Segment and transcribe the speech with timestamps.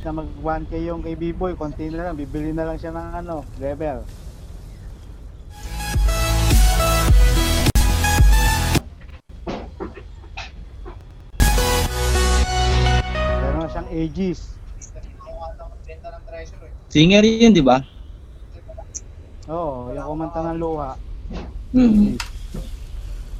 [0.00, 3.44] na mag 1k yung kay B-Boy, konti na lang, bibili na lang siya ng ano,
[3.60, 4.00] level.
[13.44, 14.56] Meron na siyang Aegis.
[16.88, 17.84] Singer yun, di ba?
[19.52, 20.96] Oo, yung kumanta ng luha.
[21.76, 22.16] Mm.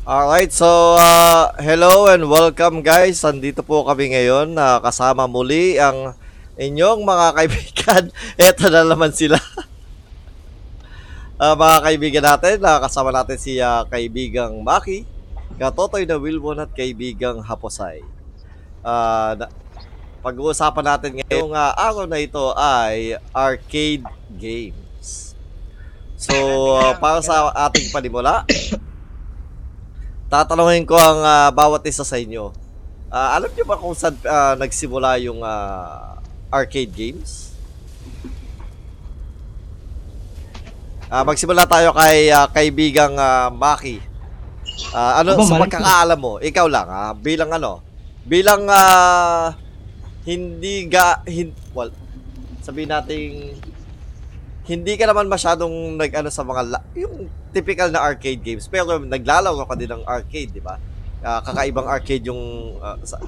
[0.04, 3.24] Alright, so uh, hello and welcome guys.
[3.24, 6.12] Nandito po kami ngayon na kasama muli ang
[6.60, 8.04] inyong mga kaibigan.
[8.52, 9.40] Eto na naman sila.
[11.40, 15.08] Ah, mga kaibigan natin, na kasama natin si ah, kaibigang Maki,
[15.56, 18.04] katotoy na Wilbon at kaibigang Haposay.
[18.84, 19.48] Ah, na-
[20.20, 24.04] pag-uusapan natin ngayong ah, araw na ito ay arcade
[24.36, 25.32] games.
[26.20, 26.36] So,
[26.76, 28.44] ah, para sa ating panimula,
[30.28, 32.52] tatanungin ko ang ah, bawat isa sa inyo.
[33.08, 36.09] Ah, alam niyo ba kung saan ah, nagsimula yung ah,
[36.50, 37.54] arcade games?
[41.10, 43.98] Ah, magsimula tayo kay ah, kaibigang ah, Maki.
[44.94, 47.82] Ah, ano Aba, sa pagkakaalam mo, ikaw lang ah, bilang ano,
[48.26, 49.54] bilang ah,
[50.22, 51.90] hindi ga hin, well,
[52.62, 53.58] sabihin nating
[54.70, 59.66] hindi ka naman masyadong nag-ano sa mga la- yung typical na arcade games pero naglalaro
[59.66, 60.78] ka din ng arcade, di ba?
[61.26, 62.38] Ah, kakaibang arcade yung
[62.78, 63.18] ah, sa,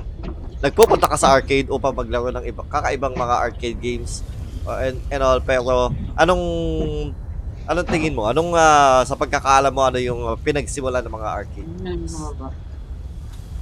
[0.62, 4.22] nagpupunta ka sa arcade upang maglaro ng iba, kakaibang mga arcade games
[4.64, 6.42] ah, and, and all pero anong
[7.66, 8.30] anong tingin mo?
[8.30, 11.70] Anong ah, sa pagkakaalam mo ano yung ah, pinagsimulan ng mga arcade?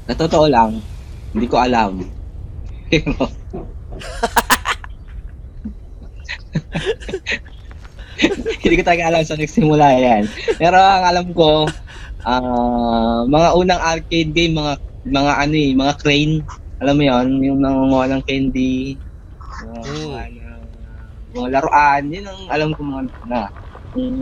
[0.07, 0.81] Sa totoo lang,
[1.33, 2.05] hindi ko alam.
[8.61, 10.25] hindi ko talaga alam saan nagsimula yan.
[10.61, 11.65] Pero ang alam ko,
[12.27, 14.75] ah, mga unang arcade game, mga
[15.07, 16.45] mga ano eh, mga crane.
[16.81, 18.97] Alam mo yon yung nangunguha ng candy,
[19.61, 20.09] mga, Mm.
[20.09, 20.53] mga,
[21.37, 23.43] mga laruan, yun ang alam ko mga na.
[23.93, 24.17] Kung,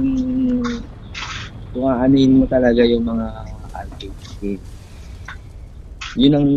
[1.70, 3.26] kung aanin mo talaga yung mga
[3.70, 4.64] arcade game.
[6.18, 6.48] Yun ang,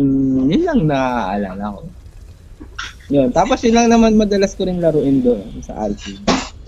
[0.50, 1.80] yun lang naaalala ko.
[3.12, 3.28] Yun.
[3.30, 6.18] Tapos yun lang naman madalas ko rin laruin doon sa arcade.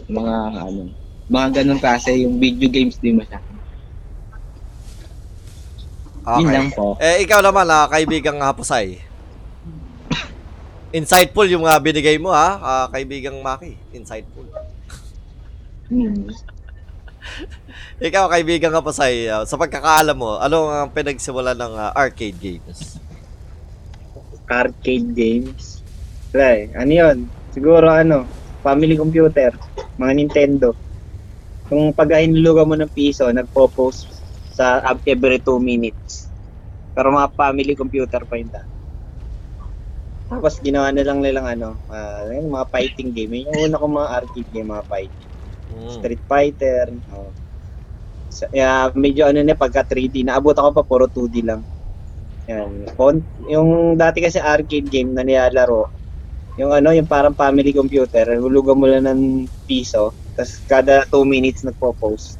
[0.06, 0.92] Mga ano,
[1.26, 3.42] mga ganong klase, yung video games din masyado.
[6.24, 6.96] Yun lang po.
[7.00, 9.13] Eh, ikaw naman, ah, kaibigang Hapusay.
[10.94, 12.48] Insightful yung ah, binigay mo, ha?
[12.62, 13.74] Ah, kaibigang Maki.
[13.90, 14.46] Insightful.
[15.90, 16.30] Hmm.
[18.06, 23.02] Ikaw, kaibigang Hapusay, ah, sa pagkakaalam mo, ano ang pinagsimula ng ah, arcade games?
[24.44, 25.80] arcade games.
[26.30, 26.64] Wala eh.
[26.76, 27.16] Ano yun?
[27.50, 28.28] Siguro ano,
[28.60, 29.56] family computer,
[29.96, 30.76] mga Nintendo.
[31.66, 34.06] Kung pag hinulugan mo ng piso, nagpo-post
[34.52, 36.28] sa every 2 minutes.
[36.94, 38.73] Pero mga family computer pa yun dati.
[40.38, 41.68] Tapos ginawa na lang nilang ano,
[42.30, 43.32] yun, mga fighting game.
[43.34, 45.30] Yun Yung una kong mga arcade game, mga fighting.
[45.74, 45.90] Mm.
[45.90, 46.84] Street Fighter.
[47.12, 47.30] Oh.
[48.30, 50.26] Sa, yeah, medyo ano na pagka 3D.
[50.26, 51.62] Naabot ako pa puro 2D lang.
[52.50, 52.84] Yan.
[52.98, 55.88] Kon- yung dati kasi arcade game na nilalaro,
[56.60, 61.66] yung ano, yung parang family computer, hulugan mo lang ng piso, tapos kada 2 minutes
[61.66, 62.38] nagpo-post.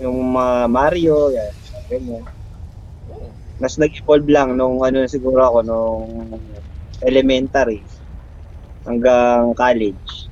[0.00, 1.52] Yung mga Mario, yan,
[1.90, 2.24] ganyan.
[3.60, 6.02] Mas nag-evolve lang nung ano siguro ako, nung
[7.02, 7.82] elementary
[8.86, 10.30] hanggang college.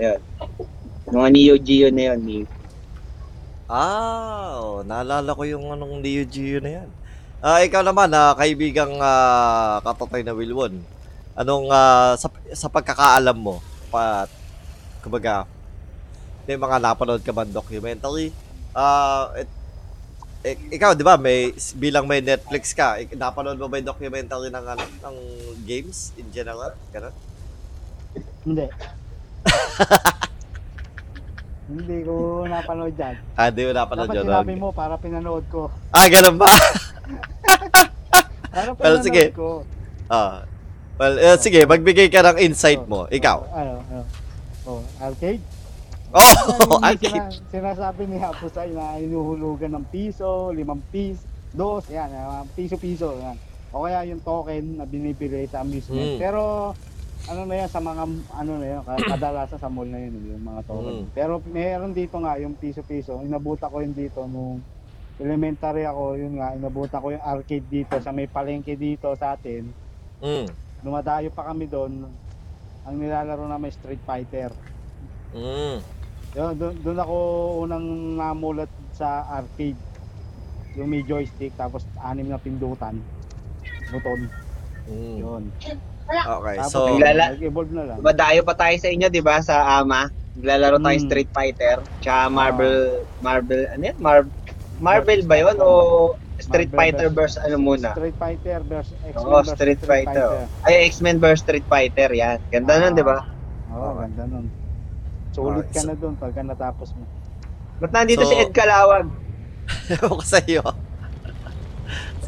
[0.00, 0.20] Yan.
[1.08, 2.46] Mga Neo Geo na yun, Neo.
[3.64, 6.88] Ah, oh, naalala ko yung anong Neo Geo na yan.
[7.44, 10.80] Ah, ikaw naman, ah, kaibigang ah, katotoy na Wilwon.
[11.36, 13.60] Anong ah, sa, sa pagkakaalam mo,
[13.92, 14.24] pa,
[15.04, 15.44] kumbaga,
[16.48, 18.32] may mga napanood ka ba documentary?
[19.40, 19.63] Et-
[20.44, 24.52] ik- ikaw, di ba, may, bilang may Netflix ka, ik- napanood mo ba yung documentary
[24.52, 25.16] ng, ano, ng
[25.64, 26.76] games in general?
[26.92, 27.14] Ganun?
[28.44, 28.68] Hindi.
[31.64, 33.16] Hindi ko napanood yan.
[33.32, 34.28] Ah, di mo napanood Dapat yun.
[34.28, 34.60] sinabi okay.
[34.60, 35.72] mo para pinanood ko.
[35.88, 36.44] Ah, ganun ba?
[38.52, 39.32] Para Well, pinanood sige.
[39.32, 39.64] ko.
[40.12, 40.44] Ah.
[41.00, 43.08] Well, eh, sige, magbigay ka ng insight mo.
[43.08, 43.38] Ikaw.
[43.48, 44.02] Ano, ano?
[44.68, 45.40] Oh, arcade?
[46.14, 47.10] Oh, Yung arcade.
[47.10, 53.34] sina- sinasabi ni Hapusay na inuhulugan ng piso, limang piso, dos, yan, ah, piso-piso, yan.
[53.74, 56.14] O kaya yung token na binibigay sa amusement.
[56.14, 56.18] Mm.
[56.22, 56.70] Pero,
[57.26, 60.44] ano na yan, sa mga, ano na yan, ka- kadalasan sa mall na yun, yung
[60.44, 60.94] mga token.
[61.02, 61.06] Mm.
[61.10, 64.62] Pero meron dito nga, yung piso-piso, inabuta ko yun dito nung
[65.18, 69.66] elementary ako, yun nga, inabuta ko yung arcade dito, sa may palengke dito sa atin.
[70.22, 70.46] Mm.
[70.78, 72.06] Dumadayo pa kami doon,
[72.86, 74.54] ang nilalaro namin Street Fighter.
[75.34, 75.82] Mm.
[76.34, 77.16] Yun, doon, doon ako
[77.62, 77.86] unang
[78.18, 79.78] namulat sa arcade.
[80.74, 82.98] Yung may joystick tapos anim na pindutan.
[83.88, 84.26] Buton.
[84.84, 85.16] Mm.
[85.16, 85.42] Yun.
[86.04, 87.98] Okay, Tapos, so Naglala- nag-evolve na lang.
[88.02, 89.38] Madayo pa tayo sa inyo, di ba?
[89.40, 90.10] Sa AMA.
[90.34, 91.06] Naglalaro tayo Mm.
[91.06, 91.76] Street Fighter.
[92.02, 92.76] Tsaka Marvel,
[93.22, 93.96] Marvel, ano yan?
[93.96, 94.26] Mar
[94.76, 95.54] Marvel ba yun?
[95.56, 95.70] O
[96.36, 97.94] Street Marvel Fighter versus- versus ano muna?
[97.94, 100.28] Street Fighter versus X-Men Oo, versus Street Fighter.
[100.66, 102.42] Ay, X-Men versus Street Fighter, yan.
[102.50, 103.22] Ganda nun, di ba?
[103.70, 104.50] Oo, ganda nun.
[105.34, 107.02] Sulit Okay, ka so- na dun pagka natapos mo.
[107.82, 109.10] Ba't nandito So- si Ed Kalawag?
[109.90, 110.62] ewan ko sa iyo.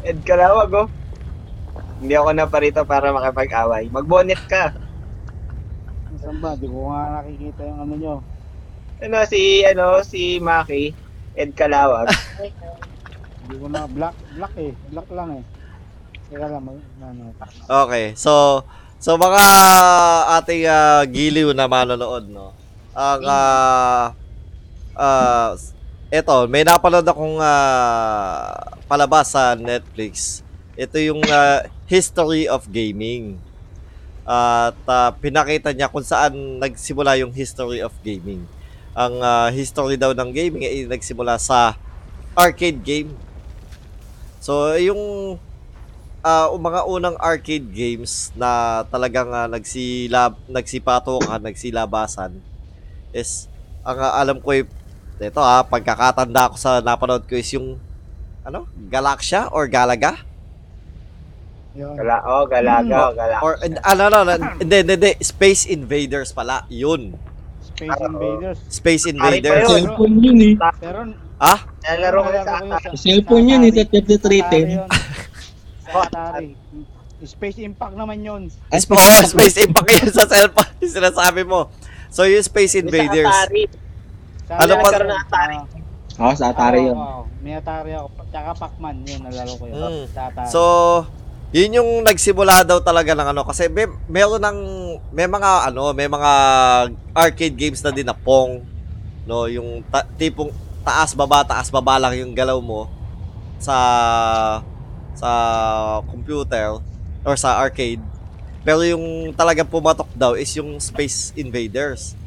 [0.03, 0.87] Ed Kalawag, oh.
[2.03, 3.89] Hindi ako na parito para makipag-away.
[3.89, 4.75] Mag-bonnet ka.
[6.19, 6.53] Saan ba?
[6.53, 8.15] Di ko nga nakikita yung ano nyo.
[9.01, 10.91] Ano, si, ano, si Maki.
[11.33, 12.09] Ed Kalawag.
[13.47, 14.73] Hindi ko na black, black eh.
[14.91, 15.43] Black lang eh.
[16.27, 17.31] Teka lang, mag, ano.
[17.87, 18.61] Okay, so
[18.99, 19.39] so mga
[20.41, 22.56] ating ah, giliw na manonood, no.
[22.97, 24.09] Ang ah
[24.97, 25.53] ah,
[26.09, 28.57] eto, may napanood akong ah,
[28.89, 30.41] palabas sa Netflix.
[30.73, 33.37] Ito yung ah, History of Gaming.
[34.25, 38.49] At ah, pinakita niya kung saan nagsimula yung history of gaming.
[38.97, 41.77] Ang ah, history daw ng gaming ay nagsimula sa
[42.33, 43.13] arcade game.
[44.41, 45.37] So, yung
[46.27, 52.56] yung mga unang arcade games na talagang uh, nagsilab nagsipatukan, nagsilabasan
[53.11, 53.47] is
[53.81, 54.51] ang ah, alam ko
[55.17, 57.81] ito ha, pagkakatanda ko sa napanood ko is yung
[58.47, 60.23] ano, Galaxia or Galaga?
[61.77, 61.93] Yun.
[61.93, 63.43] Gala, oh, Galaga, oh, Galaga.
[63.43, 67.13] Or and- ano no, no, hindi, hindi, hindi, Space Invaders pala, yun.
[67.61, 68.57] Space Invaders.
[68.71, 69.61] Space Invaders.
[69.61, 69.85] yun.
[69.85, 70.53] Cellphone yun eh.
[70.81, 70.99] Pero,
[71.37, 71.69] Ah?
[71.85, 72.41] Nalaro ko sa
[72.81, 73.93] sa- Cellphone yun eh, sa Atari.
[73.93, 74.41] Chapter 310.
[74.41, 74.87] Atari yun.
[75.85, 76.49] Sa Atari.
[77.17, 78.41] Space Impact naman yun.
[78.73, 81.69] Space, oh, Space Impact yun sa cellphone, yung sinasabi mo.
[82.07, 83.25] So, yung Space Invaders.
[83.25, 83.63] Sa Atari.
[84.43, 85.57] Sa Ano pa- Atari, ng Atari?
[85.57, 86.95] ah, Oo, sa Atari oo, yun.
[86.95, 87.21] oo.
[87.39, 88.07] May Atari ako.
[88.27, 89.77] Tsaka Pac-Man yun, nalaro ko yun.
[89.77, 90.05] Mm.
[90.09, 90.49] Sa Atari.
[90.49, 90.61] So,
[91.49, 94.59] yun yung nagsimula daw talaga ng ano kasi may meron ng
[95.09, 96.31] may mga ano, may mga
[97.13, 98.67] arcade games na din na Pong,
[99.23, 100.51] no, yung ta- tipong
[100.83, 102.91] taas baba taas baba lang yung galaw mo
[103.57, 103.75] sa
[105.13, 105.29] sa
[106.05, 106.83] computer
[107.23, 108.03] or sa arcade.
[108.67, 112.19] Pero yung talagang pumatok daw is yung Space Invaders.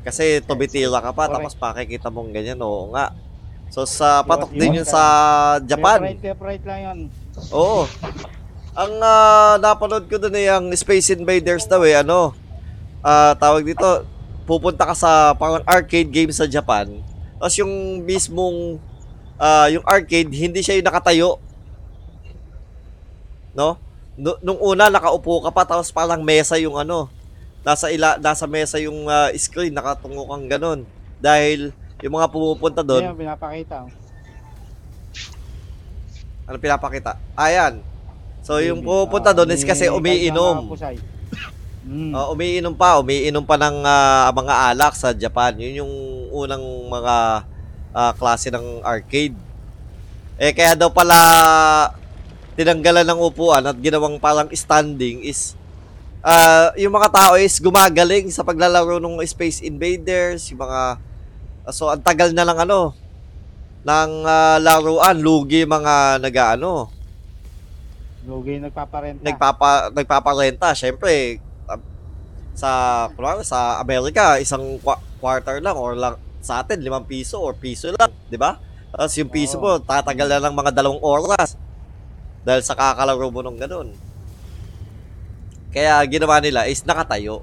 [0.00, 1.36] Kasi tumitila ka pa Correct.
[1.36, 3.12] tapos pakikita mong ganyan, oo nga.
[3.68, 4.94] So sa patok Iwas- din iwas yun ka.
[4.96, 5.02] sa
[5.60, 5.98] Japan.
[6.00, 6.98] Left right, left right lang yun.
[7.52, 7.84] Oo.
[8.72, 12.32] Ang ah, napanood ko doon ay ang Space Invaders daw eh, ano,
[13.04, 14.08] ah, tawag dito,
[14.48, 16.88] pupunta ka sa parang arcade game sa Japan,
[17.36, 18.80] tapos yung mismong,
[19.36, 21.36] ah, yung arcade, hindi siya yung nakatayo.
[23.52, 23.83] No?
[24.14, 27.10] Nu- Nung una, nakaupo ka pa, tapos parang mesa yung ano,
[27.64, 30.80] nasa ila nasa mesa yung ah, screen, nakatungo kang ganun.
[31.18, 31.72] Dahil
[32.04, 33.88] yung mga pumupunta doon, Ayun, pinapakita.
[33.88, 33.90] oh.
[36.44, 37.16] ano pinapakita?
[37.34, 37.80] Ayan.
[38.44, 40.76] So yung pupunta doon is kasi May umiinom.
[41.84, 42.16] Mm.
[42.16, 45.56] Uh, umiinom pa, umiinom pa ng ah, mga alak sa Japan.
[45.56, 45.92] Yun yung
[46.32, 47.16] unang mga
[47.96, 49.36] ah, klase ng arcade.
[50.36, 51.16] Eh kaya daw pala
[52.54, 55.58] tinanggalan ng upuan at ginawang parang standing is
[56.22, 60.98] ah, yung mga tao is gumagaling sa paglalaro ng Space Invaders, yung mga
[61.66, 62.94] ah, so ang tagal na lang ano
[63.84, 66.88] ng ah, laruan, lugi mga nagaano,
[68.24, 69.20] Lugi nagpaparenta.
[69.20, 71.76] nagpapa nagpaparenta syempre uh,
[72.56, 72.70] sa
[73.12, 77.92] kunwari, sa Amerika isang kwa- quarter lang or lang sa atin limang piso or piso
[77.92, 78.56] lang di ba?
[78.96, 81.60] Tapos yung piso mo tatagal na ng mga dalawang oras
[82.46, 83.88] dahil sa kakalaro mo nung ganun
[85.74, 87.42] kaya ginawa nila is nakatayo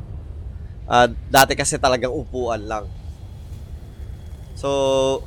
[0.92, 2.86] Ah, dati kasi talagang upuan lang
[4.56, 5.24] so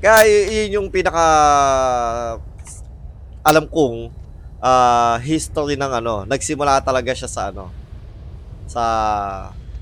[0.00, 1.26] kaya yun yung pinaka
[3.44, 4.12] alam kong
[4.60, 7.72] ah history ng ano, nagsimula talaga siya sa ano
[8.68, 8.82] sa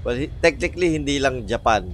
[0.06, 1.86] well, technically hindi lang Japan.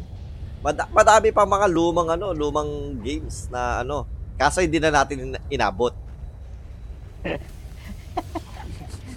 [0.65, 4.05] Mad- madami pa mga lumang ano, lumang games na ano,
[4.41, 5.93] kaso hindi na natin in- inabot.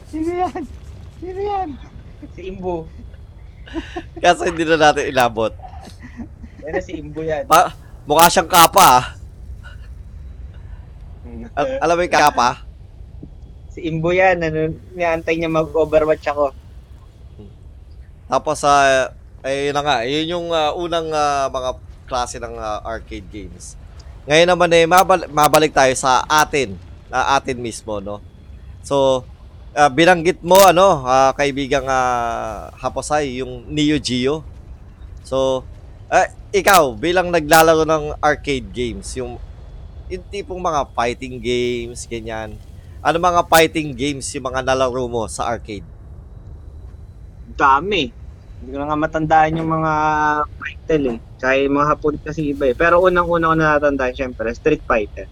[0.08, 0.62] Sino yan?
[1.20, 1.70] Sino yan?
[2.34, 2.88] Si Imbo.
[4.18, 5.52] Kaso hindi na natin inabot.
[6.64, 7.44] Yan na si Imbo yan.
[7.46, 7.76] Pa-
[8.08, 8.80] mukha siyang kapa.
[8.80, 9.06] ah.
[11.54, 12.64] Al- alam mo yung kapa?
[13.70, 14.40] Si Imbo yan.
[14.40, 16.56] Ano, niantay niya mag-overwatch ako.
[18.28, 18.72] Tapos sa
[19.40, 21.72] ay yun na nga, yun yung ah, unang ah, mga
[22.08, 23.76] klase ng ah, arcade games.
[24.28, 26.76] Ngayon naman eh mabal- mabalik tayo sa atin,
[27.12, 28.24] na atin mismo, no.
[28.84, 29.28] So,
[29.76, 34.44] ah, binanggit mo ano, ah, kaibigang ah, Haposay, yung Neo Geo.
[35.24, 35.64] So,
[36.08, 39.40] ah, ikaw bilang naglalaro ng arcade games, yung
[40.08, 42.56] yung tipong mga fighting games, ganyan.
[43.04, 45.84] Ano mga fighting games yung mga nalaro mo sa arcade?
[47.58, 48.14] dami.
[48.58, 49.94] Hindi ko na nga matandaan yung mga
[50.62, 51.20] title eh.
[51.42, 52.78] Kaya yung mga hapon kasi iba eh.
[52.78, 55.30] Pero unang-una ko natatandaan, syempre, Street Fighter.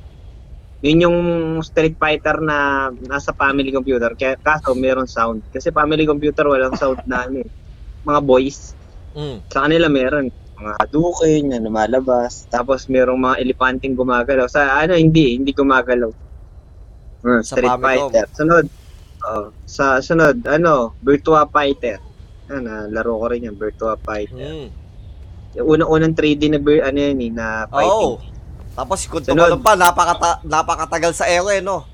[0.86, 1.20] Yun yung
[1.66, 4.14] Street Fighter na nasa family computer.
[4.14, 5.42] Kaya kaso meron sound.
[5.50, 7.50] Kasi family computer walang sound na ano eh.
[8.06, 8.78] Mga voice.
[9.18, 9.42] Mm.
[9.50, 12.46] Sa kanila meron mga Hadouken na lumalabas.
[12.54, 14.46] Tapos merong mga elepanteng gumagalaw.
[14.46, 15.42] Sa ano, hindi.
[15.42, 16.14] Hindi gumagalaw.
[17.26, 17.82] Uh, Sa Street.
[17.82, 18.30] Fighter.
[18.38, 18.66] Sunod.
[19.26, 21.98] oh, sa sunod, ano, Virtua Fighter.
[22.46, 24.38] Ano, laro ko rin yan, Virtua Fighter.
[24.38, 24.70] Mm.
[25.58, 28.22] Yung unang-unang 3D na, ano yan eh, na fighting.
[28.22, 28.35] Oh.
[28.76, 29.40] Tapos kung Sunod.
[29.56, 31.88] tumalon pa, napakata napakatagal sa ere, no?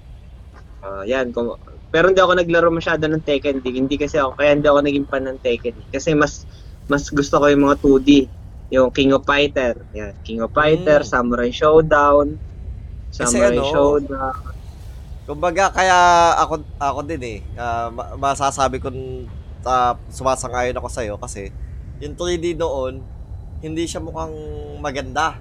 [0.81, 1.29] Ah, yan.
[1.29, 1.53] Kung,
[1.93, 3.61] pero hindi ako naglaro masyado ng Tekken.
[3.61, 5.77] Hindi, hindi kasi ako, kaya hindi ako naging fan ng Tekken.
[5.93, 6.49] Kasi mas
[6.89, 8.09] mas gusto ko yung mga 2D.
[8.73, 9.77] Yung King of Fighter.
[9.93, 10.17] Yan.
[10.25, 11.07] King of Fighter, Mm.
[11.07, 12.39] Samurai Showdown.
[13.13, 14.35] Kasi Samurai ano, Showdown.
[15.29, 15.95] Kumbaga, kaya
[16.41, 18.89] ako, ako din eh, ah, ma- masasabi ko
[19.61, 21.53] uh, sumasang-ayon ako sa'yo kasi
[22.01, 22.99] yung 3D noon,
[23.61, 24.33] hindi siya mukhang
[24.81, 25.37] maganda.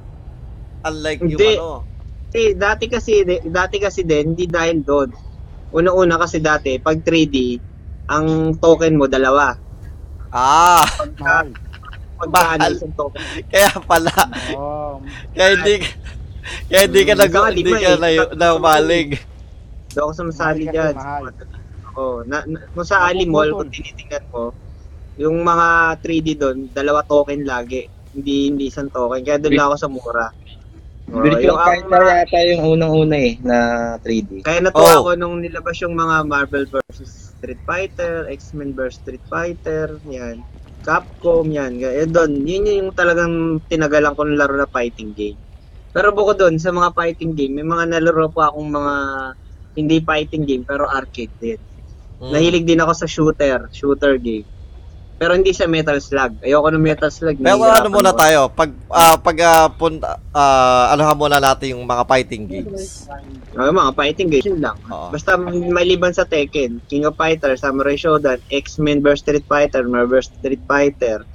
[0.81, 1.53] Unlike yung Hindi.
[1.57, 1.85] ano.
[2.31, 5.11] Eh, dati kasi, dati kasi din, hindi dahil doon.
[5.75, 7.59] Una-una kasi dati, pag 3D,
[8.07, 9.55] ang token mo dalawa.
[10.31, 10.87] Ah.
[12.21, 12.77] Pagka Mahal.
[12.77, 13.19] isang token.
[13.51, 14.13] kaya pala.
[14.55, 15.01] Oh,
[15.33, 15.75] Kaya hindi,
[16.69, 17.97] kaya hindi ka, nag, Saka hindi lima ka eh.
[17.97, 19.09] na, Saka- naumalig.
[19.91, 20.95] Doon ako sumasali dyan.
[21.99, 24.55] Oo, na, na, kung sa Ali Mall, kung tinitingnan mo,
[25.19, 27.91] yung mga 3D doon, dalawa token lagi.
[28.15, 29.23] Hindi hindi isang token.
[29.27, 30.27] Kaya doon lang ako sa mura.
[31.11, 33.59] Virtual yung, Fighter mga- yata yung unang-una eh, na
[33.99, 34.31] 3D.
[34.41, 34.99] kaya natuwa Oh.
[35.03, 37.35] ako nung nilabas yung mga Marvel vs.
[37.35, 39.01] Street Fighter, X-Men vs.
[39.01, 40.45] Street Fighter, yan.
[40.81, 41.77] Capcom, yan.
[41.77, 45.37] Kaya doon, yun yung talagang tinagalan ko ng laro na fighting game.
[45.91, 48.95] Pero bukod doon, sa mga fighting game, may mga nalaro pa akong mga
[49.75, 51.61] hindi fighting game, pero arcade din.
[52.21, 52.31] Mm.
[52.31, 54.47] Nahilig din ako sa shooter, shooter game.
[55.21, 56.41] Pero hindi siya Metal Slug.
[56.41, 57.37] Ayoko ng Metal Slug.
[57.45, 58.21] Pero ano muna ako.
[58.25, 63.05] tayo, pag ah, pag ah, punta, ah, anuhan muna natin yung mga fighting games.
[63.53, 64.81] Oh, yung mga fighting games yun lang.
[64.89, 65.13] Oo.
[65.13, 65.37] Basta
[65.77, 70.65] maliban sa Tekken, King of Fighter, Samurai Shodown, X-Men vs Street Fighter, Marvel vs Street
[70.65, 71.29] Fighter,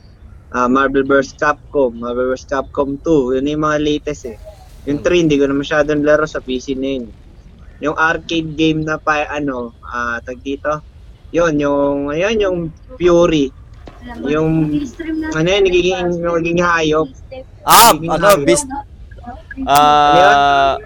[0.50, 4.42] ah, Marvel vs Capcom, Marvel vs Capcom 2, yun yung mga latest eh.
[4.90, 7.06] Yung 3, hindi ko na masyadong laro sa PC na yun.
[7.86, 10.82] Yung arcade game na pa, ano, ah, tag dito,
[11.30, 12.58] yun, yung, ayun, yung
[12.98, 13.54] Fury.
[14.06, 14.70] Yung,
[15.32, 17.10] ano yun, nagiging, nagiging hayop.
[17.62, 18.46] Ah, Nagiging ano, hayop.
[18.46, 18.66] beast,
[19.66, 20.78] ah,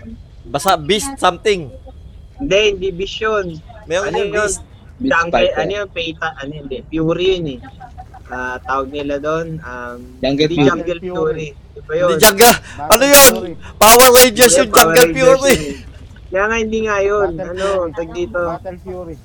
[0.46, 1.68] basta beast something.
[2.38, 3.46] Hindi, hindi Vision.
[3.86, 4.38] Meron Ano yung yun?
[4.40, 4.60] beast.
[4.98, 5.58] Beast Jungle, Fighter.
[5.58, 7.60] ano yung Peta, ano hindi, Fury yun eh.
[8.30, 10.68] Ah, tawag nila doon, um, Jungle Fury.
[10.70, 11.48] Jungle Fury.
[11.74, 12.10] Diba yun?
[12.10, 13.34] Hindi Jungle, ano yun?
[13.76, 15.56] Power Rangers yung Jungle Fury.
[15.56, 15.76] yun.
[16.30, 17.30] Kaya nga hindi nga yun.
[17.34, 18.40] Battle Ano, tag dito.
[18.40, 19.16] Battle Fury.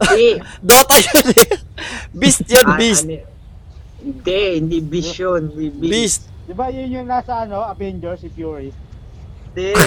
[0.00, 0.28] Hindi.
[0.66, 1.48] Dota yun eh.
[2.10, 3.04] Beast yun, Ah, beast.
[3.04, 3.28] ano-
[4.00, 5.42] Hindi, hindi Vision.
[5.46, 5.90] Hindi Beast.
[5.90, 6.22] Beast.
[6.46, 8.72] Di ba yun yung nasa ano, Avengers, si Fury?
[9.46, 9.70] Hindi.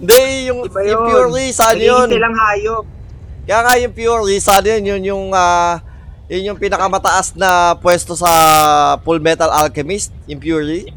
[0.00, 1.28] Hindi, yung, Iba yung yun.
[1.28, 2.08] Fury, saan yun?
[2.08, 2.84] silang hayop.
[3.44, 4.82] Kaya nga yung Fury, saan yun?
[4.86, 5.76] Yun yung, ah,
[6.24, 8.30] yun yung pinakamataas na pwesto sa
[9.02, 10.88] Full Metal Alchemist, yung Fury.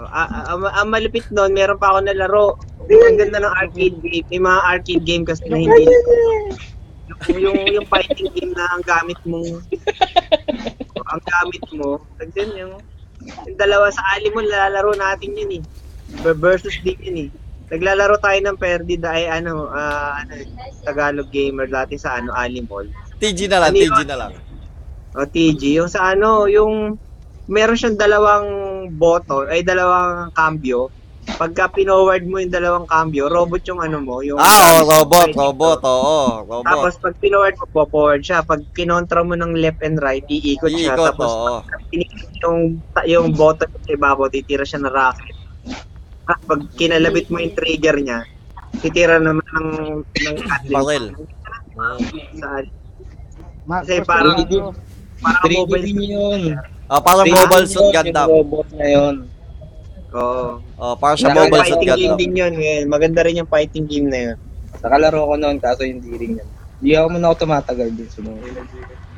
[0.00, 2.56] Oh, ah, ah, ang, ang malupit doon, meron pa ako nalaro.
[2.88, 4.24] Ang ganda ng arcade game.
[4.32, 5.84] May mga arcade game kasi na hindi.
[7.28, 9.44] Yung, yung, yung fighting game na ang gamit mo.
[11.12, 12.00] ang gamit mo.
[12.16, 12.74] Tagdan yung,
[13.44, 15.62] yung dalawa sa ali mo, lalaro natin yun eh.
[16.24, 17.30] Ver- Versus din yun eh.
[17.70, 20.32] Naglalaro tayo ng Perdi dahil ano, ah, ano,
[20.82, 22.88] Tagalog gamer dati sa ano, Alimol.
[23.20, 24.08] TG na lang, Ano TG yun?
[24.08, 24.32] na lang.
[25.12, 26.96] O TG, yung sa ano, yung
[27.50, 28.46] meron siyang dalawang
[28.94, 30.86] button, ay dalawang cambio.
[31.20, 35.78] Pagka pinoward mo yung dalawang cambio, robot yung ano mo, yung Ah, oh, robot, robot,
[35.82, 36.64] oo, robot.
[36.64, 38.40] Tapos pag pinoward mo, po-forward siya.
[38.40, 40.94] Pag kinontra mo ng left and right, iikot siya.
[40.94, 41.54] Iikot, Tapos oo.
[41.90, 42.58] pinikit yung,
[43.04, 45.36] yung button sa ibabaw, titira siya ng rocket.
[46.24, 48.18] At pag kinalabit mo yung trigger niya,
[48.78, 49.68] titira naman ng,
[50.00, 50.36] ng
[50.70, 51.04] Barrel.
[52.38, 52.48] Sa,
[53.68, 54.40] Ma- Kasi parang-
[55.20, 56.42] parang 3D mobile din yun.
[56.90, 58.26] Ah, parang Three- Mobile Suit Gundam.
[58.28, 59.14] robot na yun.
[60.10, 60.58] Oo.
[60.74, 62.18] Oh, parang siya Nakaka- Mobile Suit fighting game Gundam.
[62.18, 62.54] din yun.
[62.58, 62.78] eh.
[62.84, 64.36] Maganda rin yung fighting game na yun.
[64.76, 66.48] Nakalaro ko noon kaso hindi rin yan.
[66.80, 68.40] Hindi ako muna ako tumatagal din sunod.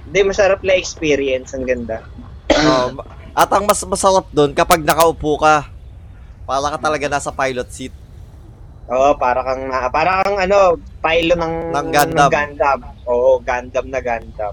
[0.05, 1.55] Hindi, masarap na experience.
[1.55, 2.05] Ang ganda.
[2.53, 5.65] Oh, ma- at ang mas masarap doon kapag nakaupo ka.
[6.45, 7.95] Para ka talaga nasa pilot seat.
[8.85, 12.29] Oo, para kang, na- para kang ano, pilo ng, Ng Gundam.
[12.29, 12.79] Gundam.
[13.07, 14.53] Oo, Gundam na Gundam.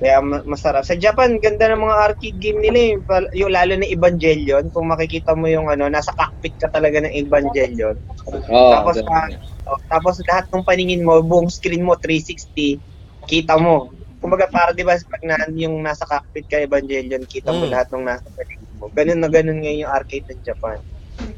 [0.00, 0.80] Kaya ma- masarap.
[0.88, 2.92] Sa Japan, ganda ng mga arcade game nila eh.
[3.36, 8.00] Yung lalo na Evangelion, kung makikita mo yung ano, nasa cockpit ka talaga ng Evangelion.
[8.32, 9.36] Oo, Tapos yan.
[9.70, 12.80] Oh, tapos lahat ng paningin mo, buong screen mo 360,
[13.28, 13.92] kita mo.
[14.18, 17.72] Kumbaga para 'di ba pag na, yung nasa cockpit ka Evangelion, kita mo Mm.
[17.72, 18.88] lahat ng nasa paligid mo.
[18.90, 20.80] Ganun na ganun ngayon yung arcade ng Japan.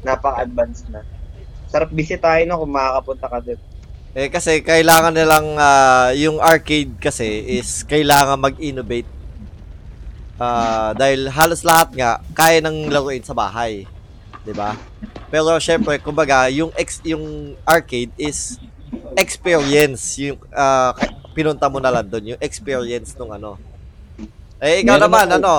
[0.01, 1.03] Napaka-advanced na.
[1.69, 3.59] Sarap bisitahin no kung makakapunta ka doon.
[4.13, 7.25] Eh kasi kailangan nilang ah, yung arcade kasi
[7.57, 9.09] is kailangan mag-innovate.
[10.37, 13.89] Ah, dahil halos lahat nga kaya nang laruin sa bahay,
[14.45, 14.77] 'di ba?
[15.33, 18.61] Pero syempre, kumbaga, yung ex yung arcade is
[19.17, 23.57] experience yung ah, ka- pinunta mo na lang doon, yung experience nung ano.
[24.61, 25.37] Eh ikaw Meron naman ako.
[25.41, 25.53] ano?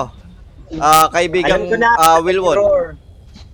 [0.79, 2.55] Ah, kaibigan Alam ko na, ah, Wilwon.
[2.55, 2.85] Roar.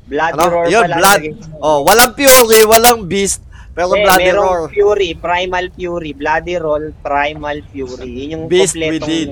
[0.06, 0.44] Bloody Ano?
[0.70, 1.22] Yun, pala Blood.
[1.58, 4.70] Oh, walang Fury, walang Beast, pero Eh, Bloody merong Roar.
[4.70, 8.10] Fury, Primal Fury, Bloody Roll, Primal Fury.
[8.10, 9.30] Yun yung Beast kompletong- Within.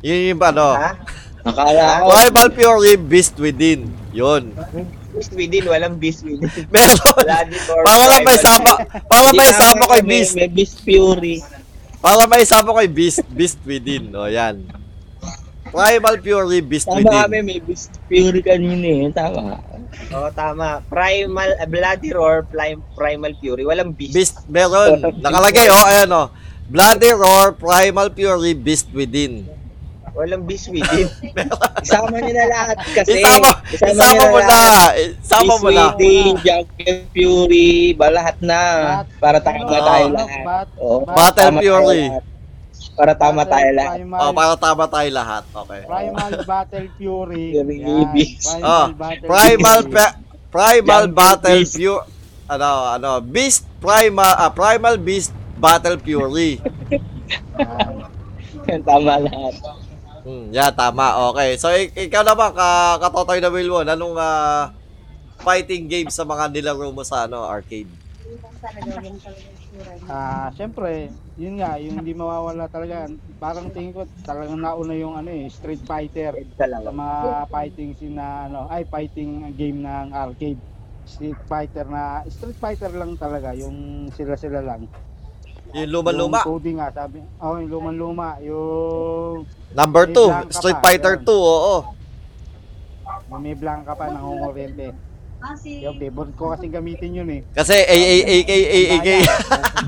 [0.00, 0.66] Yun yung ano.
[0.74, 0.90] Ha?
[1.40, 3.80] Akala ko, Primal Fury, Beast Within.
[4.10, 4.52] Yun.
[5.10, 6.44] Beast Within, walang Beast Within.
[6.70, 7.00] Meron.
[7.16, 8.72] Bloody Roar, Para lang may sama,
[9.04, 10.32] para may sama ka, kay may- Beast.
[10.34, 11.36] May Beast Fury.
[11.98, 14.12] Para may sama kay Beast, Beast Within.
[14.12, 14.62] O, yan.
[15.70, 17.44] Primal Fury, Beast Tama kami, Within.
[17.44, 19.10] may Beast Fury kanina eh.
[19.10, 19.60] Tama.
[20.12, 20.80] Oo, tama.
[20.86, 23.64] Primal, uh, Bloody Roar, Plim- Primal Fury.
[23.64, 24.12] Walang Beast.
[24.12, 25.00] Beast, meron.
[25.24, 26.28] Nakalagay, oh, ayan, oh.
[26.68, 29.48] Bloody Roar, Primal Fury, Beast Within.
[30.12, 31.06] Walang Beast Within.
[31.86, 33.22] Isama nila lahat kasi.
[33.22, 34.60] Isama, isama mo na.
[34.96, 35.84] Isama mo na.
[35.94, 38.60] Within, Jungle Fury, ba lahat na.
[39.16, 40.42] Para tama ano, tayo lahat.
[40.42, 40.74] bat-
[41.06, 42.02] Battle Fury.
[42.08, 42.24] lahat.
[42.98, 43.94] Para tama Battle tayo lahat.
[43.94, 45.42] Primal, Oh, para tama tayo lahat.
[45.46, 45.80] Okay.
[45.86, 47.44] Primal Battle Fury.
[47.54, 48.26] Fury.
[48.36, 49.92] Primal Oh, Battle Primal Fury.
[49.94, 50.16] Pe-
[50.48, 51.62] Primal Jungle Battle.
[51.62, 51.86] Fury
[52.48, 56.58] ano ano Beast Primal ah, Primal Beast Battle Fury.
[58.68, 58.82] Yan.
[58.84, 59.54] tama lahat.
[60.22, 61.30] Hmm, yeah, tama.
[61.32, 61.56] Okay.
[61.56, 62.68] So ik- ikaw naman ka
[63.00, 64.72] katotoy na Wilwon, anong ah,
[65.38, 67.88] fighting game sa mga nilaro mo sa ano arcade?
[70.10, 73.06] Ah, syempre, yun nga, yung hindi mawawala talaga.
[73.38, 78.50] Parang tingin ko talagang nauna yung ano eh, Street Fighter sa mga fighting scene na
[78.50, 80.58] ano, ay fighting game ng arcade.
[81.08, 84.90] Street Fighter na Street Fighter lang talaga, yung sila-sila lang.
[85.72, 86.42] Yung luma-luma.
[86.44, 87.22] Yung 2D nga, sabi.
[87.40, 91.24] Oh, yung luma-luma, yung Number May 2, blanca Street pa, Fighter yun.
[91.24, 91.76] 2, oo.
[93.38, 94.08] may blanca pa
[95.38, 95.84] nangungurente.
[95.86, 97.40] Yung favorite ko kasi gamitin yun eh.
[97.54, 99.08] Kasi A A A K A A K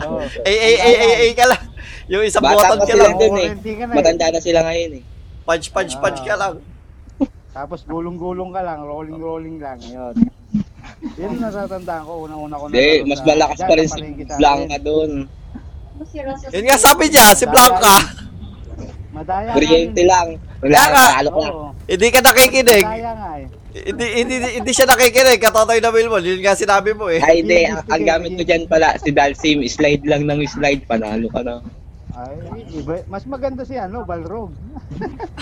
[0.07, 0.19] Oo.
[0.23, 1.63] A A A A A ka lang.
[2.11, 3.15] Yung isang Bata button ka lang.
[3.19, 3.51] dun eh.
[3.55, 3.97] Ka na eh.
[3.99, 5.03] Matanda na sila ngayon eh.
[5.47, 6.55] Punch punch punch ka lang.
[7.51, 9.79] Tapos gulong-gulong ka lang, rolling-rolling lang.
[9.83, 10.15] Yun.
[11.19, 15.11] Yun natatandaan ko, unang-una ko Hindi, nalaro mas malakas pa rin sa si Blanca doon.
[16.55, 17.97] Yun nga sabi niya, si Blanca.
[19.11, 20.39] Madaya Kuryente lang.
[20.63, 21.07] Wala ka.
[21.91, 22.87] Hindi ka nakikinig.
[22.87, 23.60] Madaya nga eh.
[23.71, 25.39] Hindi, hindi, hindi siya nakikinig.
[25.39, 26.27] Katotoy na Wilwon.
[26.27, 27.23] Yun nga sinabi mo eh.
[27.23, 27.71] Ay, hindi.
[27.71, 31.63] Ang, ang gamit ko dyan pala, si Dalsim, slide lang ng slide, panalo ka na.
[32.11, 34.51] Ay, iba, mas maganda si ano, Balrog.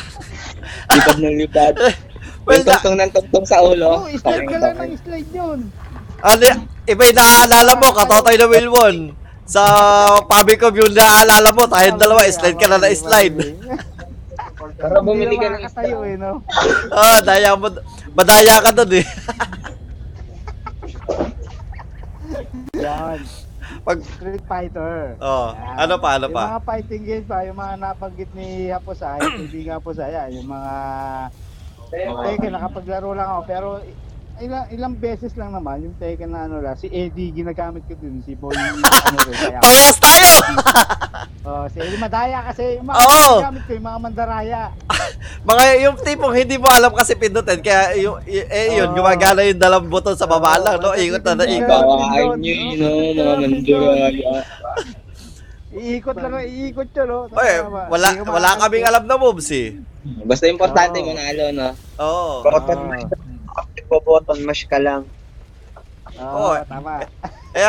[0.92, 1.74] Lipad ng lipad.
[2.44, 4.04] Well, Yung tungtong ng tungtong sa ulo.
[4.04, 4.88] Oo, oh, slide ka lang okay.
[4.92, 5.60] ng slide yun.
[6.20, 6.44] Ano,
[6.84, 8.96] iba yung naaalala mo, katotoy na Wilwon.
[9.48, 9.62] Sa
[10.28, 13.36] Famicom yung naaalala mo, tayong dalawa, slide ka na na slide.
[14.78, 16.38] Para bumili ka ng tayo eh, no?
[16.94, 17.66] Ah, daya mo,
[18.14, 19.06] madaya ka doon eh.
[22.78, 23.18] Yan.
[23.84, 25.16] Pag, Street Fighter.
[25.18, 25.76] oh, Yan.
[25.82, 26.44] ano pa, ano Yung pa?
[26.56, 30.72] mga fighting games pa, yung mga nabanggit ni Haposay, kaibigan Haposay, yan, yung mga
[31.88, 33.68] Tekken, nakapaglaro lang ako, pero
[34.38, 38.20] ilang, ilang beses lang naman, yung Tekken na ano lang, si Eddie, ginagamit ko din,
[38.22, 38.76] si Boy, ano
[39.26, 40.28] rin, kaya, Parehas tayo!
[41.48, 43.32] oh, si Eddie Madaya kasi, yung mga Oo.
[43.40, 44.60] ginagamit ko, yung mga mandaraya,
[45.48, 48.96] Mga yung tipong hindi mo alam kasi pindutin, kaya yung, y- eh yun, Oo.
[49.00, 50.92] gumagana yung dalawang buton sa baba lang, no?
[50.92, 51.82] Ikot na na ikot.
[51.84, 52.88] Kawain nyo yun, no?
[53.16, 54.32] Mga manduraya.
[55.72, 57.18] iikot lang, iikot yun, no?
[57.32, 57.52] Oy,
[57.88, 59.78] wala, wala kaming alam na moves eh.
[60.26, 61.06] Basta importante, Oo.
[61.06, 61.68] manalo, no?
[62.02, 62.32] Oo.
[62.44, 62.88] Button Oo.
[62.90, 63.06] mash.
[63.88, 65.02] Button mash ka lang.
[66.18, 66.66] Oo, Oo.
[66.66, 67.04] tama.
[67.56, 67.64] Eh,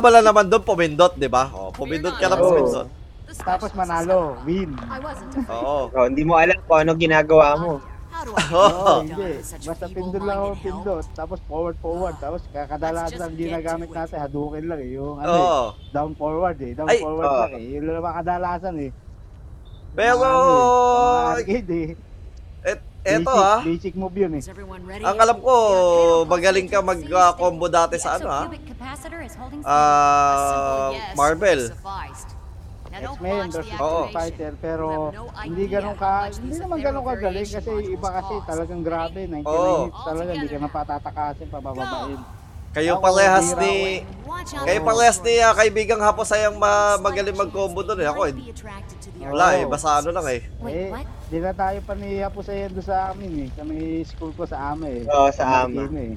[0.00, 1.50] mo lang naman doon, pumindot, di ba?
[1.52, 2.48] Oh, pumindot ka lang, Oo.
[2.48, 2.99] pumindot.
[3.42, 4.70] Tapos manalo, win.
[5.46, 5.88] Oo.
[5.90, 7.72] Oh, hindi mo alam kung ano ginagawa mo.
[8.10, 8.34] Oo.
[8.52, 9.38] Oo, hindi.
[9.40, 11.04] Basta pindot lang ako pindot.
[11.14, 12.16] Tapos forward, forward.
[12.18, 14.90] Tapos kadalasan ang ginagamit natin, hadukin lang eh.
[14.92, 15.64] Yung ano eh, Oo.
[15.90, 16.72] down forward eh.
[16.74, 17.40] Down Ay, forward oo.
[17.40, 17.66] lang eh.
[17.70, 18.90] Yun lang naman kadalasan eh.
[19.90, 21.88] Pero, Mga ano eh, arcade eh.
[22.62, 24.42] et, eto Basic- ha, Basic move yun eh.
[25.02, 25.54] ang alam ko,
[26.28, 28.42] magaling ka mag-combo dati sa ano ha?
[29.64, 31.74] Ah, Marvel.
[32.90, 33.86] X-Men versus Oo.
[34.02, 39.20] Street Fighter pero hindi ganun ka hindi naman ganun kagaling kasi iba kasi talagang grabe
[39.24, 39.74] 99 Oo.
[39.86, 42.20] hits talaga hindi ka na patatakasin pabababain
[42.70, 43.98] Kayo Ako, parehas ni...
[44.22, 48.06] Out Kayo parehas ni ah, kaibigang hapos sayang ma magaling mag-combo doon eh.
[48.06, 48.34] Ako eh.
[49.20, 50.46] Wala eh, basta ano lang eh.
[50.62, 51.02] Wait, Eh, what?
[51.26, 53.48] di na tayo pa ni Hapos ay doon sa amin eh.
[53.58, 55.02] Sa may school ko sa Ama eh.
[55.02, 55.82] Oo, sa Ama.
[55.82, 56.14] Marikina eh.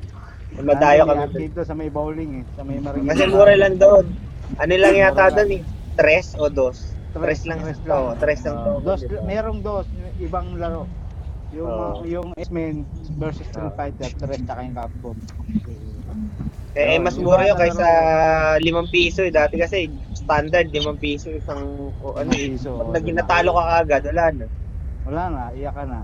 [0.61, 1.21] Madayo Ano, kami.
[1.25, 2.43] arcade doon sa may bowling eh.
[2.53, 3.09] Sa may Marikina.
[3.09, 4.05] Kasi mura lang doon.
[4.53, 5.61] Ano lang yata doon eh?
[5.93, 6.97] Tres o dos?
[7.13, 7.61] Tres lang.
[7.61, 8.55] Tres Oo, tres lang.
[8.57, 9.85] Ah, dos, merong dos,
[10.17, 10.89] ibang laro.
[11.53, 12.01] Yung Oo.
[12.09, 12.81] yung X-Men
[13.21, 13.73] versus Street.
[13.77, 15.17] Fighter, Tres tsaka yung Capcom.
[16.73, 17.85] Eh, eh, mas mura yun kaysa
[18.57, 19.29] limang piso eh.
[19.29, 19.85] Dati kasi
[20.17, 22.57] standard, limang piso isang o ano eh.
[22.57, 24.45] Piso, Pag naging natalo ka kagad, wala na.
[25.05, 26.01] Wala na, iyak ka na.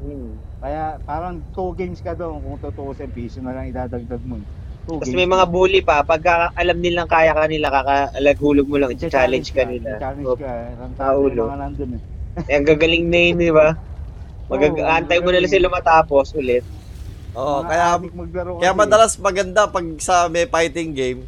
[0.00, 0.40] Hmm.
[0.56, 4.40] Kaya parang two games ka doon kung tutuusin, piso na lang idadagdag mo.
[4.86, 4.88] Eh.
[4.88, 9.50] Two Tapos may mga bully pa, pagka alam nilang kaya kanila, kakalaghulog mo lang, i-challenge
[9.50, 9.98] ka nila.
[9.98, 10.46] Challenge So, ka.
[10.78, 11.42] Ang Paulo.
[11.44, 12.02] mga nandun eh.
[12.46, 13.74] eh, ang gagaling na yun, di ba?
[14.50, 15.50] Mag- Oo, antay mo magaling.
[15.50, 16.62] sila matapos ulit.
[17.34, 17.98] Oo, kaya
[18.56, 18.78] kaya kasi.
[18.78, 21.20] madalas maganda pag sa may fighting game,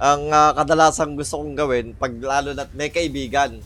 [0.00, 3.60] ang ah, kadalasang gusto kong gawin pag lalo na may kaibigan.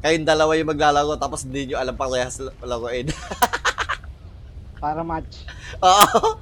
[0.00, 3.12] Kayong dalawa yung maglalaro tapos hindi nyo alam parehas laruin.
[4.80, 5.44] Para match.
[5.78, 6.40] Oo.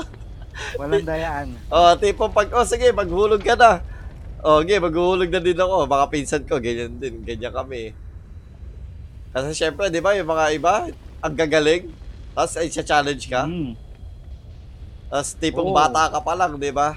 [0.78, 1.48] Walang dayaan.
[1.70, 3.82] Oh, tipo pag oh sige, maghulog ka na.
[4.38, 5.86] Oh, okay, maghuhulog na din ako.
[5.90, 7.90] Mga pinsan ko, ganyan din, ganyan kami.
[9.34, 10.74] Kasi syempre, 'di ba, yung mga iba,
[11.18, 11.90] ang gagaling.
[12.38, 13.50] Tapos ay challenge ka.
[13.50, 13.74] Mm.
[15.10, 15.76] Tapos tipong Oo.
[15.76, 16.94] bata ka pa lang, 'di ba?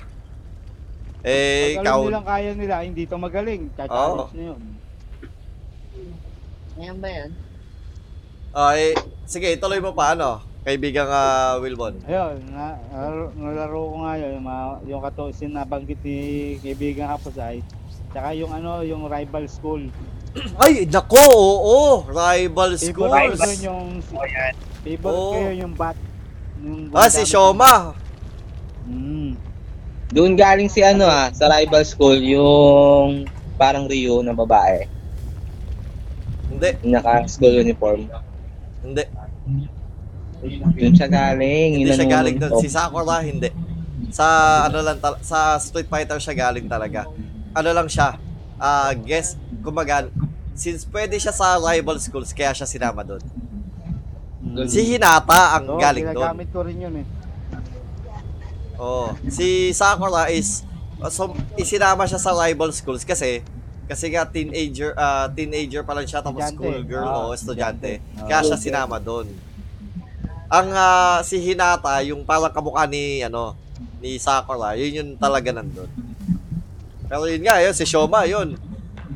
[1.21, 3.69] Eh, Pag alam ikaw, nilang kaya nila, hindi to magaling.
[3.78, 4.62] Challenge na yun.
[6.82, 7.30] Ayan ba yan?
[8.58, 8.97] oh, eh,
[9.30, 10.41] sige, ituloy mo pa, ano?
[10.62, 11.97] Kaibigang ah, Wilbon.
[12.06, 16.17] Ayun, na, nalaro, nalaro ko nga yun, yung, mga, yung kato, sinabanggit ni
[16.62, 17.65] kaibigan Hapusay.
[18.13, 19.82] Tsaka yung ano, yung rival school.
[20.62, 23.10] Ay, nako, oo, rival Favorite schools.
[23.36, 24.54] ko yun yung, O yan.
[24.86, 25.34] favorite Oo.
[25.34, 25.97] ko yun yung bat.
[26.62, 27.97] Yung Ah, si Shoma.
[28.86, 29.34] Mm.
[30.12, 33.26] Doon galing si ano ah, sa rival school, yung
[33.58, 34.86] parang Rio na babae.
[36.47, 38.06] Hindi, Yung naka-school uniform.
[38.84, 39.04] hindi.
[40.41, 41.69] Doon siya galing.
[41.77, 42.51] Hindi siya galing doon.
[42.58, 43.49] Si Sakura, hindi.
[44.10, 44.25] Sa,
[44.65, 47.06] ano lang, tal- sa Street Fighter siya galing talaga.
[47.51, 48.17] Ano lang siya,
[48.58, 50.10] ah, guess, kumbaga,
[50.51, 53.23] since pwede siya sa rival schools, kaya siya sinama doon.
[54.41, 54.67] Mm.
[54.67, 56.17] Si Hinata ang Oo, galing doon.
[56.17, 57.08] ginagamit ko rin yun eh.
[58.75, 60.65] Oh, si Sakura is
[61.08, 63.45] so isinama siya sa rival schools kasi
[63.86, 66.58] kasi nga teenager ah, teenager pa lang siya tapos Estudyante.
[66.58, 68.01] school girl Ah, o estudyante.
[68.01, 68.25] estudyante.
[68.25, 68.43] Kaya Ah.
[68.43, 69.30] siya sinama doon.
[70.52, 73.56] Ang ah, si Hinata, yung parang kamukha ni ano
[73.98, 75.88] ni Sakura, yun yung talaga nandun.
[77.08, 78.60] Pero yun nga, yun, si Shoma, yun.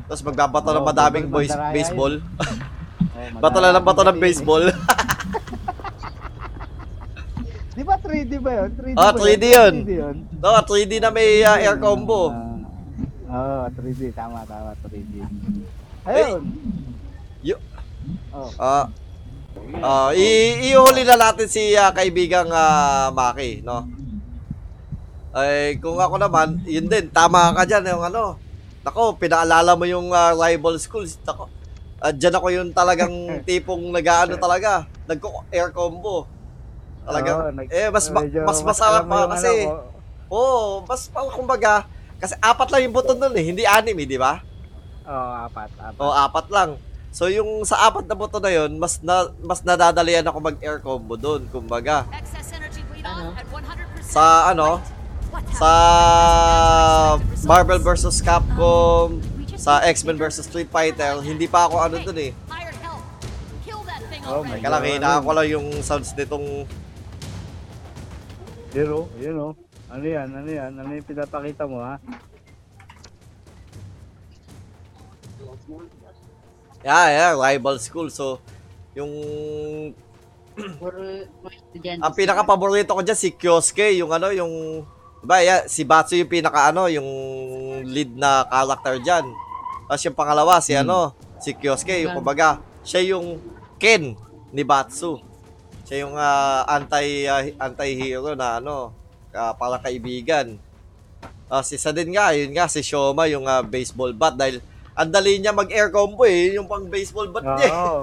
[0.04, 2.20] Tapos magbabato ng Oo, madaming boys, baseball.
[2.20, 4.64] Oh, Bato na lang bato ng baseball.
[4.64, 4.76] eh.
[7.74, 8.70] Di ba 3D ba yun?
[8.72, 9.74] 3D Ah, ba 3D yun.
[9.82, 10.16] 3D yun.
[10.34, 12.32] no, 3D na may ah, air combo.
[13.28, 14.14] Ah, Oo, 3D.
[14.14, 14.72] Tama, tama.
[14.82, 15.14] 3D.
[16.06, 16.40] Ayun.
[17.42, 17.60] Yo-
[18.30, 18.48] Oh.
[18.56, 18.86] Ah,
[19.80, 23.86] ah, i- ihuli na natin si ah, kaibigang ah, Maki, no?
[25.30, 28.40] Ay, kung ako naman, yun din, tama ka dyan, yung ano.
[28.80, 31.20] Nako, pinaalala mo yung ah, rival schools.
[31.22, 31.52] Nako,
[32.00, 33.12] ah, dyan ako yung talagang
[33.48, 36.24] tipong nag-ano talaga, nagko-air combo.
[37.04, 37.30] Talaga.
[37.36, 39.92] Oo, nag- eh, mas, ma- mas masarap pa kasi, ano
[40.26, 40.34] ko.
[40.34, 41.84] oo, mas, pa- kumbaga,
[42.16, 44.40] kasi apat lang yung buton nun eh, hindi anim eh, di ba?
[45.04, 45.70] Oo, apat.
[45.76, 46.00] Apat.
[46.00, 46.70] O, apat lang.
[47.16, 51.16] So, yung sa apat na buto na yun, mas na, mas nadadalian ako mag-air combo
[51.16, 52.04] doon, kumbaga.
[52.12, 53.32] Excess energy bleed Ano?
[53.32, 54.04] on at 100%.
[54.04, 54.84] Sa ano,
[55.56, 55.72] sa?
[57.48, 58.20] Marvel vs.
[58.20, 59.16] Capcom,
[59.56, 60.44] sa X-Men vs.
[60.44, 62.36] Street Fighter, hindi pa ako ano dun eh.
[62.52, 63.00] Hired help.
[63.64, 66.68] Kill that thing Oh my Teka lang, hinaan ko lang yung sounds nitong...
[68.76, 69.52] Zero, yun oh.
[69.88, 70.28] Ano yan?
[70.36, 70.68] Ano yan?
[70.68, 71.96] Ano yung pinapakita mo ha?
[76.86, 78.06] Yeah, yeah, rival school.
[78.14, 78.38] So,
[78.94, 79.10] yung...
[82.06, 84.86] Ang pinaka-paborito ko dyan, si Kyosuke, yung ano, yung...
[85.18, 87.08] Diba, yeah, si Batsu yung pinaka ano, yung
[87.82, 89.26] lead na character dyan.
[89.90, 91.10] Tapos yung pangalawa, si ano,
[91.42, 93.42] si Kyosuke, yung kumbaga, siya yung
[93.82, 94.14] Ken
[94.54, 95.18] ni Batsu.
[95.90, 98.94] Siya yung ah, anti ah, anti-hero na ano,
[99.34, 100.54] uh, para kaibigan.
[101.50, 104.62] Ah, si isa din nga, yun nga si Shoma yung ah, baseball bat dahil
[104.96, 107.68] ang dali niya mag-air combo eh, yung pang baseball bat niya.
[107.68, 107.72] eh.
[107.72, 108.00] Oo.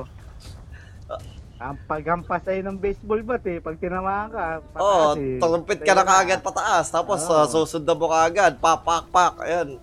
[1.63, 3.57] Ang paghampas sa'yo ng baseball bat eh.
[3.57, 4.43] Pag tinamaan ka,
[4.77, 5.39] Oo, pataas eh.
[5.39, 6.91] trumpet ka na kaagad pataas.
[6.91, 7.33] Tapos Oo.
[7.33, 8.59] ah, susundan mo kaagad.
[8.59, 9.33] Pak, pak, pak.
[9.41, 9.79] Ayan.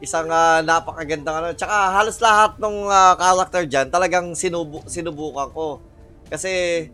[0.00, 1.48] Isang ah, napakagandang ano.
[1.52, 2.76] Tsaka halos lahat ng
[3.18, 5.82] character dyan, talagang sinubu sinubukan ko.
[6.30, 6.86] Kasi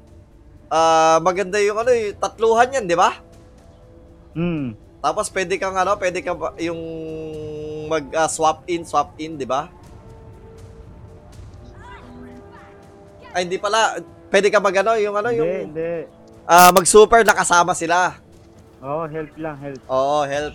[0.72, 3.14] ah, maganda yung ano, yung tatluhan yan, di ba?
[4.32, 4.74] Hmm.
[5.06, 6.80] Tapos pwede kang ano, pwede ka yung
[7.86, 9.70] mag ah, swap in, swap in, 'di ba?
[13.30, 14.02] Ay hindi pala,
[14.34, 16.10] pwede ka mag ano, yung ano, Hindi, yung hindi.
[16.42, 18.18] ah, mag super nakasama sila.
[18.82, 19.78] Oo, help lang, help.
[19.86, 20.54] Oo, help.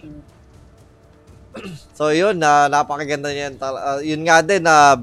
[1.97, 3.55] so yun, na napakaganda niyan.
[3.55, 4.99] Tal- ah, yun nga din na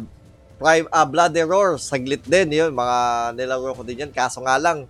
[0.60, 2.98] prime ah, Blood Error, saglit din yun, mga
[3.32, 4.12] nilaro ko din yan.
[4.12, 4.84] Kaso nga lang,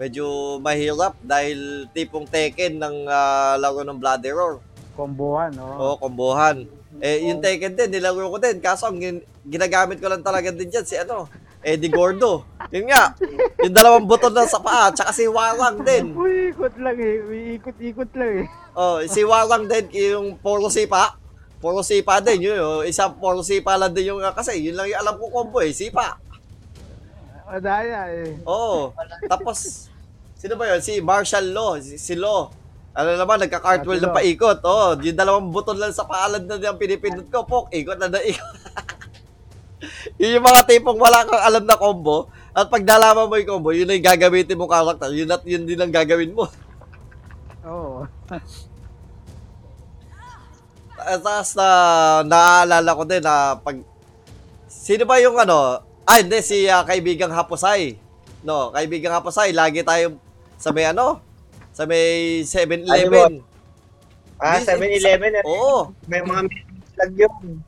[0.00, 4.64] medyo mahirap dahil tipong Tekken ng ah, laro ng Blood Error.
[4.96, 5.76] Kombohan, oo.
[5.76, 6.64] Oo, kombohan.
[7.04, 8.56] Eh, yung Tekken din, nilaro ko din.
[8.64, 11.28] Kaso ang gin- ginagamit ko lang talaga din dyan si ano,
[11.60, 12.48] Eddie Gordo.
[12.72, 13.12] Yun nga,
[13.60, 16.16] yung dalawang buton na sa paa, tsaka si Warang din.
[16.16, 17.60] Uy, ikot lang eh.
[17.60, 18.46] Ikot-ikot lang eh.
[18.72, 21.20] Oh, si Warang din, yung puro sipa.
[21.60, 22.56] Puro sipa din, yun.
[22.56, 22.80] Oh.
[22.80, 25.76] Isa puro sipa lang din yung, ah, kasi yun lang yung alam ko combo eh,
[25.76, 26.16] sipa.
[27.50, 28.38] Madaya eh.
[28.46, 28.94] Oo.
[29.26, 29.90] Tapos,
[30.38, 30.78] sino ba yun?
[30.78, 32.54] Si Marshall Law, si, si Law.
[32.94, 34.62] Ano naman, nagka-cartwheel na paikot.
[34.62, 38.22] Oh, yung dalawang buton lang sa paalad na yung pinipindot ko, pok, ikot na na
[38.22, 38.54] ikot.
[40.22, 42.30] yun yung mga tipong wala kang alam na combo.
[42.54, 45.10] At pag nalaman mo yung combo, yun na yung gagamitin mo character.
[45.10, 46.46] Yun at yun din ang gagawin mo.
[47.66, 48.06] Oo.
[51.00, 51.66] Tapos na
[52.26, 53.76] naaalala ko din na pag
[54.70, 55.82] Sino ba yung ano?
[56.10, 57.94] Ah, hindi si ah, kaibigang Haposay.
[58.42, 60.18] No, kaibigang Haposay, lagi tayo
[60.58, 61.22] sa may ano?
[61.70, 62.02] Sa may
[62.42, 63.38] 7-Eleven.
[64.34, 65.38] Ah, This- 7-Eleven.
[65.38, 65.44] eh.
[65.46, 65.94] Oo.
[66.04, 66.50] May mga
[66.98, 67.62] lag yun.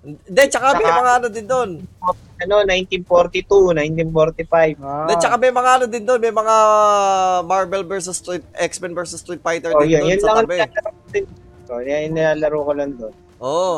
[0.00, 1.70] Hindi, tsaka may Saka- mga ano din doon.
[2.40, 4.78] Ano, 1942, 1945.
[4.80, 5.04] Ah.
[5.04, 6.20] Hindi, tsaka may mga ano din doon.
[6.20, 6.56] May mga
[7.44, 10.48] Marvel versus Street, X-Men versus Street Fighter Oh, din yun, doon yun sa lang ang
[10.48, 10.56] tabi.
[11.10, 11.24] din.
[11.66, 13.14] So, yan yung nilalaro ko lang doon.
[13.40, 13.74] Oo.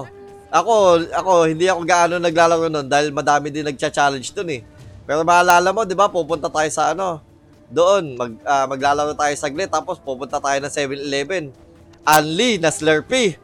[0.53, 4.61] Ako, ako, hindi ako gaano naglalaro nun dahil madami din nagcha-challenge dun eh.
[5.09, 7.25] Pero maalala mo, di ba, pupunta tayo sa ano,
[7.73, 11.45] doon, mag, ah, maglalaro tayo saglit, tapos pupunta tayo ng 7-Eleven.
[12.05, 13.41] Unli na Slurpee.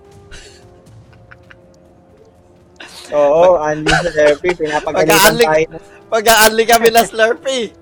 [3.16, 5.81] Oo, Andy sa therapy, pinapagalitan tayo.
[6.12, 7.73] Pag-unli kami na Slurpee.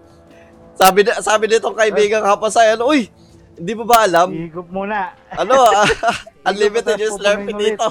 [0.79, 3.11] Sabi, ni- sabi nitong kaibigang hapasay, ano, uy,
[3.59, 4.31] hindi mo ba alam?
[4.31, 5.19] Higop muna.
[5.35, 5.89] Ano, ah,
[6.55, 7.91] unlimited yung Slurpee dito.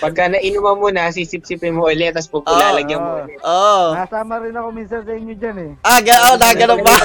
[0.00, 3.20] Pagka nainuman mo na, sisip-sipin mo ulit, tapos Ah, pupulalagyan mo ah.
[3.20, 3.38] ulit.
[3.38, 3.84] Oo.
[3.92, 5.70] Nasama rin ako minsan sa inyo dyan eh.
[5.84, 6.94] Ah, oh, na, ganun ba?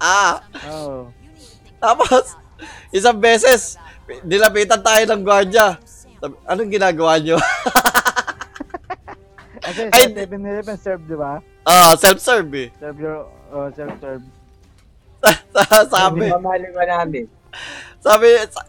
[0.00, 0.32] Ah,
[0.72, 1.12] Oo.
[1.78, 2.34] Tapos,
[2.90, 3.76] isang beses,
[4.24, 5.76] nilapitan tayo ng gwardiya.
[6.48, 7.36] Anong ginagawa nyo?
[9.68, 11.44] Kasi sa 7-Eleven serve, di ba?
[11.68, 12.68] Ah, self-serve eh.
[12.80, 14.24] Serve your, oh, self-serve.
[15.92, 17.28] sabi, Hindi mamali ba namin?
[18.00, 18.64] sabi, sa-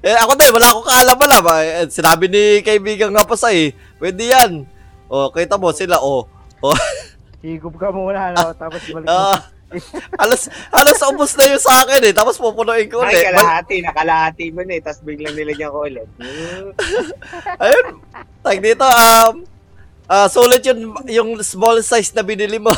[0.00, 1.44] eh, ako din, wala akong kaalam-alam.
[1.58, 4.64] Eh, Sinabi ni kaibigan nga pa sa eh, pwede yan.
[5.06, 6.26] O, kita mo sila, o.
[6.58, 6.68] O,
[7.44, 8.50] Higop ka muna, no?
[8.52, 9.12] Tapos balik mo.
[9.12, 9.38] ah,
[10.22, 12.14] alas, alas ubos na yun sa akin eh.
[12.14, 13.14] Tapos pupunuin ko Ay, ulit.
[13.14, 16.08] Mal- kalahati, nakalahati mo na eh, tapos biglang nilagyan ko ulit.
[17.62, 17.86] Ayun,
[18.40, 19.34] tag dito, um,
[20.06, 22.70] ah sulit yun, yung small size na binili mo.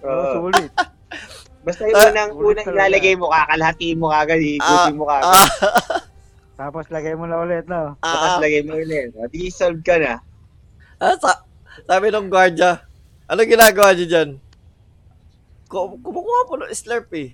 [0.00, 0.32] Oo, Oo.
[0.48, 0.70] sulit.
[1.62, 5.30] Basta yung Ah, unang, ulit unang ilalagay mo, kakalahati mo kagad, Ah, higutin mo kagad.
[5.30, 5.48] ah,
[6.52, 7.94] Tapos lagay mo na ulit, no?
[7.98, 9.14] Tapos ah, lagay mo ulit.
[9.30, 10.18] Di solve ka na.
[10.98, 11.42] ah, sa,
[11.84, 12.82] sabi ng gwardiya,
[13.26, 14.28] ano ginagawa niyo dyan?
[15.66, 17.32] Ku- Kumukuha po ng Slurpee.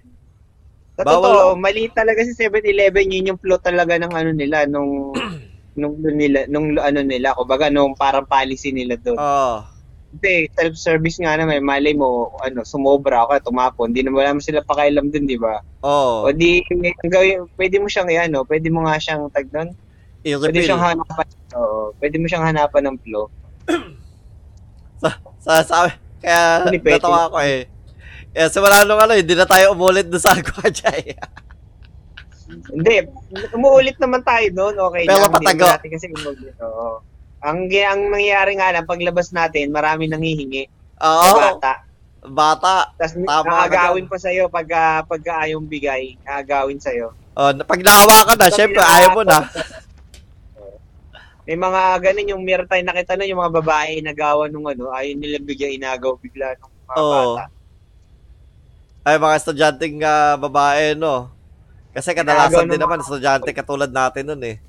[0.95, 5.15] Sa Bawal totoo, mali talaga si 7-Eleven, yun yung flow talaga ng ano nila, nung
[5.79, 9.15] nung nung nila, nung ano nila, kumbaga nung parang policy nila doon.
[9.15, 9.63] Oh.
[10.09, 15.13] Kasi self-service nga naman, malay mo, ano, sumobra ako, tumapon, di naman naman sila pakailam
[15.13, 15.61] dun, di ba?
[15.85, 16.25] Oh.
[16.25, 16.65] O di,
[17.05, 19.69] ang gawin, pwede mo siyang, ano, pwede mo nga siyang tag doon,
[20.25, 21.27] pwede siyang hanapan,
[21.61, 23.27] oo, pwede mo siyang hanapan ng flow.
[25.45, 26.99] Sa, sabi, kaya Hindi pwede.
[26.99, 27.71] natawa ako eh.
[28.35, 30.35] Kaya simula nung ano, hindi na tayo umulit doon sa
[30.99, 31.15] eh.
[32.49, 32.97] Hindi,
[33.55, 35.31] umuulit naman tayo doon, okay Pero lang.
[35.31, 35.61] Hindi patago.
[35.63, 36.89] naman natin kasi umuulit, oo.
[37.39, 40.67] Ang, ang nangyayari nga lang, paglabas natin, marami nanghihingi
[40.99, 41.23] Oo.
[41.23, 41.73] sa bata.
[42.19, 42.75] Bata.
[42.99, 47.15] Tapos nakagawin pa sa'yo pagka, pagka ayaw bigay, nakagawin sa'yo.
[47.39, 49.47] Oh, pag nahawa ka na, syempre, ayaw mo na.
[51.49, 55.17] May mga ganun yung meron tayo nakita na yung mga babae nagawa nung ano, ayaw
[55.17, 57.39] nila bigyan inagaw bigla ng mga Oo.
[57.39, 57.45] bata.
[59.07, 61.33] Ay, mga estudyanteng ah, babae, no?
[61.95, 64.61] Kasi kadalasan din naman, estudyante katulad natin nun eh.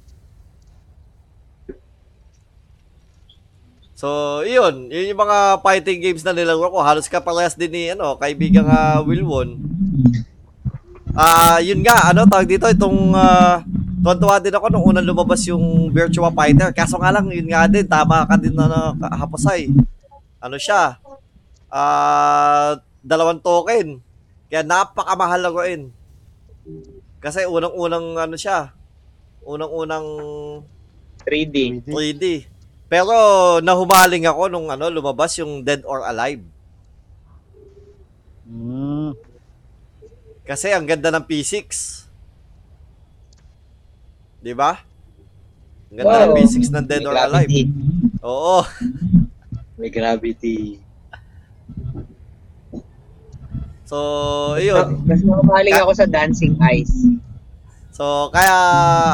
[4.00, 4.88] So, yun.
[4.88, 6.80] Yun yung mga fighting games na nilaro ko.
[6.80, 9.60] Halos kaparehas din ni, ano, kaibigang uh, Wilwon.
[11.12, 13.60] Ah, yun nga, ano, tawag dito, itong, ah,
[14.00, 16.72] tuwan-tuwa din ako nung unang lumabas yung Virtua Fighter.
[16.72, 19.68] Kaso nga lang, yun nga din, tama ka din na na hapasay.
[20.40, 20.96] Ano siya?
[21.68, 24.00] Ah, dalawang token.
[24.48, 25.92] Kaya napakamahal laruin.
[27.20, 28.72] Kasi unang-unang ano siya,
[29.44, 30.08] unang-unang
[31.28, 31.84] 3D.
[31.84, 32.26] 3D.
[32.90, 33.14] Pero
[33.62, 36.42] nahumaling ako nung ano lumabas yung Dead or Alive.
[38.50, 39.14] Hmm.
[40.42, 41.70] Kasi ang ganda ng P6.
[44.42, 44.82] 'Di ba?
[45.94, 46.38] Ang ganda ng Wow.
[46.42, 47.46] P6 ng Dead May or Alive.
[47.46, 47.64] gravity.
[48.26, 48.58] Oo.
[49.78, 50.60] May gravity.
[53.86, 53.98] So,
[54.62, 55.02] yun.
[55.06, 57.10] Mas mamahaling ako sa Dancing Ice.
[58.00, 58.56] So, kaya,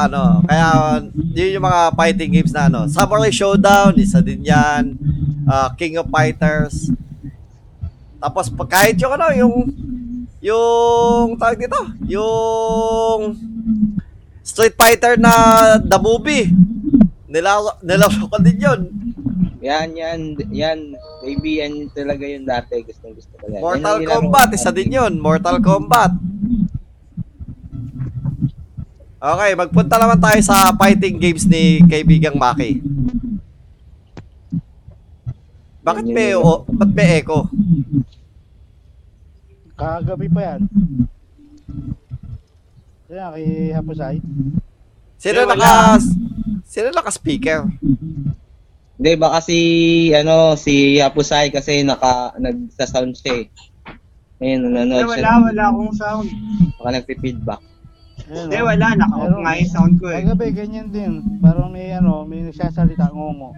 [0.06, 1.02] ano, kaya,
[1.34, 4.94] yun yung mga fighting games na, ano, Samurai Showdown, isa din yan,
[5.42, 6.94] Ah, King of Fighters,
[8.22, 9.54] tapos, kahit yung, ano, yung,
[10.38, 13.34] yung, tawag dito, yung,
[14.46, 15.34] Street Fighter na
[15.82, 16.54] The Movie,
[17.26, 18.80] nilaro, nilaro ko din yun.
[19.66, 20.20] Yan, yan,
[20.54, 20.78] yan.
[21.26, 22.86] Baby, yan talaga yung dati.
[22.86, 23.58] Gustong gusto ko yan.
[23.58, 24.54] Mortal Yan Kombat, ko.
[24.54, 26.14] isa din yun, Mortal Kombat.
[29.16, 32.84] Okay, magpunta naman tayo sa fighting games ni kaibigang Maki.
[35.80, 37.48] Bakit may, o, ba't may echo?
[39.72, 40.60] Kagabi pa yan.
[43.08, 44.16] Kaya kay Hapusay.
[45.16, 45.54] Sino wala.
[45.56, 45.72] naka,
[46.68, 47.70] sino naka-speaker?
[49.00, 49.58] Hindi, baka si,
[50.12, 53.46] ano, si Hapusay kasi naka, nagsa-sound siya eh.
[54.44, 55.24] Ayun, nanonood siya.
[55.24, 56.28] wala, wala akong sound.
[56.76, 57.75] Baka nagpi-feedback.
[58.26, 58.66] Hindi, oh.
[58.66, 58.86] wala.
[58.98, 59.58] Naka-off nga eh.
[59.62, 60.22] yung sound ko eh.
[60.22, 61.12] Kagabi, ganyan din.
[61.38, 63.54] Parang may ano, may nagsasalita ngongo.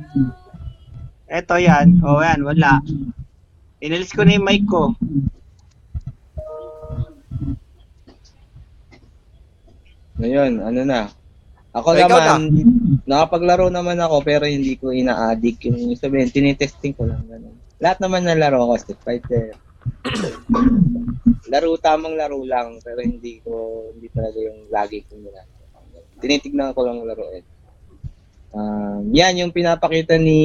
[1.28, 2.00] Eto yan.
[2.04, 2.84] O yan, wala.
[3.80, 4.92] Inalis ko na yung mic ko.
[10.18, 11.00] Ngayon, ano na.
[11.76, 12.40] Ako Ikaw naman,
[13.06, 17.54] nakapaglaro naman ako pero hindi ko ina-addict yung sabihin, tinitesting ko lang ganun.
[17.78, 19.54] Lahat naman na laro ko, Street Fighter.
[21.52, 25.56] laro, tamang laro lang, pero hindi ko, hindi talaga yung lagi kong ginagawa.
[26.18, 27.44] Tinitignan ko lang laruin.
[28.48, 30.40] Um, yan yung pinapakita ni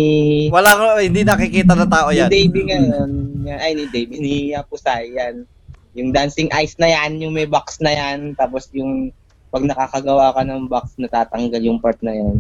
[0.52, 2.30] Wala ko, hindi nakikita ng tao ni yan.
[2.30, 3.12] Davey ngayon,
[3.48, 5.48] yan, ay ni Davey, ni Apusay, yan.
[5.96, 9.14] Yung dancing ice na yan, yung may box na yan, tapos yung
[9.54, 12.38] pag nakakagawa ka ng box, natatanggal yung part na yan.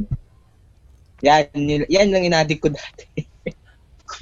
[1.23, 1.45] Yan,
[1.87, 3.23] yan lang inadik ko dati.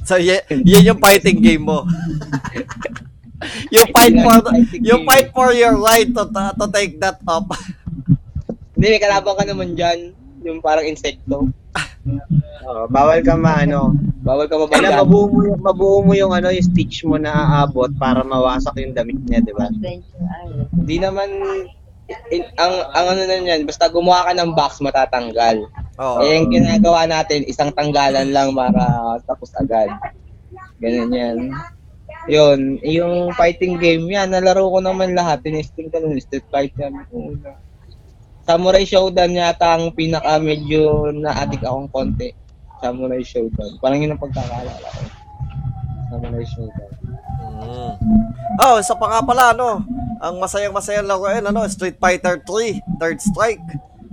[0.02, 1.86] So, y- yan yung fighting game mo.
[3.76, 4.36] yung fight for,
[4.80, 7.50] yung fight for your right to, to take that up.
[8.74, 11.50] Hindi, may kalaban ka naman dyan, yung parang insekto.
[12.62, 13.94] Oh, bawal ka maano.
[14.22, 15.02] Bawal ka Kailan mabagyan.
[15.02, 17.30] mabuo mo, yung- mabuo mo yung ano, yung stitch mo na
[17.62, 19.70] aabot para mawasak yung damit niya, di ba?
[20.72, 21.30] Hindi naman,
[22.32, 25.66] in- ang, ang ano na yan, basta gumawa ka ng box, matatanggal.
[25.98, 26.22] Oh.
[26.24, 29.90] Eh, yung ginagawa natin, isang tanggalan lang para tapos agad.
[30.82, 31.38] Ganun yan.
[32.30, 35.42] Yun, yung fighting game, yan, nalaro ko naman lahat.
[35.42, 36.94] Tinesting ko nun, Street Fighter.
[37.10, 37.58] una.
[38.42, 42.34] Samurai Showdown yata ang pinaka medyo na-addict akong konti.
[42.82, 43.78] Samurai Showdown.
[43.78, 45.02] Parang yun ang pagkakaalala ko.
[46.10, 46.94] Samurai Showdown.
[47.62, 47.94] Mm.
[48.62, 49.86] Oh, isa pa nga pala, ano,
[50.22, 53.64] ang masayang-masayang laruin, ano, Street Fighter 3, Third Strike.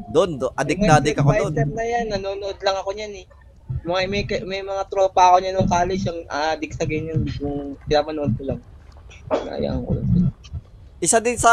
[0.08, 1.52] Doon, do, adik na adik ako doon.
[1.52, 3.26] Street Fighter na yan, nanonood lang ako niyan eh.
[3.84, 7.24] Mga, may, may mga tropa ako niya nung college yung addict sa ganyan.
[7.36, 8.60] Kung pinapanood ko lang.
[9.28, 10.28] Kaya ko lang sila.
[10.98, 11.52] Isa din sa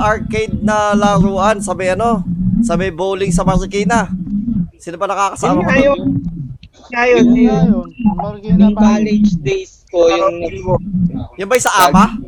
[0.00, 2.24] arcade na laruan, sabi ano,
[2.64, 4.08] sabi bowling sa Marikina.
[4.80, 6.00] Sino ba nakakasama ko Yun yun.
[6.94, 7.88] Ngayon, Yun nga yun.
[8.16, 10.36] Marikina Yung college days ko, yung,
[11.36, 12.18] Yung ba yung sa ama?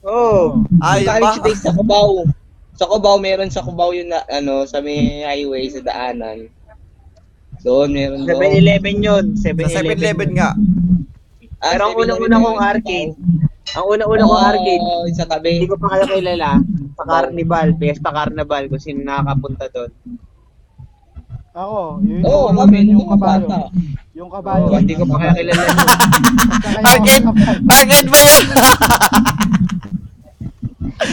[0.00, 1.52] Oh, Ah, yung yun ba?
[1.54, 2.24] sa Cubao.
[2.72, 6.48] Sa Cubao, meron sa Cubao yung na, ano, sa may highway, sa daanan.
[7.60, 8.38] Doon, meron doon.
[8.38, 9.24] 7-Eleven yun.
[9.34, 10.54] Sa 7-Eleven nga.
[11.58, 13.12] Ah, Pero ang 7-Eleven unang-una kong arcade,
[13.68, 15.48] ang una-una kong Oo, arcade, sa tabi.
[15.58, 16.50] hindi ko pa kaya kilala,
[16.94, 19.90] sa Carnival, Fiesta Carnival, kung sino nakakapunta doon.
[21.50, 23.44] Ako, yun Oo, yung, kami, yung nung kabayo.
[23.44, 23.58] bata.
[24.06, 24.66] Yung yung kabayo.
[24.66, 25.78] Oh, hindi ko pa kaya kilala yun.
[26.90, 27.22] bakit?
[27.62, 28.46] Bakit ba yun?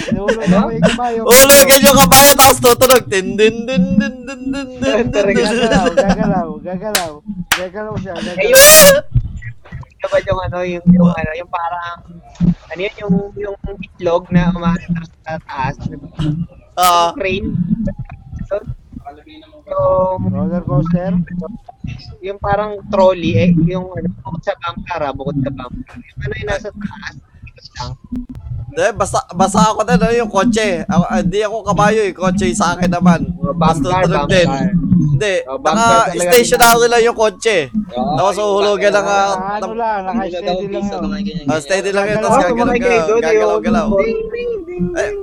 [0.09, 1.19] Nahulog ako yung kabayo.
[1.29, 2.57] Hulugan yung kabayo, tapos.
[3.05, 7.11] Din, din, din, din, din, din, din, din, Gagalaw, gagalaw, gagalaw.
[7.53, 8.41] Gagalaw siya, gagalaw.
[8.41, 8.93] Ayun!
[10.05, 11.97] ba yung ano, yung, yung ano, yung parang,
[12.41, 15.77] ano yun, yung, yung itlog na umahatras sa taas.
[15.93, 16.41] Oo.
[16.73, 17.09] Uh, ah.
[17.13, 17.53] crane
[19.23, 21.13] yung, Roller coaster.
[22.19, 25.97] yung parang trolley, eh, yung ano, bukod sa bumper, ah, bukod sa bumper.
[26.01, 27.15] Yung ano yung nasa taas.
[28.75, 30.83] Eh, basa, basa ako na ano yung kotse.
[30.91, 33.23] Ah, hindi ako, ako kabayo eh, kotse sa akin naman.
[33.55, 34.47] Basta truck din.
[35.15, 37.71] Hindi, oh, naka stationary lang yung kotse.
[37.95, 39.07] Oh, Tapos uhulugan ng...
[39.07, 41.47] Ah, ano lang, naka-steady lang yun.
[41.47, 42.19] Oh, steady lang yun.
[42.19, 42.37] Tapos
[43.23, 43.87] gagalaw-galaw.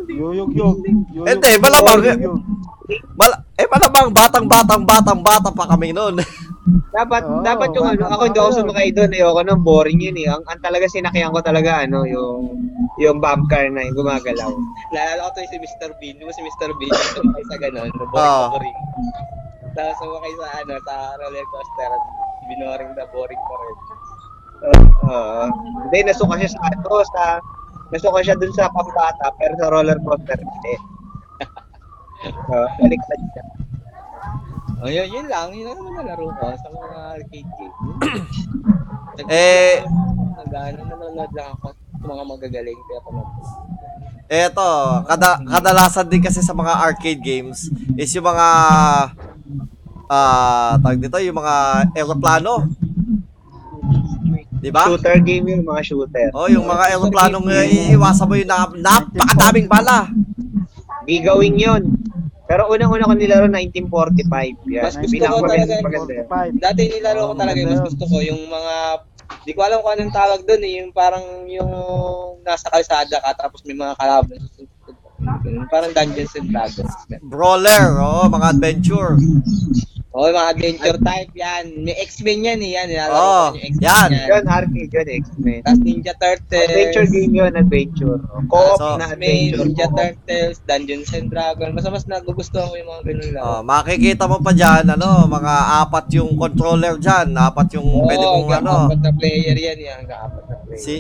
[0.09, 0.77] Yuyog-yog.
[1.29, 2.01] Eh, hindi, malabang.
[3.61, 6.17] Eh, malabang batang-batang-batang-bata pa kami noon.
[6.63, 9.11] Dapat, Oo, dapat yung ano, ako hindi ako sumakay doon.
[9.11, 10.31] Ayoko nung boring yun eh.
[10.31, 12.55] Ang, ang talaga sinakyan ko talaga, ano, yung,
[13.03, 14.53] yung bomb car na yung gumagalaw.
[14.95, 15.91] Naalala ko to yung si Mr.
[15.99, 16.23] Bean.
[16.23, 16.71] Ba si Mr.
[16.79, 16.95] Bean?
[17.19, 17.91] Sumakay sa ganun.
[17.91, 18.47] Boring Oo.
[18.55, 18.79] boring.
[19.75, 21.91] Tapos sumakay sa ano, sa roller coaster.
[22.47, 23.77] Binoring na boring pa rin.
[25.03, 25.45] Oo.
[25.91, 27.23] Hindi, nasuka siya sa ano, sa,
[27.91, 30.75] nasuka siya dun sa pambata, pero sa roller coaster, hindi.
[32.55, 33.62] Oo, baliktad siya.
[34.83, 35.55] Oh, yun, yun lang.
[35.55, 37.77] Yun lang naman nalaro ko sa mga arcade game.
[39.29, 39.85] Eh,
[40.41, 42.81] Nag-ano, nanonood lang ako sa mga magagaling.
[42.89, 43.41] Kaya panood ko.
[44.33, 44.69] Eto,
[45.05, 47.69] kada kadalasan din kasi sa mga arcade games
[48.01, 48.49] is yung mga
[50.09, 51.55] ah tawag dito, yung mga
[51.93, 52.73] eroplano.
[54.65, 54.89] 'Di ba?
[54.89, 56.33] Shooter game yun, mga shooter.
[56.33, 60.09] Oh, yung mga eroplanong uh, iiwasan mo yung na, napakadaming bala.
[61.05, 61.83] Gigawin yun.
[62.53, 64.61] Pero unang-una ko nilaro 1945.
[64.69, 64.85] Yan.
[64.85, 66.15] Mas gusto ko talaga- maganda.
[66.29, 66.61] 45.
[66.61, 68.75] Dati nilaro ko talaga yung mas gusto ko yung mga
[69.49, 71.73] di ko alam kung anong tawag doon eh, yung parang yung
[72.45, 74.37] nasa kalsada ka tapos may mga kalaban
[75.71, 76.93] Parang Dungeons and Dragons.
[77.23, 79.15] Brawler, oh, mga adventure.
[80.13, 81.65] Oh, yung mga adventure type yan.
[81.89, 82.77] May X-Men yan eh.
[82.77, 84.09] Yan, nilalaro Oh, ko yung X-Men yan.
[84.29, 85.61] Yun, arcade yun, X-Men.
[85.65, 86.69] Tapos Ninja Turtles.
[86.69, 88.19] Adventure game yun, adventure.
[88.47, 89.65] Co-op So, na adventure.
[89.65, 89.87] Ninja.
[89.89, 91.73] Turtles, Dungeons and Dragons.
[91.73, 93.45] Basta mas nagugustuhan ko yung mga ganun lang.
[93.49, 98.53] Oh, makikita mo pa diyan ano, mga apat yung controller diyan, apat yung pwede mong
[98.61, 98.73] ano.
[98.93, 99.79] apat na player yan.
[99.81, 100.77] yan hanggang apat na player.
[100.77, 100.95] Si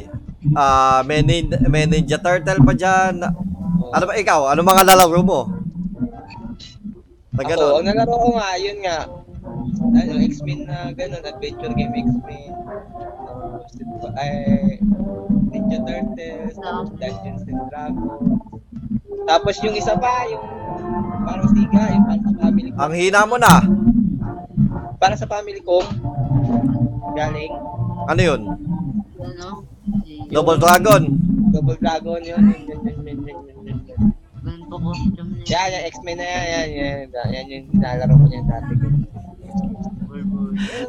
[0.57, 3.21] ah may, nin, may Ninja Turtle pa diyan.
[3.77, 3.93] Oh.
[3.93, 4.49] Ano ba ikaw?
[4.49, 5.41] Ano mga lalaro mo?
[7.33, 7.70] Na ganun.
[7.72, 8.99] Ako, ang nalaro ko nga, yun nga.
[9.93, 12.53] Ano, X-Men na ganun, adventure game X-Men.
[14.20, 14.76] Eh,
[15.49, 16.55] Ninja Turtles,
[17.01, 18.20] Dungeons and Dragons.
[19.24, 20.45] Tapos yung isa pa, yung
[21.24, 22.76] parang siga, yung para sa family ko.
[22.85, 23.55] Ang hina mo na.
[25.01, 25.80] Para sa family ko.
[27.16, 27.53] Galing.
[28.12, 28.41] Ano yun?
[29.20, 29.49] Ano?
[30.28, 31.03] Double Dragon.
[31.53, 32.43] Double Dragon yun.
[32.45, 33.51] yun, yun, yun, yun, yun
[34.91, 35.55] niya.
[35.55, 38.72] Yan, yung X-Men na yan, yan, yan, yan, yan yung nilalaro ko niyan dati.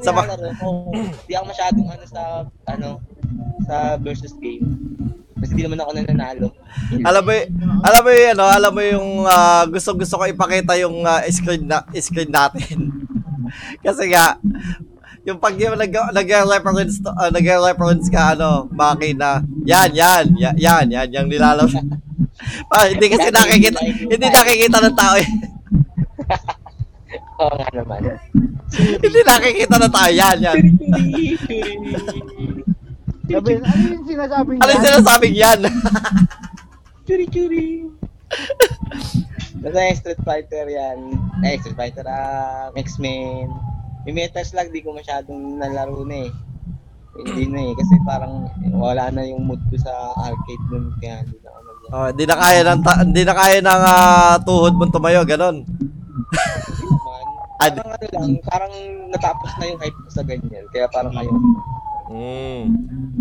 [0.02, 0.68] Sa ba- nilalaro ko,
[1.30, 2.22] di ako masyadong ano sa,
[2.66, 2.90] ano,
[3.70, 4.66] sa versus game.
[5.44, 6.48] Kasi di naman ako nananalo.
[7.04, 7.34] Alam mo,
[7.84, 11.84] alam mo yung ano, alam mo yung ah, gusto-gusto ko ipakita yung ah, screen na
[12.00, 12.88] screen natin.
[13.86, 14.40] Kasi nga
[15.28, 19.44] yung pag yung nag nag-reference to, ah, nag-reference ka ano, makina.
[19.68, 21.76] Yan, yan, yan, yan, yan yung nilalaro.
[22.70, 25.16] Ah, hindi kasi nakikita, hindi nakikita ng tao.
[25.16, 25.28] eh.
[27.40, 28.02] Oo nga naman.
[29.02, 30.10] hindi nakikita ng tao.
[30.10, 30.58] Yan, yan.
[33.24, 34.62] Sabi, ano yung sinasabi niya?
[34.62, 35.60] Ano yung sinasabing yan?
[37.04, 37.68] Churi churi.
[39.60, 40.98] Basta yung Street Fighter yan.
[41.42, 43.48] Eh, Street Fighter, ah, X-Men.
[44.04, 46.32] Yung Metal Slug, di ko masyadong nalaro na eh.
[47.14, 50.92] Hindi na eh, kasi parang wala na yung mood ko sa arcade nun.
[51.00, 51.38] Kaya hindi
[51.94, 55.62] Oh, hindi na kaya ng ta- hindi na kaya ng ah, tuhod mong tumayo, ganon.
[55.62, 57.26] man.
[57.62, 58.74] Ad- Parang ano lang, parang
[59.14, 60.66] natapos na yung hype ko sa ganyan.
[60.74, 61.38] Kaya parang ayaw.
[62.10, 62.64] Mm.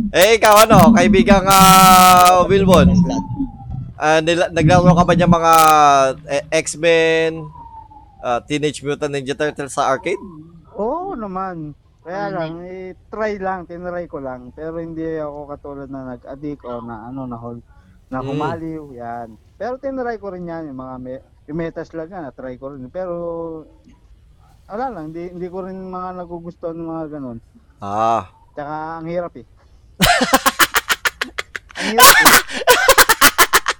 [0.08, 2.96] Eh, ikaw ano, kaibigang uh, Wilbon,
[3.96, 5.52] ah, nila- naglaro ka ba niya mga
[6.26, 7.44] eh, X-Men,
[8.20, 10.20] ah, Teenage Mutant Ninja Turtles sa arcade?
[10.74, 11.76] Oo naman.
[12.02, 14.50] Kaya lang, eh, try lang, tinry ko lang.
[14.50, 17.62] Pero hindi ako katulad na nag-addict o na ano, na hold,
[18.12, 18.28] na Mm.
[18.28, 19.28] kumaliw, yan.
[19.56, 22.92] Pero tinry ko rin yan, yung mga me- yung metas lang nga, na-try ko rin.
[22.92, 23.14] Pero,
[24.68, 27.38] wala lang, hindi, hindi ko rin mga nagugustuhan ng mga ganun.
[27.80, 28.28] Ah.
[28.52, 29.46] Tsaka, ang hirap eh.
[31.80, 32.30] ang hirap eh.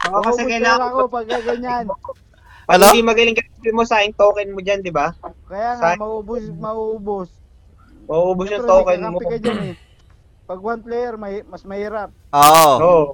[0.03, 1.85] Oo, kasi Maubos kailangan pera ko pag ganyan.
[1.87, 2.85] Pag Ano?
[2.89, 5.13] hindi magaling ka, mo sa token mo dyan, di ba?
[5.47, 7.29] Kaya nga, Sa- maubos, maubos.
[8.09, 9.19] Mauubos yung token mo.
[9.21, 9.75] ka dyan eh.
[10.43, 12.11] Pag one player, may, mas mahirap.
[12.35, 12.73] Oo.
[12.81, 13.05] Oo.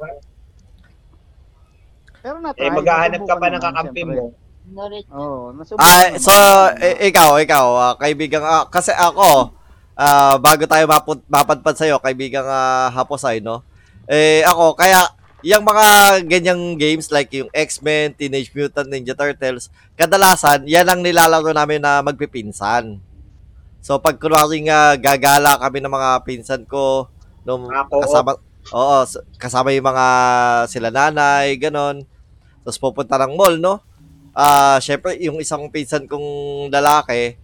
[2.19, 2.67] Pero na-try.
[2.67, 4.35] Eh, maghahanap ka pa ng kakampi mo.
[4.69, 5.05] Norit.
[5.09, 6.33] Oo, nasubukan Ah, so
[6.77, 9.57] i- ikaw, ikaw, ah, kaibigang ah, kasi ako
[9.97, 13.65] ah, bago tayo mapun- mapadpad sa iyo, kaibigang ah, Haposay, no?
[14.05, 15.09] Eh ako kaya
[15.41, 15.87] yung mga
[16.27, 22.05] ganyang games like yung X-Men, Teenage Mutant Ninja Turtles, kadalasan yan ang nilalaro namin na
[22.05, 22.99] magpipinsan.
[23.81, 27.09] So pag kunwari nga gagala kami ng mga pinsan ko,
[27.47, 28.05] nung co-op.
[28.05, 28.37] kasama
[28.69, 29.01] Oo,
[29.41, 30.07] kasama yung mga
[30.69, 32.05] sila nanay, ganon.
[32.61, 33.81] Tapos pupunta ng mall, no?
[34.37, 37.41] Ah, syempre yung isang pinsan kong lalaki,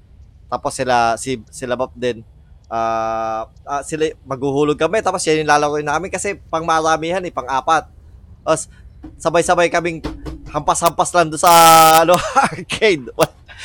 [0.53, 2.21] Tapos sila si sila Bap din.
[2.69, 7.49] Ah, ah, sila maghuhulog kami tapos yan yung lalaroin namin kasi pang maramihan eh, pang
[7.49, 7.89] apat.
[8.45, 8.69] Tapos
[9.17, 10.05] sabay-sabay kaming
[10.53, 11.53] hampas-hampas lang doon sa
[12.05, 13.09] ano, arcade.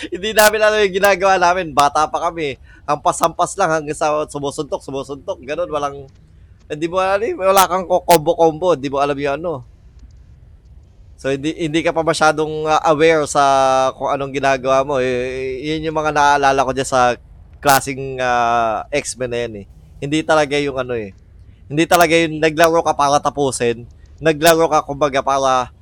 [0.08, 1.76] Hindi namin alam yung ginagawa namin.
[1.76, 2.56] Bata pa kami.
[2.88, 5.38] Hampas-hampas lang hanggang sa sumusuntok, sumusuntok.
[5.44, 6.08] Ganun, walang...
[6.70, 8.78] Hindi mo alam, eh, wala kang combo-combo.
[8.78, 9.54] Hindi mo alam yung ano.
[11.18, 13.44] So, hindi, hindi ka pa masyadong uh, aware sa
[13.98, 15.02] kung anong ginagawa mo.
[15.02, 17.18] Eh, yun yung mga naaalala ko dyan sa
[17.60, 19.66] klaseng uh, X-Men na yan eh.
[20.00, 21.12] Hindi talaga yung ano eh.
[21.68, 23.84] Hindi talaga yung naglaro ka para tapusin.
[24.22, 25.74] Naglaro ka, kumbaga, para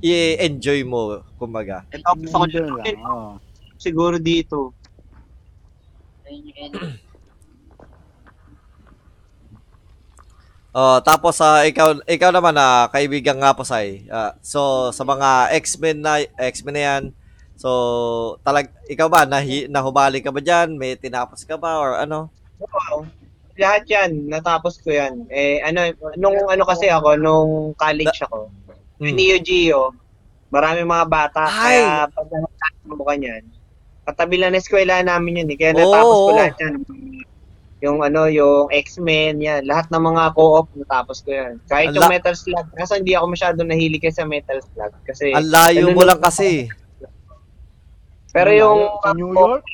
[0.00, 1.84] i-enjoy mo, kumbaga.
[1.90, 3.02] Ito ako gusto ko lang.
[3.02, 3.30] oo.
[3.76, 4.72] Siguro dito.
[6.24, 6.74] Ayun yung end.
[10.76, 14.04] Oh, tapos sa ikaw ikaw naman na kaibigan nga po say.
[14.12, 17.02] Ah, so sa mga X-Men na X-Men na yan.
[17.56, 17.70] So
[18.44, 20.76] talag ikaw ba nahi, nahubali ka ba diyan?
[20.76, 22.28] May tinapos ka ba or ano?
[22.60, 23.08] Oo.
[23.56, 25.24] Lahat yan, natapos ko yan.
[25.32, 25.88] Eh, ano,
[26.20, 28.52] nung ano kasi ako, nung college ako,
[28.96, 29.12] Hmm.
[29.12, 29.92] Neo Geo,
[30.48, 31.44] marami mga bata.
[31.44, 31.84] Ay!
[31.84, 32.28] Kaya pag
[32.88, 33.44] mo ka niyan,
[34.08, 35.58] katabi lang na eskwela namin yun eh.
[35.60, 36.36] Kaya natapos ko oo.
[36.36, 36.74] lahat yan.
[37.84, 39.68] Yung ano, yung X-Men, yan.
[39.68, 41.60] Lahat ng mga co-op, natapos ko yan.
[41.68, 42.72] Kahit yung Ala- Metal Slug.
[42.72, 44.92] Kaso hindi ako masyado nahilig kasi sa Metal Slug.
[45.04, 46.72] Kasi, Ang layo mo Ano- lang kasi.
[48.32, 49.64] pero yung sa New York?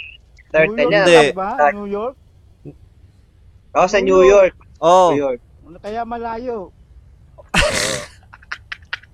[0.50, 1.34] Turtle New York yan.
[1.34, 1.50] Ba?
[1.72, 2.16] New York?
[3.72, 4.54] Oh, sa New New York.
[4.78, 5.10] Oh.
[5.10, 5.40] New York.
[5.80, 6.68] Kaya malayo.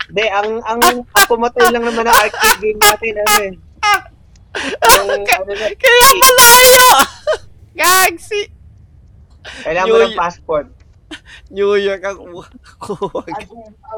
[0.09, 0.80] Hindi, ang ang
[1.28, 3.53] pumatay lang naman ng arcade game natin, ano eh.
[4.99, 6.89] Yung, ano na, Kaya malayo.
[7.76, 8.41] Gagsi.
[9.62, 10.18] Kailangan mo New ng York.
[10.18, 10.66] passport.
[11.51, 12.18] New York ang
[12.78, 13.38] kuwag.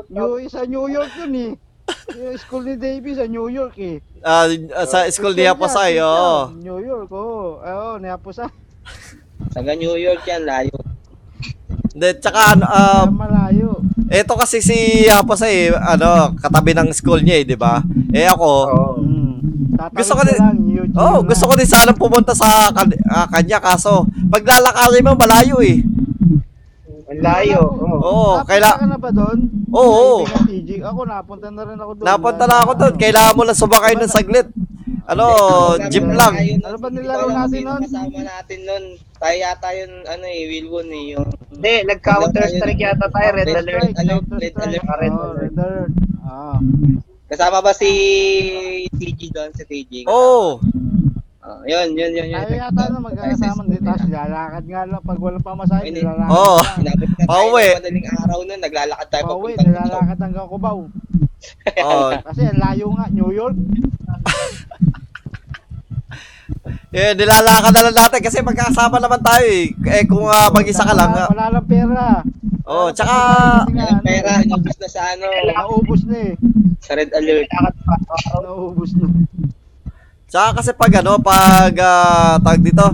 [0.09, 1.53] New, sa New York yun eh.
[2.13, 3.99] Yung school ni Davey sa New York eh.
[4.23, 4.47] Ah,
[4.87, 6.55] sa school niya po say, Yan, oh.
[6.55, 7.59] New York, oo.
[7.59, 8.47] Oo, Neaposa.
[9.51, 10.77] Taga New York yan, layo.
[11.91, 13.71] Hindi, tsaka ano, ah, Kaya malayo.
[14.07, 17.83] eto kasi si Hapos ay, ano, katabi ng school niya eh, di ba?
[18.15, 18.91] Eh ako, Oo.
[19.81, 20.57] Tatawid Gusto ko din- lang,
[20.93, 21.25] oh, lang.
[21.25, 23.93] gusto ko din sana pumunta sa kan- ah, kanya kaso
[24.29, 25.81] paglalakarin mo malayo eh.
[27.11, 27.61] Ang layo.
[27.75, 27.97] Oo.
[27.99, 29.39] Oo, Napunta kaila ka na ba doon?
[29.73, 30.23] Oo.
[30.23, 30.79] Sa TG.
[30.79, 32.07] Ako napunta na rin ako doon.
[32.07, 32.95] napunta na ako doon.
[32.95, 34.47] Kailangan mo lang sumakay ng saglit.
[35.11, 35.27] Ano,
[35.91, 36.39] jeep lang.
[36.63, 37.83] Ano ba nilaro natin nun?
[37.83, 38.85] Kasama natin nun.
[39.19, 41.29] Tayo yata yun, ano eh, Wilwon eh, yung...
[41.51, 43.67] Hindi, nag-counter strike yata tayo, red alert.
[43.67, 43.99] red Strike.
[43.99, 44.25] alert.
[44.25, 45.13] Ah, red alert.
[45.35, 45.93] red alert.
[46.23, 46.59] Ah.
[47.31, 47.87] Kasama ba si
[48.91, 49.93] TG doon, si TG?
[50.11, 50.59] Oo.
[51.41, 52.43] Oh, yun, yun, yun, yun.
[52.43, 53.87] Tayo yata na magkakasama dito.
[53.87, 55.03] Tapos lalakad nga lang.
[55.07, 56.59] Pag walang pamasahe, nilalakad Oo.
[56.59, 56.91] tayo
[57.31, 57.67] Pauwi.
[57.71, 60.91] ng madaling araw nun, naglalakad tayo Pauwi, nilalakad hanggang Cubao.
[61.81, 63.57] Oh, Kasi ang layo nga, New York.
[67.01, 69.73] eh, nilalakad na lang natin kasi magkakasama naman tayo eh.
[69.73, 71.15] Eh, kung ah, mag-isa ka lang.
[71.15, 71.51] Wala, ah.
[71.55, 72.21] lang pera.
[72.69, 73.17] Oh, tsaka,
[74.05, 75.27] pera, inubos na sa ano,
[75.57, 76.35] Naubos na eh.
[76.81, 77.49] Sa red alert.
[78.41, 79.07] Naubos na.
[80.31, 82.87] tsaka kasi pag ano, pag, ah, tawag dito,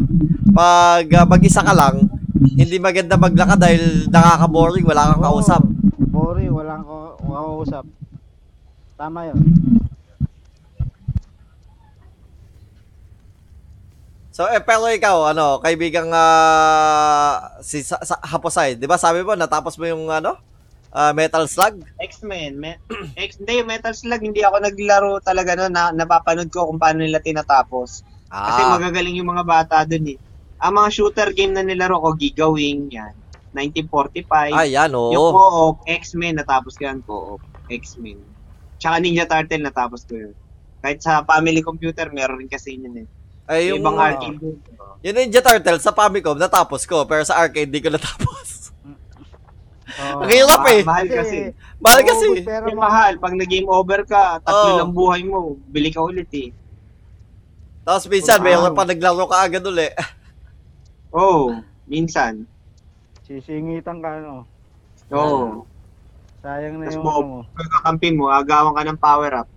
[0.52, 5.62] pag ah, mag-isa ka lang, hindi maganda maglakad dahil nakaka-boring, wala kang kausap.
[6.10, 7.84] Boring, walang ka- kausap.
[8.96, 9.38] Tama yun.
[14.36, 19.32] So, eh, pero ikaw, ano, kaibigang ah, si sa, sa, Haposay, di ba sabi mo,
[19.32, 20.36] natapos mo yung, ano,
[20.90, 21.82] ah, Metal Slug?
[21.96, 22.52] X-Men.
[22.54, 22.80] Me-
[23.18, 27.18] X, hindi, Metal Slug, hindi ako naglaro talaga no, na napapanood ko kung paano nila
[27.18, 28.02] tinatapos.
[28.26, 30.18] Kasi Ah, magagaling yung mga bata dun eh.
[30.58, 33.14] Ang mga shooter game na nilaro ko, Giga Wing, yan.
[33.52, 34.52] 1945.
[34.52, 35.32] ay, yan, Yung oo.
[35.32, 37.40] co-op, X-Men, natapos ko yan, co-op.
[37.66, 38.18] X-Men.
[38.76, 40.34] Tsaka Ninja Turtle, natapos ko yun.
[40.78, 43.06] Kahit sa family computer, meron rin kasi yun eh.
[43.46, 44.56] Ay, Yung yung, ibang ah, arcade dun.
[45.00, 48.55] yung Ninja Turtle sa Famicom, natapos ko, pero sa arcade, di ko natapos.
[49.96, 50.20] Oh.
[50.20, 50.80] Ang hirap eh.
[50.84, 51.38] Ma- mahal kasi.
[51.80, 52.26] Mahal kasi.
[52.44, 54.78] Pero Yung mahal, pag nag-game over ka, tatlo Oo.
[54.84, 56.52] lang buhay mo, bili ka ulit eh.
[57.80, 58.44] Tapos minsan, Wow.
[58.44, 59.88] mayroon pa naglaro ka agad uli.
[61.16, 61.44] Oo, oh,
[61.88, 62.44] minsan.
[63.24, 64.44] sisingitan ka, ano.
[65.10, 65.18] Oo.
[65.18, 65.50] Oh.
[66.44, 67.38] Sayang na Tas yung mo- ano mo.
[67.56, 69.48] Kakampi mo, agawan ka ng power up.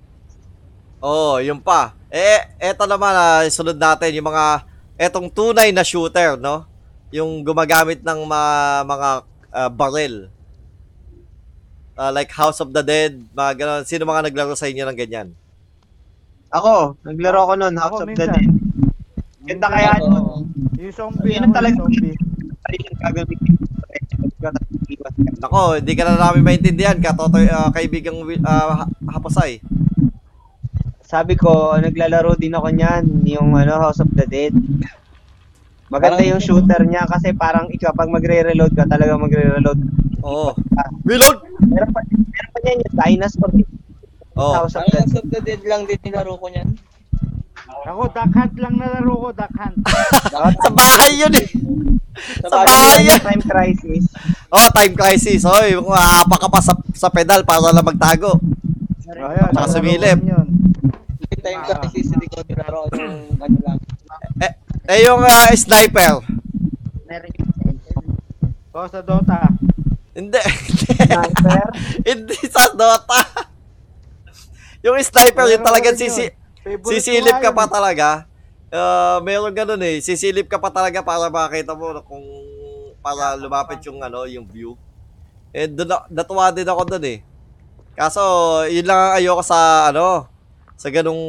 [1.00, 1.94] Oo, oh, yun pa.
[2.10, 4.66] Eh, eto naman, ah, sunod natin, yung mga,
[4.98, 6.66] etong tunay na shooter, no?
[7.10, 8.52] Yung gumagamit ng mga,
[8.86, 9.10] mga
[9.52, 10.30] ah, barrel.
[11.94, 13.82] Ah, like House of the Dead, mga ganon.
[13.84, 15.28] Sino mga naglaro sa inyo ng ganyan?
[16.50, 18.30] Ako, naglaro ako noon, House Ako, of the minsan.
[18.34, 18.50] Dead.
[19.46, 20.08] Ganda kaya Oo.
[20.08, 20.42] nun.
[20.80, 22.16] Yung zombie, Yun talaga- yung zombie.
[25.40, 29.60] Nako, hindi ka na namin maintindihan, katotoy, ah, kaibigang Ha- Hapasay.
[31.04, 34.54] Sabi ko, naglalaro din ako niyan, yung ano, House of the Dead.
[35.90, 39.80] Maganda Parang- yung shooter niya kasi parang ikaw pag magre-reload ka, talaga magre-reload.
[40.22, 40.54] Oo.
[41.02, 41.38] Reload!
[41.66, 43.50] Meron pa, meron pa niyan yung dinosaur.
[44.40, 44.54] Oo.
[44.54, 46.70] House of the House of the Dead lang din nilaro ko niyan.
[47.90, 49.78] Ako, Duck Hunt lang nalaro ko, Duck Hunt.
[50.62, 51.48] Sa bahay yun eh.
[52.46, 53.20] Sa bahay bahay yun.
[53.26, 54.04] Time Crisis.
[54.50, 55.42] Oh, time crisis.
[55.46, 58.38] Oy, kung aapa ka pa sa, sa pedal para lang magtago.
[59.10, 60.20] Ayun, nalaro sumilip.
[61.40, 63.78] time kasi hindi ko nilaro yung ano lang.
[64.44, 64.52] Eh,
[64.98, 66.26] yung ah, sniper.
[67.06, 68.02] Meron yung center.
[68.74, 69.54] Oo, sa Dota.
[70.18, 70.42] Hindi.
[70.98, 71.68] Sniper.
[72.10, 73.20] Hindi sa Dota.
[74.82, 76.34] yung sniper, yung talagang sisi.
[76.66, 77.72] Favorite sisilip ko ka nga pa yun.
[77.72, 78.08] talaga.
[78.70, 80.02] Uh, meron ganun eh.
[80.02, 82.26] Sisilip ka pa talaga para makita mo kung
[83.00, 84.74] para lumapit yung ano, yung view.
[85.50, 87.18] Eh, doon na- natuwa din ako doon eh.
[87.98, 88.22] Kaso,
[88.70, 90.30] yun lang ang ayoko sa ano,
[90.78, 91.20] sa ganung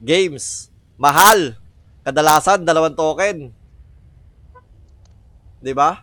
[0.00, 0.70] games.
[0.96, 1.61] Mahal.
[2.02, 3.54] Kadalasan, dalawang token.
[5.62, 6.02] 'Di ba?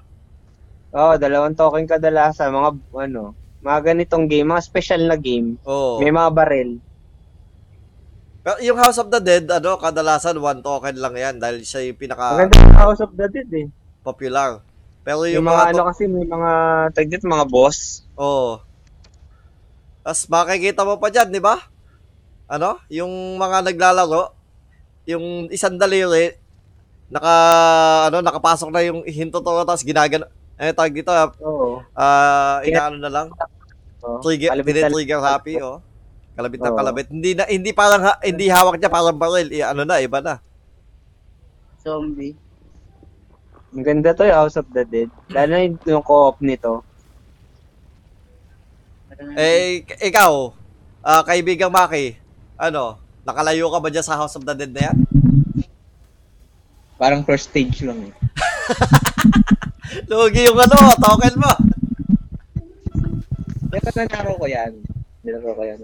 [0.90, 2.50] Oo, dalawang token kadalasan.
[2.50, 3.24] Mga, ano,
[3.60, 5.60] mga ganitong game, mga special na game.
[5.68, 6.00] Oo.
[6.00, 6.72] May mga barrel.
[8.40, 12.00] Pero yung House of the Dead, ano, kadalasan one token lang yan dahil siya yung
[12.00, 13.68] pinaka Maganda yung House of the Dead eh.
[14.00, 14.64] popular.
[15.04, 16.52] Pero Yung, yung, mga, mga, ano to- kasi, may mga,
[16.96, 18.08] tag dito, mga boss.
[18.16, 18.64] Oo.
[20.02, 21.60] Tapos makikita mo pa dyan, di ba?
[22.48, 22.80] Ano?
[22.88, 24.39] Yung mga naglalaro,
[25.10, 26.38] yung isang daliri,
[27.10, 27.34] naka,
[28.14, 30.30] ano, nakapasok na yung hinto to, tapos ginagano,
[30.60, 31.82] eh, tawag dito, ah, Oo.
[31.98, 33.28] ah, inaano na lang,
[34.00, 35.84] Oh, trigger, trigger happy, oh.
[36.38, 36.78] Kalabit na Oo.
[36.80, 37.08] kalabit.
[37.12, 40.40] Hindi na, hindi parang, ha- hindi hawak niya parang barrel, eh, ano na, iba na.
[41.84, 42.38] Zombie.
[43.76, 45.10] Ang ganda to yung House of the Dead.
[45.30, 46.86] Lalo na yung, co-op nito.
[49.36, 50.54] Eh, ik- ikaw,
[51.04, 52.16] ah, kaibigang Maki,
[52.56, 54.98] ano, nakalayo ka ba dyan sa House of the Dead na yan?
[57.00, 58.14] Parang first stage lang eh.
[60.12, 61.52] Lugi yung ano, token mo.
[63.72, 64.72] Pero nalaro ko yan.
[65.24, 65.80] Nilaro ko yan.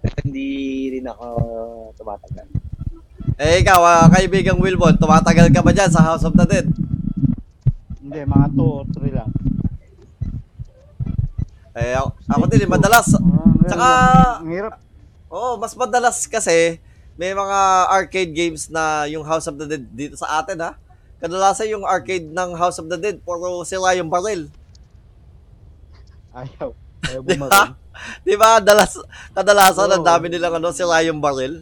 [0.00, 0.48] Pero hindi
[0.94, 1.26] rin ako
[1.98, 2.46] tumatagal.
[3.36, 6.66] Eh, ikaw, ah, kaibigang Wilbon, tumatagal ka ba dyan sa House of the Dead?
[8.00, 9.30] Hindi, mga 2 or 3 lang.
[11.76, 13.06] Eh, ako, ako din, eh, madalas.
[13.12, 13.20] Ah,
[13.68, 13.88] Tsaka.
[14.40, 14.74] Ang hirap.
[15.28, 16.80] oh, mas madalas kasi,
[17.14, 17.58] may mga
[17.90, 20.72] arcade games na yung House of the Dead dito sa atin, ha?
[21.16, 24.48] Kadalasan yung arcade ng House of the Dead, puro sila yung baril.
[26.32, 26.72] Ayaw.
[27.04, 27.48] Ayaw Di ba?
[27.48, 27.68] bumaril.
[28.22, 28.60] Di ba?
[28.60, 28.96] Dalas,
[29.32, 30.08] kadalasan, ang Oo.
[30.08, 31.60] dami nilang ano, sila yung baril.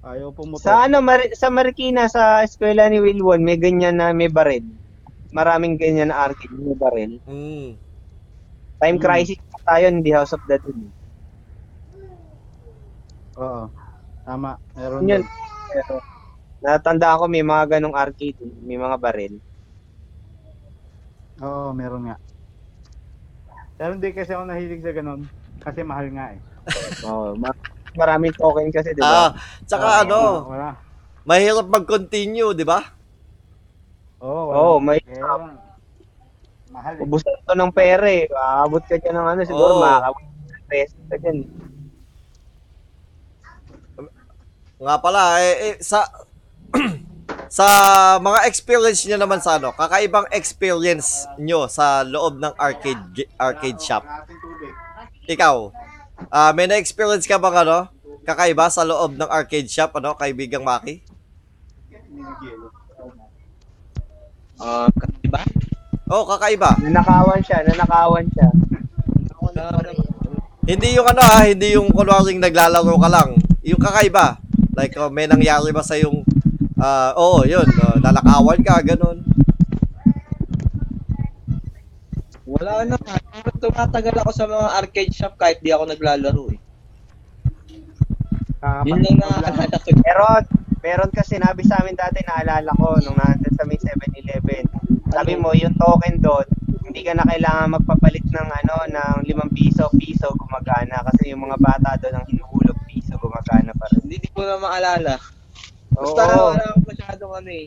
[0.00, 0.64] Ayaw pumutok.
[0.64, 4.64] Sa ano, Mar- sa Marikina, sa eskwela ni Wilwon, may ganyan na may baril.
[5.28, 7.12] Maraming ganyan na arcade, may baril.
[7.28, 7.76] Mm.
[8.78, 9.04] Time Hmm.
[9.04, 10.78] Crisis pa tayo, hindi House of the Dead.
[13.36, 13.62] Oo.
[14.22, 14.54] Tama.
[14.74, 15.22] Meron Yun.
[15.68, 15.94] Pero,
[16.58, 19.34] natandaan ko may mga ganong arcade, eh, may mga baril.
[21.38, 22.16] Oo, meron nga.
[23.78, 25.22] Pero hindi kasi ako nahilig sa ganun.
[25.62, 26.40] Kasi mahal nga eh.
[27.06, 27.54] Oh, ma-
[27.94, 29.38] maraming token kasi, di Ah, ba?
[29.64, 30.74] tsaka ano, Wala.
[31.22, 32.82] mahirap mag-continue, di ba?
[34.18, 34.56] Oo, wala.
[34.58, 35.67] Oo, may Kaya,
[36.78, 37.02] mahal eh.
[37.02, 38.30] ubus na to ng pera eh.
[38.30, 39.82] Aabot ka dyan ng ano, siguro Oo.
[39.82, 41.38] makakabot ng peso ka dyan.
[44.78, 46.06] Nga pala, eh, eh, sa
[47.58, 47.66] sa
[48.22, 54.06] mga experience nyo naman sa ano, kakaibang experience nyo sa loob ng arcade arcade shop.
[55.26, 55.56] Ikaw,
[56.30, 57.90] ah may na-experience ka bang ano,
[58.22, 61.02] kakaiba sa loob ng arcade shop, ano, kaibigang Maki?
[64.58, 64.90] Ah,
[65.22, 65.42] diba?
[66.08, 66.72] Oh, kakaiba.
[66.80, 68.48] Nanakawan siya, nanakawan siya.
[69.52, 69.76] Na.
[70.64, 73.36] Hindi yung ano ah, hindi yung kunwaring naglalaro ka lang.
[73.60, 74.40] Yung kakaiba.
[74.72, 76.24] Like, oh, may nangyari ba sa yung,
[76.80, 79.20] ah, oo, yun, oh, nalakawan ka, ganun.
[82.48, 83.20] Wala naman.
[83.28, 86.60] Pero tumatagal ako sa mga arcade shop kahit di ako naglalaro eh.
[88.88, 89.90] Yun lang nakakaalala ko.
[90.78, 94.64] Meron, kasi sinabi sa amin dati, naalala ko, nung nandun sa may 7-Eleven.
[95.10, 96.46] Sabi mo, yung token doon,
[96.86, 101.02] hindi ka na kailangan magpapalit ng ano, ng 5 piso, piso, gumagana.
[101.02, 104.06] Kasi yung mga bata doon, ang hinuhulog piso, gumagana pa rin.
[104.06, 105.14] Hindi di ko na maalala.
[105.98, 106.14] Oo.
[106.14, 107.66] Basta wala akong masyadong ano eh.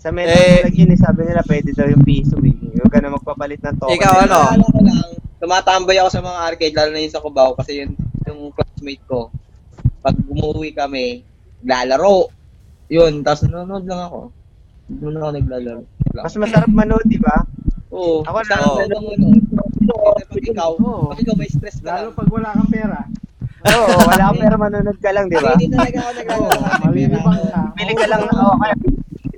[0.00, 2.56] Sa Eh, Metro eh, yun, eh, sabi nila, pwede daw yung piso eh.
[2.80, 3.92] Huwag ka na magpapalit ng token.
[3.92, 4.40] Ikaw, ano?
[4.40, 7.92] Naalala ko lang, tumatambay ako sa mga arcade, lalo na yung sa Cubao, kasi yun,
[8.24, 9.28] yung classmate ko,
[10.00, 11.26] pag umuwi kami,
[11.64, 12.28] lalaro.
[12.88, 14.20] Yun, tapos nanonood lang ako.
[14.86, 15.82] Doon ako naglalaro.
[16.14, 17.42] Mas masarap manood, di ba?
[17.90, 18.22] Oo.
[18.22, 18.78] Ako Sa Oo.
[18.82, 19.94] ano, ano, ano,
[20.30, 21.10] pag ikaw, Oo.
[21.10, 22.16] pag ikaw may stress ka Lalo lang.
[22.18, 23.00] pag wala kang pera.
[23.66, 25.58] Oo, wala ka pero manunod ka lang, di ba?
[25.58, 26.60] Hindi talaga ako naglalaro.
[26.86, 27.62] Malilibang ka.
[27.74, 28.74] Bili ka lang, oo, kaya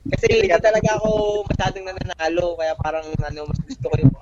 [0.09, 1.09] Kasi hindi talaga ako
[1.47, 2.47] masyadong nananalo.
[2.57, 4.13] Kaya parang ano, mas gusto ko yung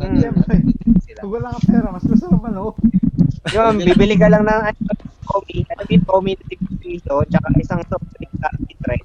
[0.00, 0.16] Hmm.
[0.16, 0.56] Siyempre,
[1.20, 2.72] pag wala ka pera, mas gusto naman oh.
[3.52, 4.62] Yun, bibili ka lang ng
[5.30, 6.44] Tommy, ano yung Tommy na
[6.82, 8.50] piso, tsaka isang soft drink sa
[8.82, 9.00] try.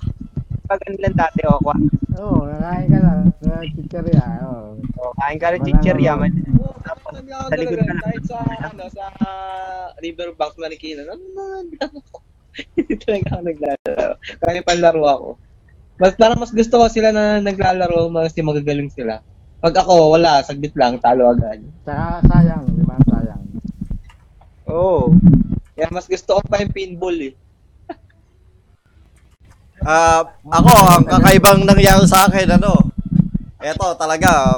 [0.66, 1.76] Pag ano lang dati, o, kwa.
[2.18, 3.20] Oo, nakain ka lang.
[3.46, 4.82] Sa chicheria, oo.
[4.98, 6.34] O, kain ka ng chichirya, man.
[6.58, 8.02] Oo, Tapos, sa likod ka lang.
[8.02, 9.06] Kahit sa, ano, sa
[10.02, 11.06] Riverbank Marikina.
[11.06, 11.46] Ano na,
[12.80, 14.14] hindi talaga ako naglalaro.
[14.42, 15.30] Kaya panlaro ako.
[16.02, 19.22] Mas, parang mas gusto ko sila na naglalaro kasi magagaling sila.
[19.62, 21.62] Pag ako, wala, saglit lang, talo agad.
[21.86, 22.98] Tsaka sayang, di ba?
[23.06, 23.44] Sayang.
[24.70, 25.14] Oo.
[25.76, 27.34] Kaya mas gusto ko pa yung pinball eh.
[29.86, 32.90] Ah, ako, ang kakaibang nangyari sa akin, ano,
[33.62, 34.58] eto talaga,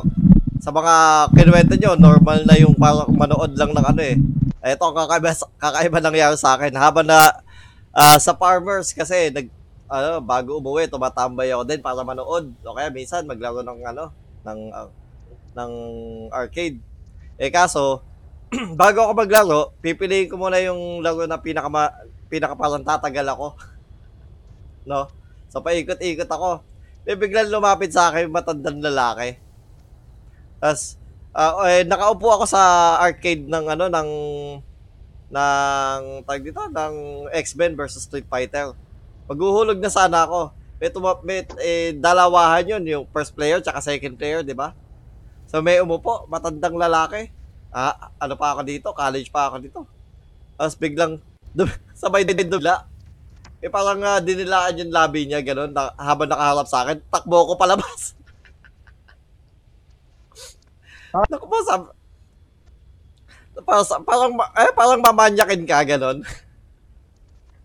[0.64, 0.94] sa mga
[1.36, 4.16] kinuwento nyo, normal na yung parang manood lang ng ano eh.
[4.64, 6.72] Eto, ang kakaiba, kakaiba nangyari sa akin.
[6.76, 7.20] Habang na
[7.92, 9.48] ah, sa farmers kasi, nag,
[9.90, 12.52] ano, bago umuwi, tumatambay ako din para manood.
[12.64, 14.12] O kaya minsan maglaro ng ano,
[14.48, 14.90] ng, ah,
[15.58, 15.74] ng
[16.32, 16.80] arcade.
[17.40, 18.00] Eh kaso,
[18.80, 21.68] bago ako maglaro, pipiliin ko muna yung laro na pinaka
[22.32, 23.48] pinaka parang tatagal ako.
[24.88, 25.12] No?
[25.52, 26.64] So paikot-ikot ako.
[27.04, 29.36] May biglang lumapit sa akin matandang lalaki.
[30.64, 30.96] Tapos
[31.36, 34.10] ah, eh, nakaupo ako sa arcade ng ano ng
[35.28, 36.96] ng tag dito ng
[37.36, 38.72] X-Men versus Street Fighter.
[39.28, 40.56] Maghuhulog na sana ako.
[40.80, 44.72] May, tuma- may eh, dalawahan yun, yung first player tsaka second player, di ba?
[45.52, 47.28] So may umupo, matandang lalaki.
[47.72, 48.90] Ah, ano pa ako dito?
[48.92, 49.80] College pa ako dito.
[50.56, 51.20] Tapos biglang
[51.52, 52.88] dum- sabay din dula.
[53.58, 57.54] Eh parang uh, dinilaan yung labi niya ganun na, habang nakaharap sa akin, takbo ko
[57.58, 58.14] palabas.
[61.10, 61.94] Naku po, sab-
[63.66, 66.22] parang, parang, eh, parang mamanyakin ka, ganun.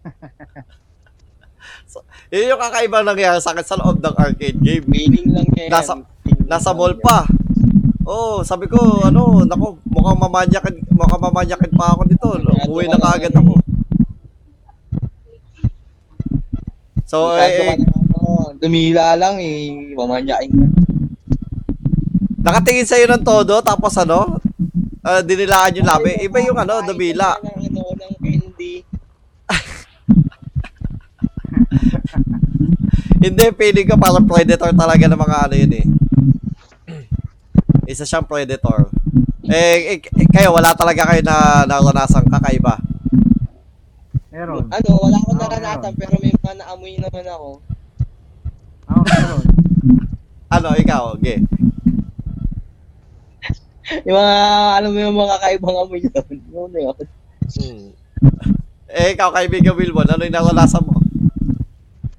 [1.93, 2.01] so,
[2.33, 4.87] yun yung kakaiba nangyari sa akin sa loob ng arcade game.
[4.89, 5.69] Feeling lang yan.
[5.69, 6.01] Nasa-
[6.49, 7.05] Nasa mall yan.
[7.05, 7.29] pa.
[7.29, 7.42] Oo,
[8.07, 12.29] oh, sabi ko, ano, nako, mukhang mamanyakin, mukhang mamanyakin pa ako dito.
[12.71, 13.55] Uwi na kaagad ako.
[17.07, 19.93] So, eh, na, ano, dumila lang eh.
[19.93, 20.67] Mamanyain ka.
[22.43, 24.41] nakatingin sa'yo ng todo, tapos ano,
[25.07, 26.19] ah, dinilaan yung labi.
[26.27, 27.39] Iba yung ano, dumila.
[27.39, 28.83] Ano, ng candy.
[33.23, 35.87] Hindi, feeling ko parang predator talaga ng mga ano yun eh.
[37.87, 38.87] Isa siyang predator.
[39.43, 42.79] Eh, eh, eh, kayo, wala talaga kayo na naranasang kakaiba.
[44.31, 44.71] Meron.
[44.71, 45.99] Ano, wala akong naranasan meron.
[45.99, 47.49] pero may mga naamoy naman ako.
[48.87, 49.45] Ako meron.
[50.53, 51.43] Ano, ikaw, ge.
[54.07, 54.37] Yung mga,
[54.79, 56.37] alam mo yung mga kakaibang amoy doon.
[56.49, 56.99] Yun na yun.
[57.61, 57.89] Hmm.
[58.89, 60.97] Eh, ikaw, kaibigan Wilbon, ano yung naranasan mo?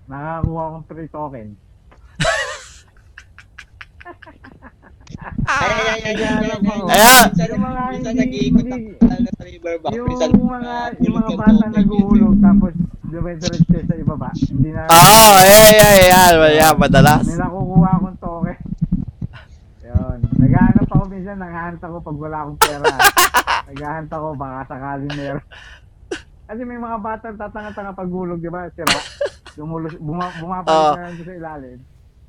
[0.06, 1.48] Nakakuha akong free token.
[5.22, 7.26] Ay, ay, ay, ay, ay, ay, ay.
[7.30, 7.50] Minsan,
[7.94, 8.84] minsan nag-iikot lang
[9.38, 9.94] sa riverbank.
[9.94, 10.08] Yung
[10.50, 12.74] mga, ah, yung mga hulog bata naguhulog tapos
[13.14, 14.30] dumidiretso sa ibaba.
[14.34, 17.24] Hindi na, Oo, eh, eh, yan, yan, madalas.
[17.30, 18.58] may nakukuha akong token.
[19.86, 20.18] Yun.
[20.42, 22.86] Naghahanap ako minsan, naghahanap ako pag wala akong pera.
[23.70, 25.46] naghahanap ako, baka sakaling meron.
[26.44, 28.68] Kasi may mga bata tatanga-tanga pag hulog, di ba?
[28.74, 28.98] Sira.
[29.54, 30.94] Dumulus, buma, bumabalik Oo.
[30.98, 31.78] na lang sa ilalim.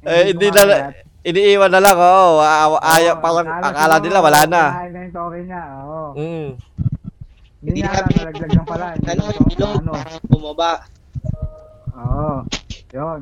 [0.05, 0.93] Eh, hindi na,
[1.25, 2.39] iniiwan na lang, oo.
[2.45, 4.63] Oh, ayaw, parang akala nila, wala na.
[4.69, 6.03] Kakain na yung token niya, oo.
[6.15, 6.51] Mm.
[7.65, 8.85] Hindi Hindi nga na lang, nalaglag lang pala.
[8.93, 9.93] Ano, yung bilog, ano.
[10.29, 10.73] bumaba.
[11.97, 12.33] Oo.
[12.93, 13.21] Yun.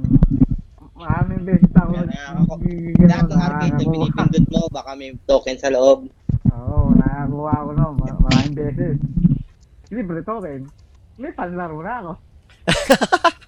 [0.93, 1.91] Maraming beses ako
[2.63, 6.07] nagigigil Lahat ng arcade na pinipindot mo, baka may token sa loob.
[6.53, 7.87] Oo, nakakuha ako no.
[7.99, 8.99] Ma- Maraming beses.
[9.91, 10.71] Libre token.
[11.19, 12.13] May panlaro na ako.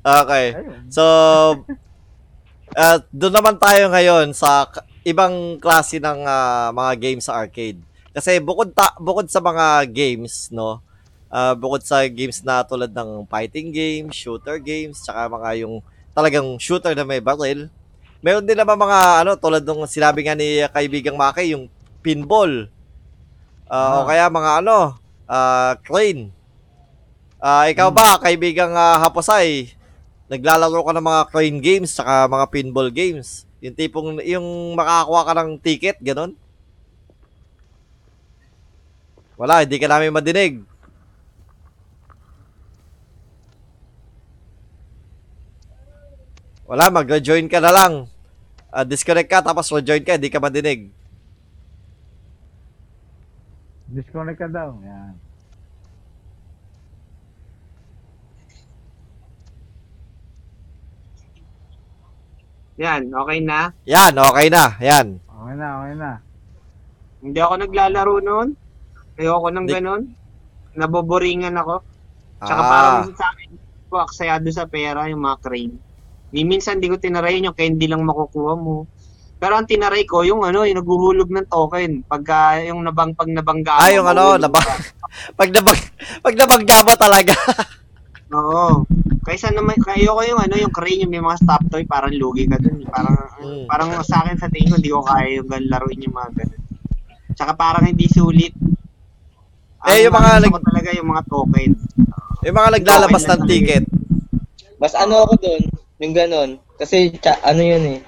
[0.00, 0.56] Okay.
[0.88, 1.04] So,
[2.76, 4.68] uh, doon naman tayo ngayon sa
[5.02, 7.80] ibang klase ng ah, mga games sa arcade.
[8.10, 10.82] Kasi bukod ta bukod sa mga games, no,
[11.32, 15.80] ah, bukod sa games na tulad ng fighting games, shooter games, tsaka mga yung
[16.12, 17.70] talagang shooter na may barrel,
[18.20, 21.70] meron din naman mga ano tulad ng sinabi nga ni kaibigang Maki, yung
[22.04, 22.68] pinball.
[23.70, 24.06] Ah, o Ah.
[24.10, 24.98] kaya mga ano,
[25.30, 26.34] ah, crane.
[27.40, 29.72] Ah, ikaw ba, kaibigang ah, Haposay,
[30.30, 33.44] naglalaro ka ng mga crane games saka mga pinball games?
[33.60, 36.32] Yung tipong, yung makakakuha ka ng ticket, ganun?
[39.34, 40.62] Wala, hindi ka namin madinig.
[46.70, 47.92] Wala, mag-rejoin ka na lang.
[48.70, 50.94] Ah, disconnect ka, tapos rejoin ka, hindi ka madinig.
[53.90, 54.78] Disconnect ka daw.
[54.86, 55.29] Yan.
[62.80, 63.76] Yan, okay na.
[63.84, 64.64] Yan, okay na.
[64.80, 65.20] Yan.
[65.20, 66.10] Okay na, okay na.
[67.20, 68.48] Hindi ako naglalaro noon.
[69.20, 70.02] Ayoko nang Di- ganun.
[70.72, 71.84] Naboboringan ako.
[72.40, 72.70] Tsaka Ah.
[72.72, 73.48] parang sa akin,
[73.90, 75.76] ko aksayado sa pera yung mga crane.
[76.30, 78.88] Ni minsan di ko tinaray yung candy lang makukuha mo.
[79.36, 82.04] Pero ang tinaray ko, yung ano, yung naghuhulog ng token.
[82.04, 84.52] Pagka yung nabang, pag nabangga Ah, mo, yung ano, mahulog.
[85.40, 85.78] Pag nabag,
[86.22, 87.34] pag nabangga mo talaga.
[88.30, 88.86] Oo.
[89.20, 92.46] Kaysa naman, kayo ko yung ano, yung crane, yung may mga stop toy, parang lugi
[92.46, 92.86] ka dun.
[92.88, 93.66] Parang, Mm.
[93.66, 96.62] parang sa akin sa tingin ko, hindi ko kaya yung gan- laruin yung mga ganun.
[97.34, 98.54] Tsaka parang hindi sulit.
[99.90, 101.70] Eh, yung mga nag- talaga yung mga token.
[102.46, 103.84] Yung mga naglalabas ng ticket.
[104.80, 105.62] Mas ano ako dun,
[106.00, 106.50] yung ganun.
[106.78, 108.00] Kasi cha- ano yun eh.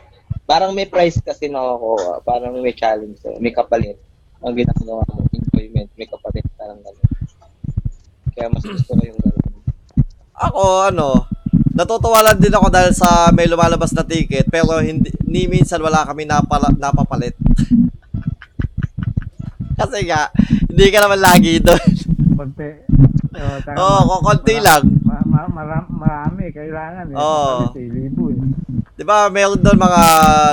[0.48, 2.24] Parang may price kasi nakukuha.
[2.24, 3.20] Parang may challenge.
[3.20, 4.00] So, may kapalit.
[4.42, 6.44] Ang ginagawa mo, enjoyment, may kapalit.
[6.56, 7.08] Parang ganun.
[8.32, 9.41] Kaya mas gusto ko yung ganun.
[10.42, 11.30] Ako, ano,
[11.70, 16.02] natutuwa lang din ako dahil sa may lumalabas na ticket, pero hindi, ni minsan wala
[16.02, 17.38] kami napala, napapalit.
[19.78, 20.30] Kasi nga,
[20.68, 21.82] hindi ka naman lagi doon.
[22.36, 22.68] Konti.
[23.32, 24.84] Oo, Oo, oh, konti lang.
[25.02, 27.16] Ma- ma- mara- marami, kailangan eh.
[27.16, 27.72] Oo.
[27.74, 28.38] Libo eh.
[28.92, 30.02] Di ba, meron doon mga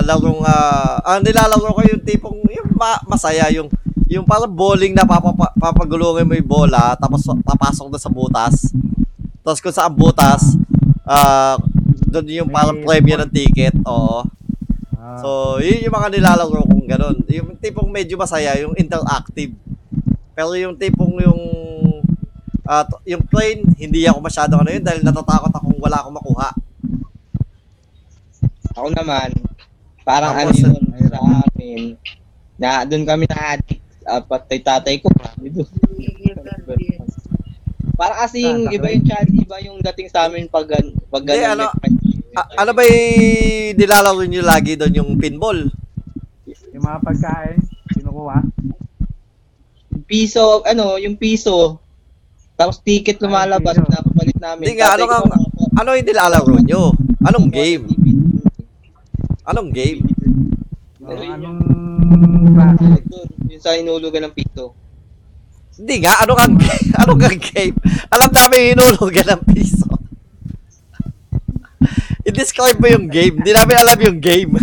[0.07, 3.67] larong, ah, ang nilalaro ko yung tipong, yung ma- masaya, yung,
[4.07, 8.71] yung parang bowling na papapa, papagulungin mo yung bola, tapos papasok doon sa butas.
[9.41, 10.55] Tapos kung saan butas,
[11.07, 11.55] ah,
[12.09, 14.25] doon yung parang premyo ng ticket, oo.
[14.95, 17.17] Ah, So, yun yung mga nilalaro kong ganun.
[17.27, 19.55] Yung tipong medyo masaya, yung interactive.
[20.35, 21.41] Pero yung tipong yung
[22.69, 26.49] at yung plane, hindi ako masyado ano yun dahil natatakot akong wala akong makuha.
[28.77, 29.33] Ako naman,
[30.05, 31.09] parang ano Tapos, yun ayun.
[31.09, 31.19] sa
[31.49, 31.81] amin.
[32.61, 33.81] Na doon kami na addict.
[34.05, 35.09] Uh, patay tatay ko.
[35.09, 35.65] Doon.
[37.99, 40.71] Para kasing Ah, iba yung challenge, iba yung dating sa amin pag
[41.11, 41.67] pag ganun ano.
[42.31, 45.67] A- ano ba yung nilalaro nyo lagi doon yung pinball?
[46.71, 47.59] yung mga pagkain,
[47.91, 48.39] kinukuha.
[50.07, 51.75] piso, ano, yung piso.
[52.55, 54.63] Tapos ticket lumalabas, Ay, napapalit namin.
[54.63, 55.31] Hindi nga, ano kang-
[55.75, 56.81] Ano yung nilalaro nyo?
[57.19, 57.83] Anong game?
[59.43, 59.99] Anong game?
[61.03, 61.59] Oh, anong
[62.55, 62.85] klase?
[63.49, 64.71] Yung sa inulugan ng piso.
[65.79, 66.91] Hindi nga, ano kang game?
[66.99, 67.75] Ano kang game?
[68.11, 69.87] Alam namin hinulugan ng piso.
[72.27, 73.39] I-describe mo yung game.
[73.39, 74.59] Hindi namin alam yung game.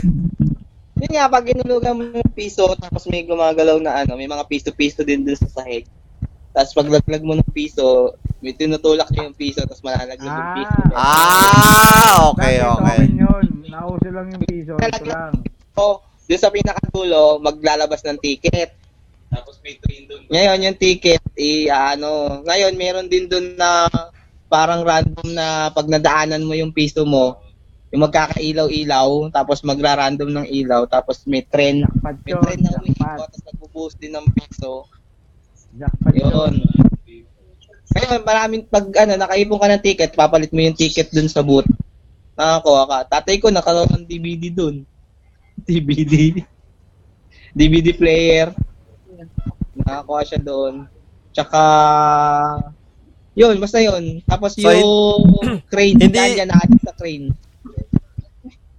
[1.01, 5.01] Yun nga, pag inulugan mo yung piso, tapos may gumagalaw na ano, may mga piso-piso
[5.01, 5.89] din dun sa sahig.
[6.53, 10.81] Tapos paglaglag mo ng piso, may tinutulak yung piso, tapos malalaglag yung piso.
[10.93, 12.99] Ah, okay, okay.
[13.12, 13.45] yun.
[13.69, 14.77] Nauso lang yung piso.
[14.77, 15.33] Ito lang.
[15.73, 18.86] So, dun sa pinakatulo, maglalabas ng ticket.
[19.37, 20.24] Tapos may train dun.
[20.32, 23.84] Ngayon, yung ticket, i, ano, ngayon, meron din dun na
[24.49, 27.37] parang random na pag nadaanan mo yung piso mo,
[27.93, 32.43] yung magkakailaw-ilaw, tapos magra-random ng ilaw, tapos may trend, Jackpot may yun.
[32.43, 33.18] trend na umiikot, Jackpot.
[33.20, 34.89] tapos nagbo-boost din ng piso.
[35.76, 36.32] Jackpot Yun.
[36.32, 36.55] yun.
[37.97, 41.68] Ngayon, maraming pag ano, nakaipon ka ng ticket, papalit mo yung ticket dun sa booth.
[42.37, 42.99] Nakakuha ka.
[43.20, 44.84] Tatay ko nakaroon ng DVD dun.
[45.68, 46.45] DVD.
[47.57, 48.53] DVD player.
[49.77, 50.89] Nakakuha siya doon.
[51.31, 51.62] Tsaka,
[53.37, 54.25] yun, basta yun.
[54.25, 57.33] Tapos So, yung crane, hindi- yan, na sa crane.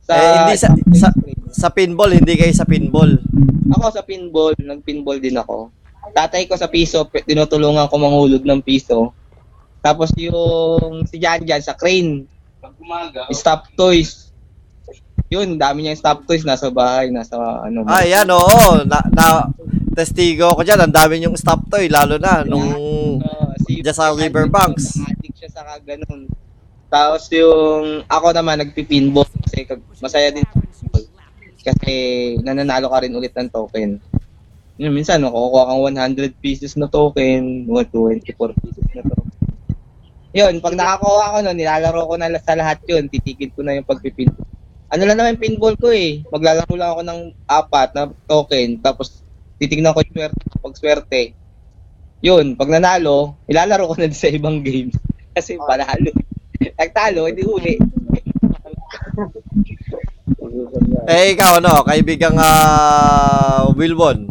[0.07, 1.37] Eh, hindi sa- sa- crane.
[1.53, 3.17] Sa pinball, hindi kayo sa pinball.
[3.73, 5.69] Ako sa pinball, nag-pinball din ako.
[6.13, 9.11] Tatay ko sa piso, tinutulungan ko manghulog ng piso.
[9.81, 12.25] Tapos yung si Jan Jan sa crane,
[13.31, 14.31] stop toys.
[15.27, 17.83] Yun, dami niya stop toys nasa bahay, nasa ano.
[17.85, 18.83] Ah, yan, oo.
[18.87, 19.25] Na, na,
[19.97, 20.85] testigo ko dyan.
[20.85, 22.69] Ang dami yung stop toy, lalo na nung...
[23.17, 23.37] Uh,
[23.67, 25.01] si Dyan sa Riverbanks.
[25.01, 26.29] Addict siya sa ganun.
[26.87, 29.67] Tapos yung ako naman nagpipinball kasi
[29.99, 30.47] masaya din
[31.67, 31.93] kasi
[32.47, 33.99] nananalo ka rin ulit ng token.
[34.79, 35.83] Yun, minsan makukuha kang
[36.15, 38.23] 100 pieces na token, 124
[38.63, 39.35] pieces na token.
[40.31, 43.75] Yun, pag nakakuha ko nun, nilalaro ko na la- sa lahat yun, titigil ko na
[43.75, 44.47] yung pagpipinball.
[44.87, 47.19] Ano lang naman yung pinball ko eh, maglalaro lang ako ng
[47.51, 49.26] apat na token, tapos
[49.57, 51.21] titignan ko yung swerte, pag swerte,
[52.21, 54.97] yun, pag nanalo, ilalaro ko na din sa ibang games.
[55.37, 56.09] Kasi panalo.
[56.57, 57.75] Nagtalo, hindi uli.
[61.07, 64.27] Eh, ikaw, ano, kaibigang uh, Wilbon.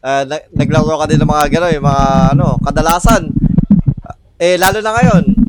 [0.00, 2.04] Uh, nag- naglaro ka din ng mga gano'n, yung mga,
[2.36, 3.28] ano, kadalasan.
[4.40, 5.45] Eh, lalo na ngayon.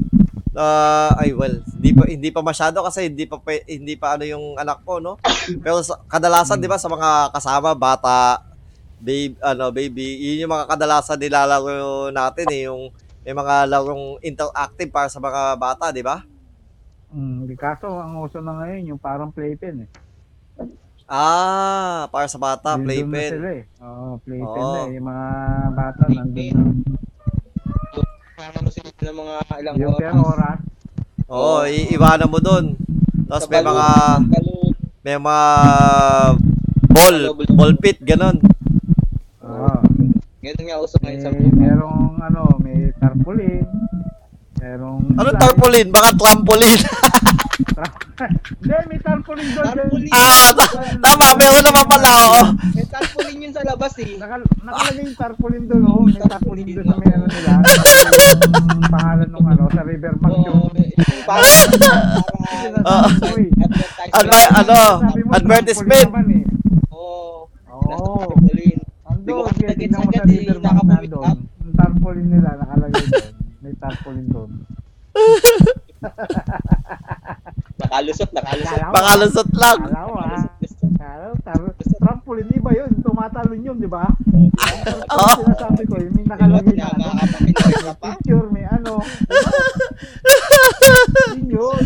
[0.58, 3.38] Uh, ay, well, hindi pa, hindi pa masyado kasi hindi pa,
[3.70, 5.22] hindi pa ano yung anak ko, no?
[5.64, 8.42] Pero sa, kadalasan, di ba, sa mga kasama, bata,
[8.98, 12.90] baby, ano, baby, yun yung mga kadalasan nilalaro natin eh, yung
[13.22, 16.26] may mga larong interactive para sa mga bata, di ba?
[17.14, 19.90] Mm, kaso ang uso na ngayon yung parang playpen eh.
[21.06, 23.30] Ah, para sa bata, na playpen.
[23.30, 23.64] sila eh.
[23.86, 24.90] Oo, playpen na eh.
[24.98, 25.28] Yung mga
[25.78, 26.98] bata nandun
[28.38, 28.54] Na.
[28.54, 30.14] Ano sila ng mga ilang Yung oras.
[30.14, 30.58] per oras.
[31.26, 32.78] Oo, iiwanan mo doon.
[33.26, 33.88] Tapos may balon, mga,
[34.30, 34.72] balon.
[35.02, 35.46] may mga
[36.88, 37.18] ball,
[37.58, 38.38] ball pit, ganun.
[39.42, 39.74] Oo.
[40.38, 43.66] Ganun nga uso ngayon sa May, merong ano, may tarpaulin.
[44.68, 45.40] Merong Ano slide.
[45.40, 45.88] tarpaulin?
[45.88, 46.84] Baka trampoline.
[48.18, 49.66] Hindi, may tarpaulin doon.
[49.66, 50.10] Tarpaulin.
[50.12, 52.42] ah, ta- tama, meron naman pala, oo.
[52.74, 54.18] May tarpaulin yun sa labas eh.
[54.18, 56.04] Naka, nakalagay yung tarpaulin doon, oh.
[56.04, 57.52] May tarpaulin doon sa may ano nila.
[58.68, 60.36] Yung pangalan ng ano, sa riverbank.
[63.30, 63.46] Uy,
[64.10, 66.10] Adver- ano, sabi mo, advertisement.
[66.12, 66.44] eh.
[66.90, 67.48] Oo.
[67.72, 68.20] Oo.
[68.28, 68.78] Tarpaulin.
[69.06, 71.24] Andun, kaya tignan mo sa eh, riverbank nandun.
[71.24, 71.38] up.
[71.58, 73.32] Yung tarpaulin nila nakalagay doon.
[73.68, 74.64] May tarpaulin doon.
[77.84, 78.80] Nakalusot, nakalusot.
[78.80, 79.80] Kala ko, Pakalusot lang.
[79.84, 80.40] Kala ko ah.
[80.88, 81.44] Nakalusot.
[81.44, 82.96] Tar- trampoline iba yun.
[83.04, 84.08] Tumatalon yun, di ba?
[84.08, 85.20] Oo.
[85.20, 87.12] Ang sinasabi ko, yung may nakalagay na ano.
[88.00, 89.04] Picture, may ano.
[91.36, 91.84] Yun yun.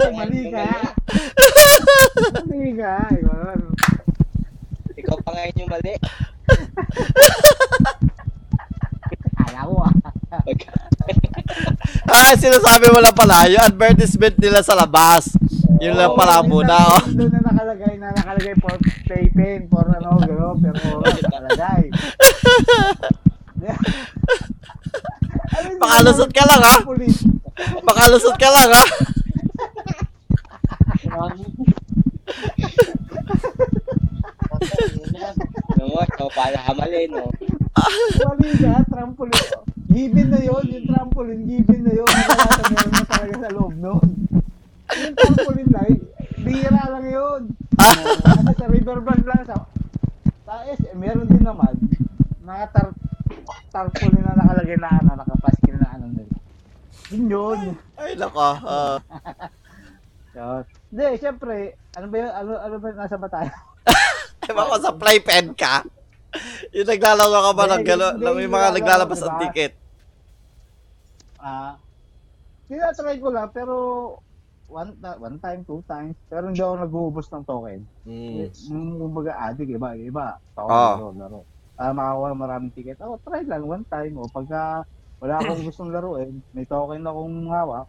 [0.00, 0.72] Ay, mali ka.
[2.48, 3.12] Mali ka.
[3.12, 3.60] Yun.
[4.96, 5.92] Ikaw pa ngayon yung mali.
[9.36, 10.15] Kala ko ah.
[12.06, 15.30] Ah, sinasabi mo lang pala, yung advertisement nila sa labas.
[15.78, 17.02] Yun lang pala Oo, muna, may oh.
[17.14, 18.74] Doon na nakalagay na nakalagay for
[19.06, 21.82] playpen, for ano, gano'n, pero oras nakalagay.
[25.56, 25.78] Ano yun?
[25.78, 26.76] Pakalusot ka lang, ha?
[26.82, 27.22] Police.
[27.86, 28.84] Pakalusot ka lang, ha?
[35.76, 37.30] Ano mo, ikaw pala ka mali, no?
[38.26, 39.65] Mali ka, trampoline.
[39.96, 42.04] Given na yun, yung trampoline, given na yun.
[42.04, 44.08] Wala na meron na talaga sa loob nun.
[44.92, 45.82] Yung trampoline na,
[46.44, 47.42] bira lang yun.
[47.80, 49.56] Kasi sa riverbank lang, sa,
[50.44, 51.72] sa SM, meron din naman,
[52.44, 52.92] mga tar,
[53.72, 56.36] tarpaulin na nakalagay na ano, nakapaskil na ano nila.
[57.16, 57.60] Yun yun.
[57.96, 58.36] Ay, nako.
[58.68, 59.00] ah.
[60.36, 60.62] Yun.
[60.92, 63.48] Hindi, syempre, ano ba yun, ano, ano ba yun, nasa ba tayo?
[64.52, 65.88] Ewan ko sa playpen ka.
[66.76, 69.40] Yung naglalaro ka ba ng gano'n, may mga naglalabas ng diba?
[69.48, 69.85] ticket.
[71.46, 71.78] Ah,
[72.66, 73.74] tinatry ko lang, pero
[74.66, 77.80] one, one time, two times, pero hindi ako nag-uubos ng token.
[78.02, 78.50] Mm.
[78.74, 80.26] Yung kumbaga addict, iba, iba.
[80.58, 80.98] Token, Ah.
[80.98, 81.40] laro, laro.
[81.78, 82.98] Para makakuha ng maraming ticket.
[82.98, 84.18] Ako, try lang, one time.
[84.18, 84.82] O pagka
[85.22, 87.86] wala akong gustong laruin, may token akong hawak.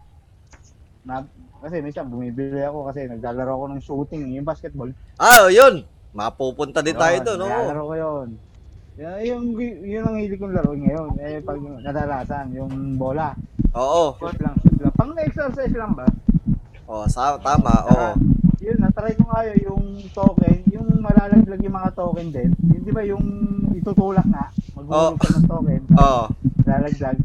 [1.02, 1.26] Na,
[1.58, 4.92] kasi minsan bumibili ako kasi naglalaro ako ng shooting, yung basketball.
[5.18, 5.82] Ah, oh, yun.
[6.14, 7.50] Mapupunta din tayo doon, oo.
[7.50, 8.28] Naglalaro ko yun.
[8.98, 9.44] Yan, yung,
[9.86, 11.22] yun ang hilig kong laro ngayon.
[11.22, 13.38] Eh, pag kadalasan, yung bola.
[13.78, 14.18] Oo.
[14.18, 14.94] Shoot lang, shoot lang.
[14.98, 16.10] Pang exercise lang ba?
[16.90, 18.18] Oh, sa, tama, oo.
[18.58, 19.84] Yun, na-try ko nga yun, yung
[20.18, 22.50] token, yung malalaglag yung mga token din.
[22.74, 23.26] Yun di ba yung
[23.78, 26.24] itutulak nga, maghulog ka ng token, Oo.
[26.66, 27.18] lalaglag.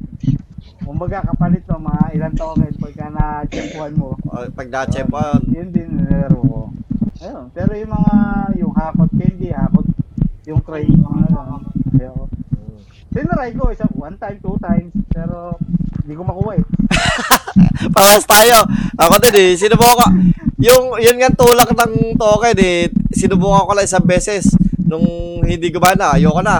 [0.83, 4.13] Kumbaga kapalit mo mga ilang token pagka na-checkuhan mo.
[4.29, 4.69] Oh, pag
[5.09, 5.41] mo yun.
[5.57, 6.61] Yun din nilaro ko.
[7.23, 8.15] Ayun, pero yung mga,
[8.61, 9.87] yung hakot candy, hakot,
[10.47, 11.63] yung crate, mga ano,
[11.95, 12.25] ayoko.
[13.13, 15.55] Tinry ko, isa, one time, two times, pero
[16.03, 16.65] hindi ko makuha eh.
[17.95, 18.65] Parehas tayo.
[18.99, 20.07] Ako din eh, sinubukan ko.
[20.63, 24.51] Yung, yun nga tulak ng token eh, sinubukan ko lang isang beses.
[24.83, 25.05] Nung
[25.45, 26.57] hindi gumana, ayoko na.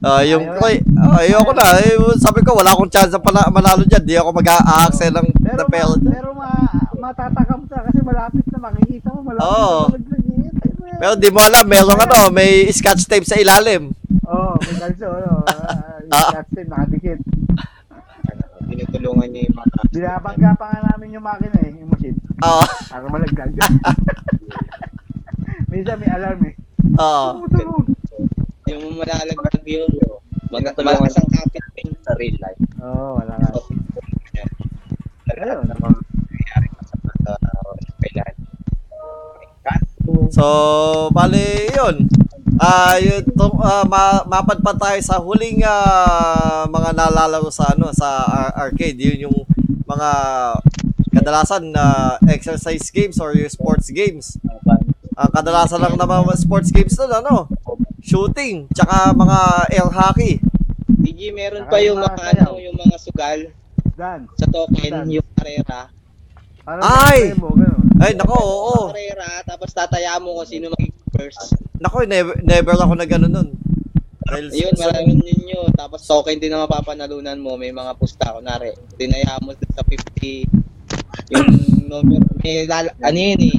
[0.00, 1.66] Ah, yung Ayaw Troy, ah, ayoko na.
[1.84, 4.00] Eh, sabi ko, wala akong chance na pana- manalo dyan.
[4.00, 6.48] Di ako mag-a-access ng pero na pero ma,
[6.96, 9.76] matatakam ka kasi malapit na makikita mo, malapit Oo.
[9.76, 10.19] na malaglag.
[11.00, 13.92] Pero di mo alam, meron ano, may scotch tape sa ilalim.
[14.24, 15.40] Oo, oh, may kalso, ano,
[16.10, 16.10] Ah.
[16.10, 17.18] uh, yung team nakadikit.
[18.66, 22.62] Tinutulungan niya yung mga Binabangga pa nga namin yung makina eh, yung machine, Oo.
[22.86, 23.54] para malaglag.
[25.70, 26.54] Minsan may alarm eh.
[26.98, 27.26] Oo.
[27.38, 27.86] Tumutulog.
[28.66, 29.90] Yung malalagdag yun.
[30.50, 31.88] Mag Tinutulungan malakas ang kapit din.
[32.02, 32.60] sa real life.
[32.82, 33.50] Oo, oh, wala nga.
[35.30, 37.32] Lahat ng mga nangyayari sa mga
[38.02, 38.29] kailan.
[40.30, 42.06] So, bali, yun.
[42.62, 48.24] Ah, yun, to, ah, ma mapadpad tayo sa huling ah, mga nalalaro sa ano sa
[48.30, 49.00] ar- arcade.
[49.00, 49.38] Yun yung
[49.90, 50.10] mga
[51.10, 54.38] kadalasan na exercise games or yung sports games.
[55.18, 57.50] Ang kadalasan lang naman mga sports games doon, ano?
[58.00, 59.38] Shooting, tsaka mga
[59.74, 60.38] air hockey.
[61.00, 63.50] DG, meron pa yung mga ano, yung mga sugal
[63.98, 64.30] Dan.
[64.38, 65.90] sa token, yung karera.
[66.70, 67.34] Parang Ay!
[67.34, 67.82] mo, ganun.
[67.98, 68.94] Ay, nako, oo.
[68.94, 71.58] Karera, tapos tataya mo kung sino magiging first.
[71.82, 73.48] Nako, never, never ako nag ano nun.
[74.22, 75.66] Dahil Ayun, sa- maraming ninyo.
[75.74, 77.58] Tapos token din na mapapanalunan mo.
[77.58, 78.70] May mga pusta, kunwari.
[78.94, 80.46] Tinaya mo sa 50.
[81.34, 81.50] Yung
[81.90, 83.58] number, may lala, ano yun eh.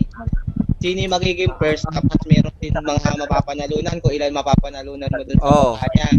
[0.80, 5.52] Sino yung magiging first, tapos meron din mga mapapanalunan kung ilan mapapanalunan mo dun sa
[5.52, 5.72] Oo.
[5.76, 6.16] kanya.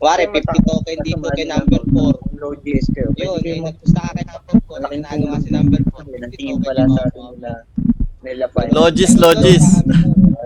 [0.00, 2.31] Kuwari, 50 token dito kay number 4.
[2.42, 3.08] Low GS kayo.
[3.14, 4.82] Yun, Pwede yung kayo nagpusta ka kay number 4.
[4.82, 6.22] Malaking Tinalo nga si number 4.
[6.22, 7.52] Nagtingin pala sa atin na
[8.20, 8.72] nila pa yun.
[8.74, 9.64] Logis, logis.
[9.78, 9.94] Hindi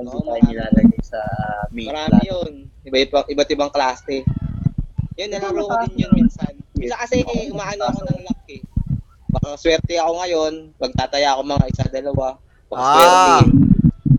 [0.05, 1.20] tayo nilalagay sa
[1.70, 2.28] main Marami plan.
[2.28, 2.51] yun.
[2.84, 4.16] Iba, iba, iba't ibang klase.
[5.16, 6.53] Yun, nalaro ko din yun minsan.
[6.76, 8.61] Minsan kasi umaano ako ng luck eh.
[9.26, 12.36] Baka swerte ako ngayon, magtataya ako mga isa, dalawa.
[12.68, 13.40] Baka Ah.
[13.40, 13.66] swerte.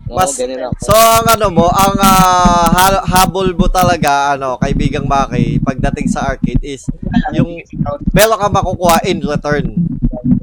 [0.08, 0.32] Mas,
[0.80, 6.32] so ang ano mo, ang ah, ha- habol mo talaga, ano, kaibigang Maki, pagdating sa
[6.32, 6.88] arcade is,
[7.36, 7.60] yung,
[8.16, 9.76] meron ka makukuha in return.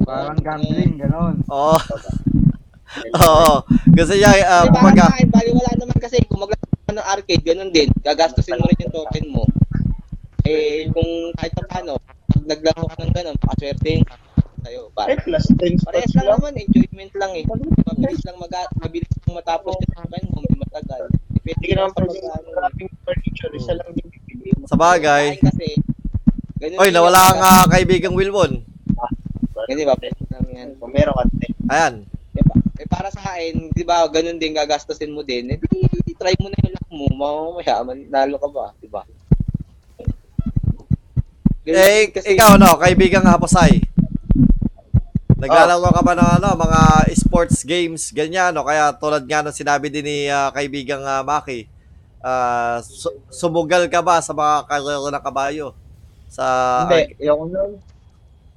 [0.06, 1.42] Parang gambling, ganon.
[1.50, 1.78] Oo.
[3.26, 3.54] Oo.
[3.98, 7.08] Kasi yan, uh, Di ba, kumbaga, ano, bali wala naman kasi kung maglaro ka ng
[7.10, 7.90] arcade, ganun din.
[8.06, 9.44] Gagastusin mo rin yung token mo.
[10.46, 14.06] Eh, kung kahit pa paano, pag naglaro ka ng ganun, pakaswerte
[14.66, 14.82] sa'yo.
[14.90, 16.38] Eh, Parang, plus 10 parehas spots lang lang.
[16.42, 17.44] naman, enjoyment lang eh.
[17.86, 21.04] Mabilis lang mag mabilis lang matapos yung token mo, hindi matagal.
[21.30, 23.52] Depende Hindi ka naman sa pwede maraming furniture.
[23.54, 24.66] Isa lang yung bibili mo.
[24.66, 25.26] sa bagay.
[25.38, 25.68] Kasi,
[26.58, 28.66] ganun Oy, din nawala ang ah, kaibigang Wilwon.
[29.66, 29.96] Ganun ba?
[29.98, 30.70] Pwede lang yan.
[30.82, 31.72] Kung meron ka 10.
[31.72, 31.94] Ayan.
[32.36, 35.54] Eh, pa- eh, para sa akin, di ba, ganun din gagastusin mo din.
[35.54, 37.06] Eh, di, try mo na yung luck mo.
[37.14, 38.66] Mamamaya, manalo ka ba?
[38.78, 39.02] Di ba?
[41.66, 43.82] Ganun Eh, din ikaw, no, kaibigang Haposay.
[45.46, 46.82] Naglalaro ka ba ng ano, mga
[47.14, 48.66] sports games, ganyan, no?
[48.66, 51.70] Kaya tulad nga ng sinabi din ni ah, kaibigang ah, Maki,
[52.26, 55.68] ah, su- sumugal ka ba sa mga karero ng kabayo?
[56.34, 56.44] Sa
[56.90, 57.78] Hindi, yung nun.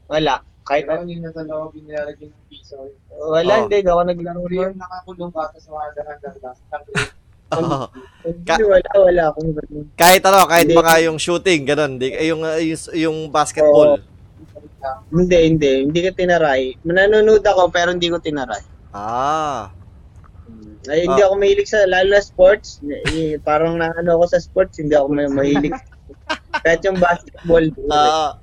[0.08, 0.40] Wala.
[0.64, 1.04] Kahit ano.
[1.04, 2.76] yung nasa loob, yung nilalagyan ng piso.
[3.12, 3.60] Wala, Oh.
[3.68, 3.84] hindi.
[3.84, 4.40] Ako naglaro.
[4.48, 6.56] Yung nakakulong ka sa mga dahan-dahan.
[8.28, 8.90] Hindi, wala.
[8.92, 9.86] Wala akong ganun.
[9.96, 10.76] kahit ano, kahit Hindi.
[10.76, 14.04] mga yung shooting, ganun, di, eh, yung, yung, yung basketball.
[15.10, 15.72] Hindi, hindi.
[15.84, 16.78] Hindi ko tinaray.
[16.82, 18.62] Nanonood ako pero hindi ko tinaray.
[18.90, 19.74] Ah.
[20.86, 21.26] Ay, hindi Ah.
[21.26, 22.78] ako mahilig sa, lalo na sports.
[23.10, 25.74] Eh, parang na ano ako sa sports, hindi ako may mahilig.
[26.64, 27.66] Kahit yung basketball.
[27.90, 28.38] Ah.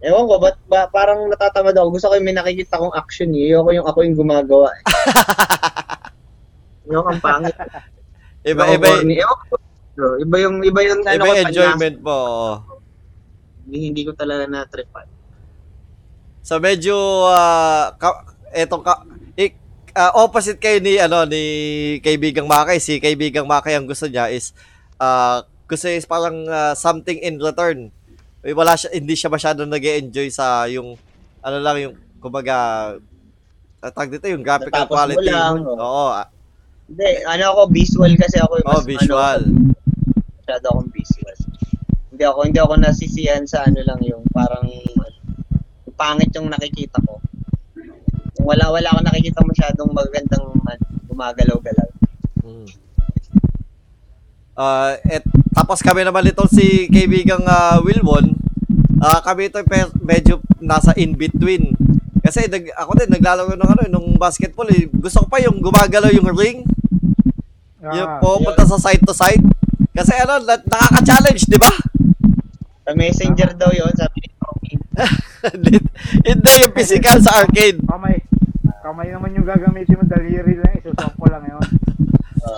[0.00, 1.92] Ewan ko, ba't ba, parang natatamad ako.
[1.92, 3.52] Gusto ko yung may nakikita kong action eh.
[3.52, 4.82] Ayoko yung ako yung gumagawa eh.
[6.90, 7.54] Yung ang pangit.
[8.42, 9.14] iba, Ako iba, corny.
[9.22, 9.54] Ewan ko.
[10.18, 12.10] Iba yung, iba yung, ano iba ko, yung enjoyment mo.
[12.10, 12.79] oo.
[13.78, 15.06] Hindi, ko talaga na-tripan.
[16.40, 16.96] So medyo
[17.28, 19.04] ah ka, etong ka,
[19.36, 19.54] ik,
[19.92, 21.42] ah, opposite kayo ni ano ni
[22.00, 22.80] kaibigang Makay.
[22.80, 24.56] Si kaibigang Makay ang gusto niya is
[24.96, 27.92] ah gusto is parang ah, something in return.
[28.40, 30.96] Eh, Wala siya hindi siya masyadong nag-enjoy sa yung
[31.44, 32.96] ano lang yung kumbaga
[33.80, 35.28] tag dito yung graphical Natapos mo quality.
[35.32, 35.76] lang, oh.
[35.76, 36.06] Oo.
[36.12, 36.28] ah,
[36.84, 38.60] Hindi, ano ako, visual kasi ako.
[38.66, 39.40] Oh, mas, visual.
[39.40, 39.72] Ano,
[40.36, 41.29] masyado akong visual.
[42.20, 47.16] Hindi ako, hindi ako nasisiyan sa ano lang yung parang yung pangit yung nakikita ko.
[48.36, 50.44] Kung wala, wala ako nakikita masyadong magandang
[51.08, 51.88] gumagalaw-galaw.
[52.44, 52.68] Mm.
[54.52, 55.24] Ah, et
[55.56, 58.36] tapos kami naman nito si kaibigang ah, Wilwon.
[59.00, 61.72] Ah, kami ito pe- medyo nasa in between.
[62.20, 64.92] Kasi nag, ako din naglalaro ng ano nung basketball eh.
[64.92, 66.68] Gusto ko pa yung gumagalaw yung ring,
[67.80, 69.40] yung Ah, pupunta sa side to side.
[69.96, 71.72] Kasi ano, na- nakaka-challenge, di ba?
[72.80, 74.72] Sa messenger daw yon sabi ni Tommy.
[76.28, 77.78] Hindi yung physical sa arcade.
[77.82, 78.16] kamay.
[78.80, 81.62] Kamay naman yung gagamitin mo, daliri lang, isusok ko lang yun.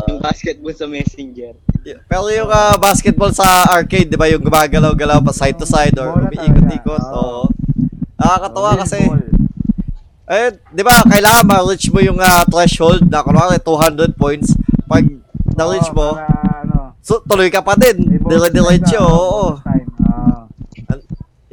[0.09, 1.53] Yung basketball sa messenger.
[1.83, 6.15] Pero yung ah, basketball sa arcade, di ba, yung gumagalaw-galaw pa side to side or
[6.15, 7.01] Bola umiikot-ikot.
[7.03, 7.19] talaga.
[7.19, 7.43] Oo.
[8.15, 8.99] Nakakatawa kasi.
[9.03, 9.23] ball.
[10.25, 14.55] Eh, di ba, kailangan ma-reach mo yung ah, threshold na kunwari 200 points.
[14.87, 15.05] Pag
[15.53, 16.31] na-reach Oo, mo, para,
[16.65, 18.17] ano, so, tuloy ka pa din.
[18.17, 19.45] bonus Dire-diretso, time oo.
[19.51, 19.87] bonus time.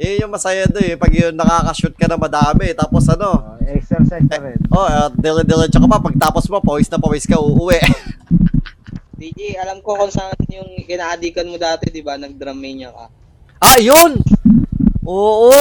[0.00, 0.96] Eh, yung masaya doon eh.
[0.96, 4.56] Pag yung nakaka-shoot ka na madami, tapos ano, Oh, exercise na rin.
[4.72, 6.00] oh, uh, dire-diretso ka pa.
[6.00, 7.76] Pag tapos mo, pawis na pawis ka, uuwi.
[9.20, 12.16] DJ, alam ko kung saan yung kinaadikan mo dati, di ba?
[12.16, 13.04] Nag-drummania ka.
[13.60, 14.16] ah, yun!
[15.04, 15.52] Oo!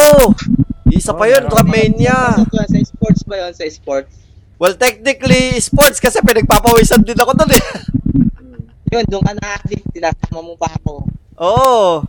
[0.89, 2.39] Isa pa yun, Oh, Dramania.
[2.39, 3.51] Sa, sa sports ba yun?
[3.51, 4.15] Sa sports?
[4.55, 7.63] Well, technically, sports kasi pinagpapawisan din ako doon eh.
[8.91, 9.85] Yun, doon ka na-addict.
[9.91, 11.05] Tinasama mo pa ako.
[11.37, 12.01] Oo.
[12.01, 12.07] Ah,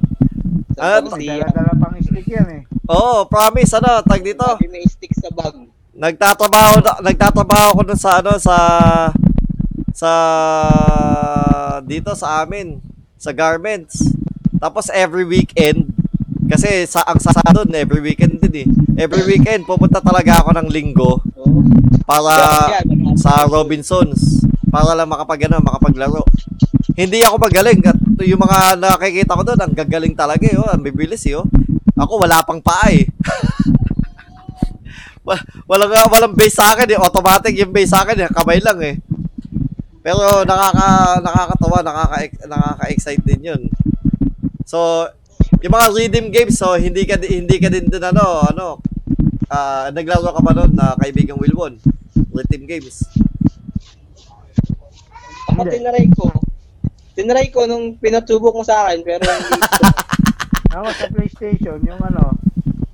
[0.80, 1.44] May Garcia.
[1.44, 2.62] dala-dala pang stick yan eh.
[2.88, 4.42] Oo, promise, ano, tag dito.
[4.42, 5.54] Sabi may stick sa bag.
[5.92, 8.56] Nagtatrabaho na, nagtatrabaho ako dun sa ano sa
[9.92, 10.12] sa
[11.84, 12.80] dito sa amin
[13.20, 14.16] sa garments.
[14.56, 15.92] Tapos every weekend
[16.48, 18.68] kasi sa ang sa doon every weekend din eh.
[19.04, 21.60] Every weekend pupunta talaga ako ng linggo Oo.
[22.08, 22.32] para
[22.80, 23.14] yan.
[23.20, 24.40] sa Robinsons.
[24.70, 26.22] Para lang makapag ano, makapaglaro.
[26.94, 30.80] Hindi ako magaling at yung mga nakikita ko doon, ang gagaling talaga eh, oh, ang
[30.80, 31.44] bibilis eh, oh.
[31.98, 33.04] Ako wala pang paa eh.
[35.26, 38.78] Wa- walang walang base sa akin eh, automatic yung base sa akin eh, kamay lang
[38.80, 38.96] eh.
[40.00, 42.16] Pero nakaka nakakatawa, nakaka
[42.48, 43.60] nakaka-excite din 'yun.
[44.64, 45.04] So,
[45.60, 48.66] yung mga rhythm games, so hindi ka di- hindi ka din dun ano, ano,
[49.52, 51.76] ah naglaro ka ba noon na kaibigang Wilwon?
[52.32, 53.04] Rhythm games.
[55.60, 56.24] Ako tinry ko.
[57.12, 59.60] Tinry ko nung pinatubok mo sa akin, pero hindi
[60.76, 62.30] Ako sa PlayStation, yung ano,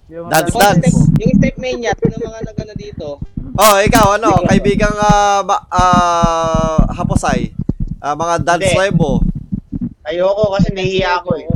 [0.09, 0.80] yung Dance Yung Dance.
[0.80, 3.09] step, yung step mania, yung mga nagano dito.
[3.56, 7.52] Oh, ikaw ano, kaibigang ah ba- ah, Haposay.
[8.01, 8.80] Ah, mga dance Hindi.
[8.82, 9.20] lebo.
[10.05, 11.47] Ayoko kasi nahihiya ako eh.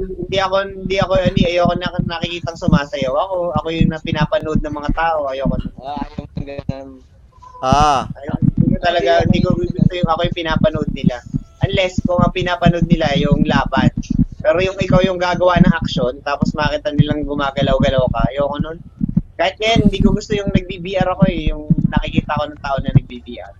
[0.00, 3.10] Hindi ako, hindi ako, hindi, ayoko na nakikitang sumasayaw.
[3.10, 5.26] Ako, ako yung na pinapanood ng mga tao.
[5.26, 5.68] Ayoko na.
[5.80, 6.88] Ah, yung ganun.
[7.60, 11.16] Ah, Ayoko, ko talaga, hindi ko gusto yung ako yung pinapanood nila.
[11.60, 13.92] Unless kung ang pinapanood nila yung laban.
[14.36, 18.78] Pero yung ikaw yung gagawa ng action, tapos makita nilang gumagalaw-galaw ka, ayoko nun.
[19.36, 22.90] Kahit ngayon, hindi ko gusto yung nag-BBR ako eh, yung nakikita ko ng tao na
[22.90, 23.52] nag-BBR.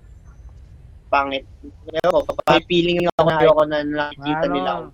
[1.06, 1.44] Pangit.
[1.90, 4.54] Ayoko, may feeling ako na ayoko na nakikita Ano?
[4.54, 4.84] nila ako.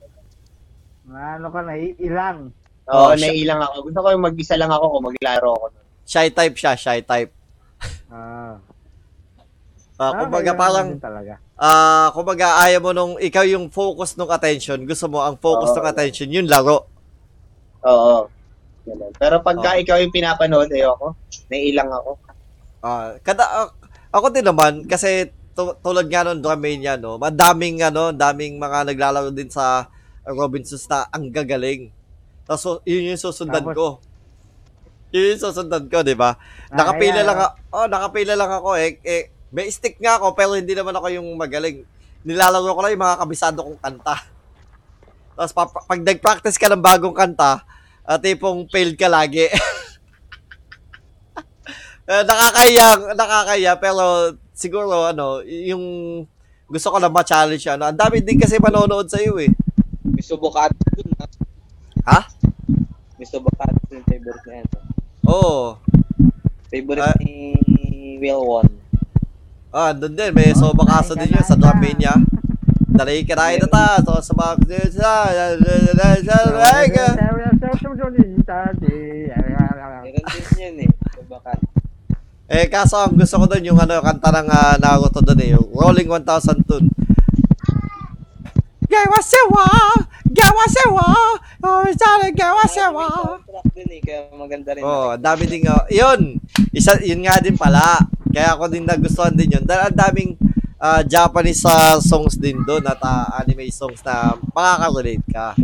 [1.09, 2.39] ano ka, naiilang.
[2.87, 3.77] Oo, Oh, naiilang ako.
[3.85, 5.67] Gusto ko yung mag-isa lang ako kung maglaro ako.
[6.03, 7.31] shy type siya, shy type.
[8.09, 8.59] Ah,
[9.97, 11.41] Ah, kumbaga parang talaga.
[11.57, 15.77] ah, kumbaga ayaw mo nung ikaw yung focus ng attention, gusto mo ang focus Oo.
[15.81, 16.85] ng attention yung laro.
[17.81, 18.29] Oo.
[18.85, 19.13] Ganun.
[19.17, 19.81] Pero pagka Oo.
[19.81, 21.17] ikaw yung pinapanood, ayoko.
[21.49, 22.21] Naiilang ako.
[22.85, 23.69] Ah, kada ah,
[24.13, 29.33] ako din naman kasi tu- tulad nga nung Dramania no, madaming ano, daming mga naglalaro
[29.33, 29.89] din sa
[30.29, 31.89] Robinsons na ang gagaling.
[32.45, 33.89] Tapos so, yun yung susundan Tapos- ko.
[35.09, 36.37] Yun yung susundan ko, 'di ba?
[36.69, 37.53] Ah, Nakapila kaya- lang ako.
[37.73, 41.29] Oh, nakapila lang ako eh, eh may stick nga ako pero hindi naman ako yung
[41.35, 41.87] magaling.
[42.27, 44.17] Nilalaro ko lang yung mga kabisado kong kanta.
[45.37, 47.63] Tapos pa- pa- pag nag-practice ka ng bagong kanta,
[48.07, 49.51] at tipong failed ka lagi.
[52.07, 52.87] Eh, nakakaya,
[53.19, 55.83] nakakaya pero siguro ano, yung
[56.71, 57.91] gusto ko lang ma-challenge ano.
[57.91, 59.51] Ang dami din kasi manonood sa iyo eh.
[60.07, 61.27] May subukat dun ha.
[62.07, 62.19] Ha?
[63.19, 64.63] May subukat yung favorite niya.
[64.63, 64.79] ano.
[65.27, 65.59] Oo.
[66.71, 67.19] Favorite Ah.
[67.19, 67.59] ni
[68.23, 68.71] Will Won.
[69.77, 72.17] Ah, doon din may so bakaso din yun sa Dramania.
[72.97, 74.01] Dalay ka na ito ta.
[74.01, 74.65] So sa mga
[80.01, 80.91] Meron din yun eh.
[82.49, 85.69] Eh kaso ang gusto ko doon yung ano kanta ng ah, Naruto doon eh, yung
[85.69, 86.25] Rolling 1000
[86.65, 86.89] Tune.
[88.89, 89.69] Gawa sewa,
[90.33, 91.09] gawa sewa,
[91.61, 93.05] oh sana gawa sewa.
[93.77, 94.81] Eh, kaya maganda rin.
[94.81, 95.85] Oh, dami din nga.
[95.93, 96.41] Yun.
[96.73, 98.09] Isa yun nga din pala.
[98.37, 99.65] Kaya ako din nagustuhan din yun.
[99.65, 100.37] Dahil ang daming
[100.77, 105.57] ah, Japanese ah, songs din doon at ah, anime songs na makaka-relate ka.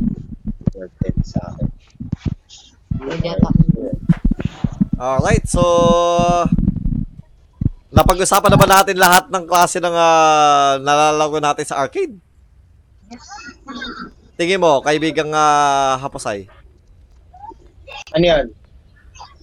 [1.21, 1.69] Sa akin.
[4.97, 5.61] Alright, so
[7.93, 12.17] napag-usapan na ba natin lahat ng klase ng ah, nalalaro natin sa arcade?
[14.41, 16.49] Tingin mo, kaibigang uh, Haposay.
[18.17, 18.62] Ano yun?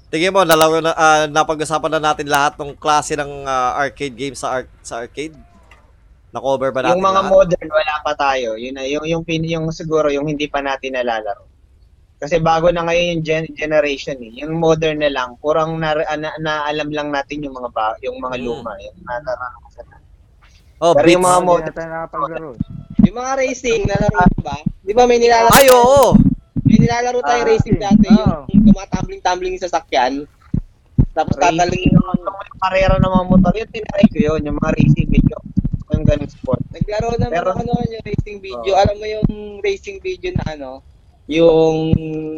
[0.10, 4.42] Tingin mo, nalaro na, ah, napag-usapan na natin lahat ng klase ng ah, arcade games
[4.42, 5.38] sa, ar- sa arcade?
[6.30, 7.32] Na-cover ba natin Yung mga lahat?
[7.32, 8.50] modern, wala pa tayo.
[8.54, 11.46] Yun na, yung, yung, pin, yung siguro, yung hindi pa natin nalalaro.
[12.20, 14.44] Kasi bago na ngayon yung gen- generation eh.
[14.44, 18.18] Yung modern na lang, kurang na, na, na alam lang natin yung mga ba, yung
[18.18, 18.44] mga Mm.
[18.44, 20.08] luma, yung nataranasan natin.
[20.82, 21.76] oh, Pero yung mga modern.
[23.00, 24.58] Yung mga racing, nalaro ba?
[24.84, 25.54] Di ba may nilalaro?
[25.54, 26.14] Ay, oo!
[26.14, 26.29] May
[26.80, 28.48] nilalaro tayo Ah, racing dati, oo.
[28.48, 30.14] yung tumatambling-tambling yung sasakyan.
[31.12, 34.72] Tapos tataling racing, yung, yung karera ng mga motor, yun, tinry ko yun, yung mga
[34.74, 35.38] racing video.
[35.90, 36.62] Yung ganung sport.
[36.70, 38.72] Naglaro naman Pero- ako noon yung racing video.
[38.72, 38.80] Oo.
[38.80, 39.28] Alam mo yung
[39.60, 40.72] racing video na ano,
[41.26, 41.76] yung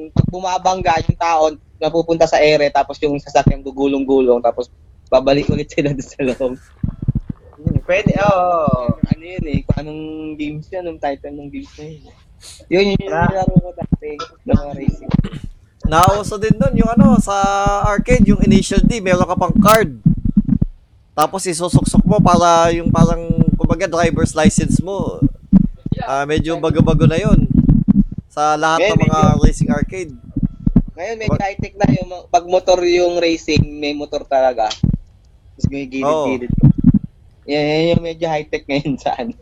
[0.09, 1.43] pag bumabangga yung tao
[1.77, 4.67] napupunta sa ere tapos yung sasakyan gugulong-gulong tapos
[5.07, 6.53] babalik ulit sila doon sa loob.
[7.55, 8.91] Hmm, Pwede, oo.
[9.01, 10.01] Ano yun eh, kung anong
[10.35, 12.01] games yun, anong title ng games na yun.
[12.67, 13.27] Yun yun yung Ah.
[13.27, 13.69] nilaro ko
[14.01, 14.17] dati
[14.49, 15.11] ng mga racing.
[15.85, 17.37] Nauso din doon yung ano, sa
[17.85, 20.01] arcade, yung initial D, meron ka pang card.
[21.13, 25.21] Tapos isusuksok mo para yung parang, kumbaga, driver's license mo.
[26.01, 27.45] Ah, medyo bago-bago na yun.
[28.31, 30.13] Sa lahat ng Medyo- mga racing arcade.
[30.91, 34.69] Ngayon medyo high-tech na yung pag motor yung racing, may motor talaga.
[34.71, 36.51] Tapos may gilid-gilid.
[37.49, 39.33] Yan, yan yung medyo high-tech ngayon sa ano.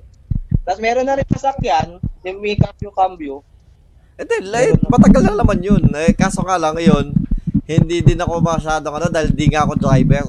[0.64, 3.44] Tapos meron na rin sasakyan, yung may cambio-cambio.
[4.20, 5.80] Eh di, late, matagal na naman yun.
[5.96, 7.16] Eh, kaso nga lang, yun,
[7.64, 10.28] hindi din ako masyadong ano, dahil di nga ako driver.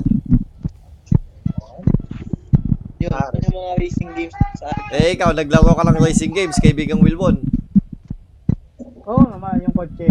[3.02, 4.94] Yun, yun yung mga racing games sa akin.
[4.94, 7.42] Eh, ikaw, naglaro ka ng racing games, kaibigang Wilbon.
[9.10, 10.06] Oo naman, yung kotse.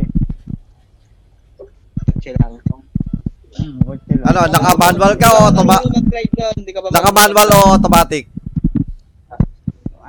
[2.04, 2.60] Kotse lang.
[3.56, 4.28] Hmm, kotse lang.
[4.28, 8.28] Ano, naka-manual ka o automa- Marunong mag-drive doon, hindi ka ba naka-manual o automatic?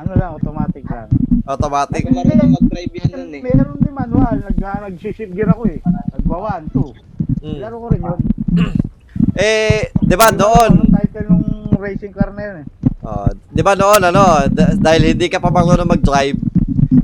[0.00, 1.08] Ano lang, automatic lang.
[1.44, 2.00] Automatic.
[2.08, 3.42] Hindi ka marunong mag-drive yan nun eh.
[3.44, 5.78] Meron din manual, nag, nag-shift gear ako eh.
[6.16, 7.44] Nagwa 1, 2.
[7.44, 7.58] Mm.
[7.60, 8.20] Laro ko rin yun.
[9.40, 10.74] Eh, 'di ba noon?
[10.74, 11.46] Anong title nung
[11.78, 12.66] racing car na yun eh?
[13.00, 16.36] Oh, 'di ba noon ano, d- dahil hindi ka pa marunong mag-drive,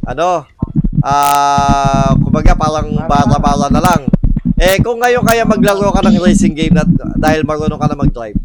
[0.04, 0.44] ano?
[1.00, 4.10] Ah, kumbaga parang bata-bata na lang.
[4.58, 6.84] Eh kung ngayon kaya maglaro ka ng racing game na
[7.16, 8.36] dahil marunong ka na mag-drive.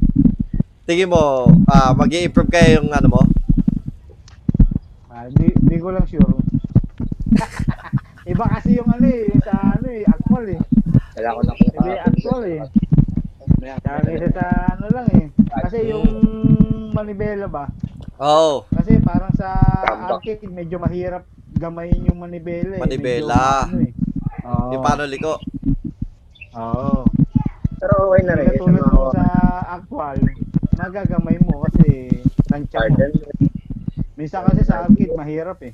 [0.85, 3.21] Tingin mo, ah mag-i-improve kaya yung ano mo?
[5.21, 6.25] Ah, di, di ko lang sure.
[8.33, 10.57] Iba kasi yung ano eh, sa ano eh, actual eh.
[11.13, 12.61] Wala ko na Hindi actual eh.
[13.61, 15.25] Kaya kaysa sa ano lang eh.
[15.61, 16.09] Kasi yung
[16.89, 17.69] manibela ba?
[18.17, 18.65] Oo.
[18.73, 19.61] Kasi parang sa
[20.09, 21.21] arcade medyo mahirap
[21.53, 22.81] gamayin yung manibela eh.
[22.81, 23.69] Manibela.
[23.69, 23.93] Medyo, ano eh.
[24.49, 24.69] Oo.
[24.73, 25.37] Yung paano liko?
[26.57, 27.05] Oo.
[27.77, 28.49] Pero okay na rin.
[28.49, 29.25] Kaya tulad mo sa
[29.69, 30.17] actual,
[30.81, 32.09] magagamay mo kasi
[32.49, 32.97] tansya mo.
[34.21, 35.73] Minsan kasi sa arcade mahirap eh.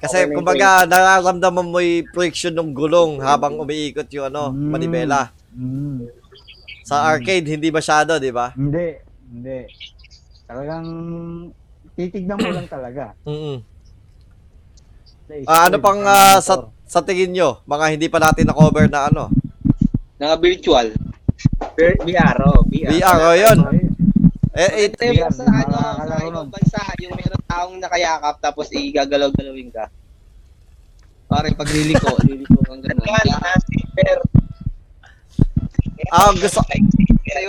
[0.00, 4.68] Kasi Okay kumbaga nararamdaman mo yung friction ng gulong habang umiikot yung ano, Mm.
[4.72, 5.28] manibela.
[5.52, 6.08] Mm.
[6.80, 8.56] Sa arcade hindi masyado, 'di ba?
[8.56, 8.96] Hindi,
[9.28, 9.68] hindi.
[10.48, 10.86] Talagang
[11.92, 13.12] titignan mo lang talaga.
[13.28, 13.58] Mm.
[15.48, 16.54] Ah, ano pang sa ah, sa
[16.84, 19.32] sa tingin nyo, mga hindi pa natin na-cover na ano?
[20.20, 20.88] Mga virtual.
[21.76, 22.90] VR, oh, VR.
[22.92, 23.58] VR, oh, yun.
[24.54, 29.70] Eh, it, Ito yung sa ano, sa ibang bansa, yung meron taong nakayakap tapos igagalaw-galawin
[29.74, 29.90] ka.
[31.26, 34.20] Parang pag liliko, liliko nasa VR.
[36.14, 36.60] ah, gusto,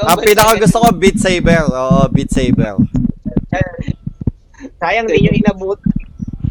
[0.06, 1.62] ang pinaka gusto ko, Beat Saber.
[1.70, 2.74] Oo, Beat Saber.
[4.82, 5.78] Sayang din yung inabot.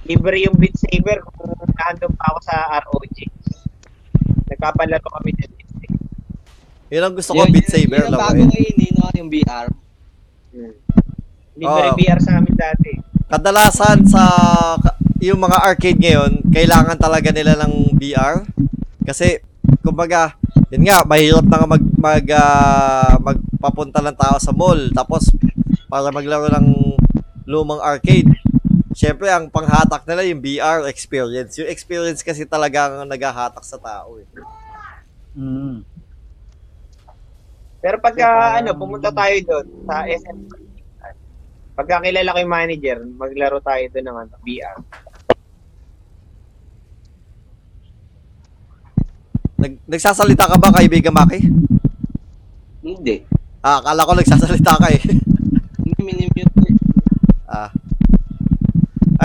[0.07, 2.57] Libre yung Beat Saber kung nandun pa ako sa
[2.87, 3.19] ROG.
[4.53, 5.99] Nagpapalaro kami ng Beat Saber.
[6.95, 8.21] Yun ang gusto ko, Beat Saber ang lang.
[8.23, 8.47] bago Eh.
[8.47, 9.11] ngayon, eh, no?
[9.19, 9.67] yung VR.
[11.55, 11.97] Libre Oo.
[11.99, 12.91] VR sa amin dati.
[13.31, 14.23] Kadalasan sa
[14.79, 18.45] ka- yung mga arcade ngayon, kailangan talaga nila ng VR.
[19.07, 19.41] Kasi,
[19.81, 20.35] kumbaga,
[20.69, 24.91] yun nga, mahirap na nga mag, mag, ah, magpapunta ng tao sa mall.
[24.93, 25.31] Tapos,
[25.89, 26.99] para maglaro ng
[27.47, 28.29] lumang arcade.
[28.95, 31.59] Siyempre, ang panghatak nila yung VR experience.
[31.59, 34.27] Yung experience kasi talagang naghahatak sa tao eh.
[35.39, 35.94] mm.
[37.85, 40.39] Pero pagka ano, pumunta tayo doon sa SM.
[41.77, 44.77] Pagka kilala ko yung manager, maglaro tayo doon ng ano, VR.
[49.61, 51.45] Nag, nagsasalita ka ba, kaibigan Maki?
[52.81, 53.21] Hindi.
[53.61, 55.05] Ah, akala ko nagsasalita ka eh.
[55.85, 56.65] Hindi, minimute ko.
[57.53, 57.69] ah.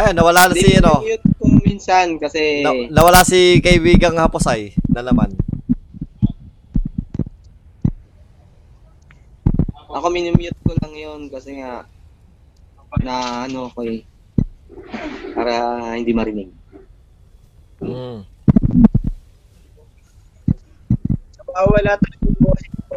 [0.03, 0.99] Ayun, nawala na si ano.
[0.99, 5.31] Minimute ko minsan kasi Na, nawala si kaibigang Haposay na naman.
[9.89, 11.85] Ako minimute ko lang yun kasi nga
[13.01, 14.01] na ano ko eh.
[15.33, 15.53] Para
[15.95, 16.49] hindi marinig.
[17.79, 18.25] Mm.
[21.49, 22.95] Wala talaga yung boses ko.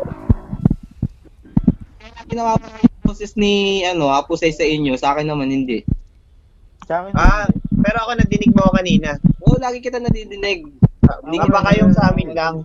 [2.30, 5.84] Ginawa ko yung boses ni ano, Apusay sa inyo, sa akin naman hindi.
[6.88, 7.46] Sa akin, Ah,
[7.82, 9.10] pero ako nadinig mo ako kanina.
[9.42, 10.66] Oo, lagi kita nadidinig.
[11.26, 12.62] Hindi Hindi baka yung sa amin lang.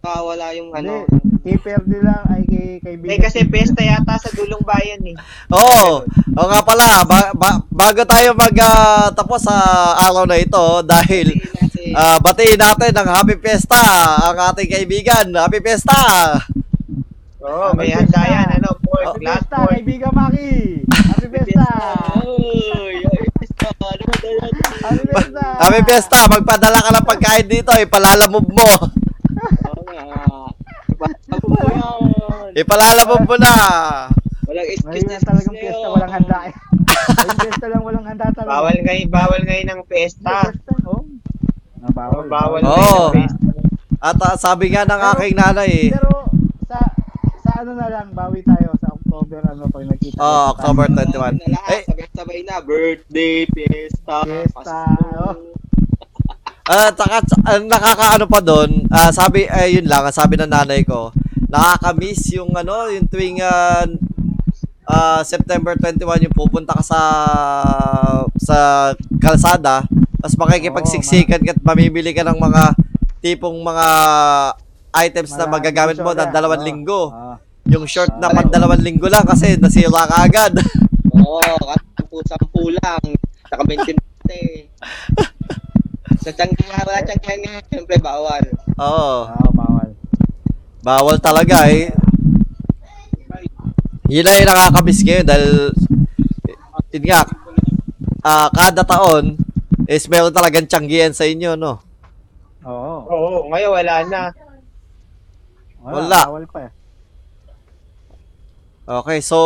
[0.00, 1.04] Hindi pa wala yung ano.
[1.44, 3.12] Kay di lang ay kay kaibigan.
[3.12, 5.12] Eh kasi pesta yata sa dulong bayan eh.
[5.52, 6.08] Oo.
[6.08, 9.60] Oo nga pala, ba- ba- bago tayo mag ah, tapos sa
[10.00, 13.76] araw na ito dahil Kasi, ah, batiin natin ng Happy Fiesta
[14.24, 15.28] ang ating kaibigan.
[15.36, 15.92] Happy Fiesta!
[17.44, 18.48] Oo, may Happy handa yan.
[18.56, 19.68] Ano, pork, Happy last pork.
[19.68, 20.80] kaibigan Maki!
[20.88, 23.12] Happy ano yan?
[24.80, 25.44] Happy Fiesta!
[25.60, 26.18] Happy Fiesta!
[26.24, 28.72] Magpadala ka ng pagkain dito, ipalalamove mo.
[31.00, 31.10] Nga.
[31.70, 31.88] Ano?
[32.52, 33.52] Ipalalamove mo na.
[34.44, 36.54] Walang excuse na na talagang fiesta, walang handa eh.
[37.20, 38.50] Ay, fiesta lang, walang handa talaga.
[38.52, 40.34] Bawal ngayon, bawal ngayon ng pesta.
[40.44, 41.06] Fiesta, oh.
[41.80, 42.26] Ah, bawal.
[42.26, 43.48] Bawal ngayon ng pesta.
[44.00, 45.90] At ah, sabi nga ng Pero- aking nanay eh.
[45.92, 46.10] Pero,
[46.66, 46.78] sa,
[47.38, 50.18] sa ano na lang, bawi tayo sa October, ano, pag nagkita.
[50.18, 51.38] Oh, October Oo, 21.
[51.38, 52.54] na lahat, Eh, sabay-sabay na.
[52.60, 54.74] Birthday, fiesta, Fiesta, Pasko.
[55.22, 55.34] oh.
[56.70, 57.18] Ah, saka
[57.50, 61.10] uh, nakakaano pa doon, ah, sabi eh yun lang, ang sabi ng nanay ko,
[61.50, 63.82] nakaka-miss yung ano, yung tuwing ah,
[64.86, 67.00] ah, September 21 yung pupunta ka sa
[68.38, 68.58] sa
[69.18, 69.82] kalsada,
[70.22, 72.62] tapos makikipagsiksikan ka at mamimili ka ng mga
[73.18, 73.88] tipong mga
[75.02, 77.02] items na Marami magagamit mo ng dalawang Oh, linggo.
[77.10, 77.34] oh.
[77.66, 78.34] Yung short na Ah.
[78.34, 80.54] pang dalawang linggo lang kasi nasira ka agad.
[81.18, 83.02] Oo, katampu-sampu lang.
[83.46, 83.98] Saka 20
[86.18, 88.42] Sa tiyanggihan, wala tiyanggihan ngayon, siyempre bawal.
[88.74, 89.14] Oo.
[89.30, 89.88] Ah, bawal.
[90.82, 91.94] Bawal talaga eh.
[94.10, 95.70] Yun na yung nakakamiss ngayon dahil
[96.90, 97.22] yun nga,
[98.26, 99.38] ah, kada taon
[99.86, 101.78] is meron talagang tiyanggihan sa inyo, no?
[102.66, 102.94] Oo.
[103.06, 104.20] Oo, ngayon wala na.
[105.80, 106.20] Wala.
[106.26, 106.72] Bawal pa eh.
[108.90, 109.38] Okay, so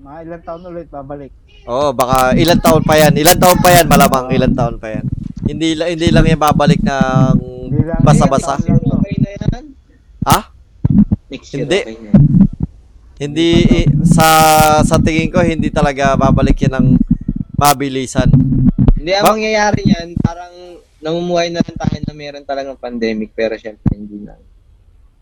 [0.00, 1.30] Mga ilang taon ulit babalik.
[1.64, 3.12] Oh, baka ilang taon pa yan.
[3.14, 5.04] Ilang taon pa yan, malamang ilang taon pa yan.
[5.42, 7.34] Hindi la- hindi lang yan babalik ng
[7.68, 8.58] Hindi lang- basa-basa.
[10.22, 10.38] Ha?
[11.28, 11.80] Hindi.
[13.18, 14.26] Hindi i- sa
[14.82, 16.88] sa tingin ko hindi talaga babalik yan ng
[17.54, 18.26] mabilisan.
[18.94, 20.54] Hindi, ang Ba- mangyayari yan, parang
[20.98, 24.38] namumuhay na lang tayo na meron talagang pandemic, pero syempre hindi na.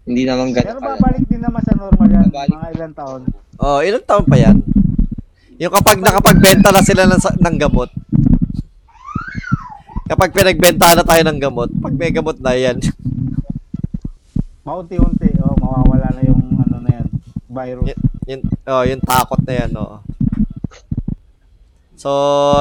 [0.04, 2.28] Hindi naman Pero ganun ka babalik din naman sa normal yan.
[2.28, 2.50] Babalik.
[2.50, 3.20] Mga ilang taon.
[3.56, 4.56] Oh, ilang taon pa yan?
[5.60, 7.92] Yung kapag nakapagbenta na sila ng, ng gamot.
[10.08, 12.80] Kapag pinagbenta na tayo ng gamot, pag may gamot na yan.
[14.66, 15.36] Maunti-unti.
[15.44, 17.06] Oh, mawawala na yung ano na yan.
[17.52, 17.92] Virus.
[17.92, 18.00] Y-
[18.32, 18.42] yung,
[18.72, 20.00] oh, yung takot na yan, oh.
[22.00, 22.08] So,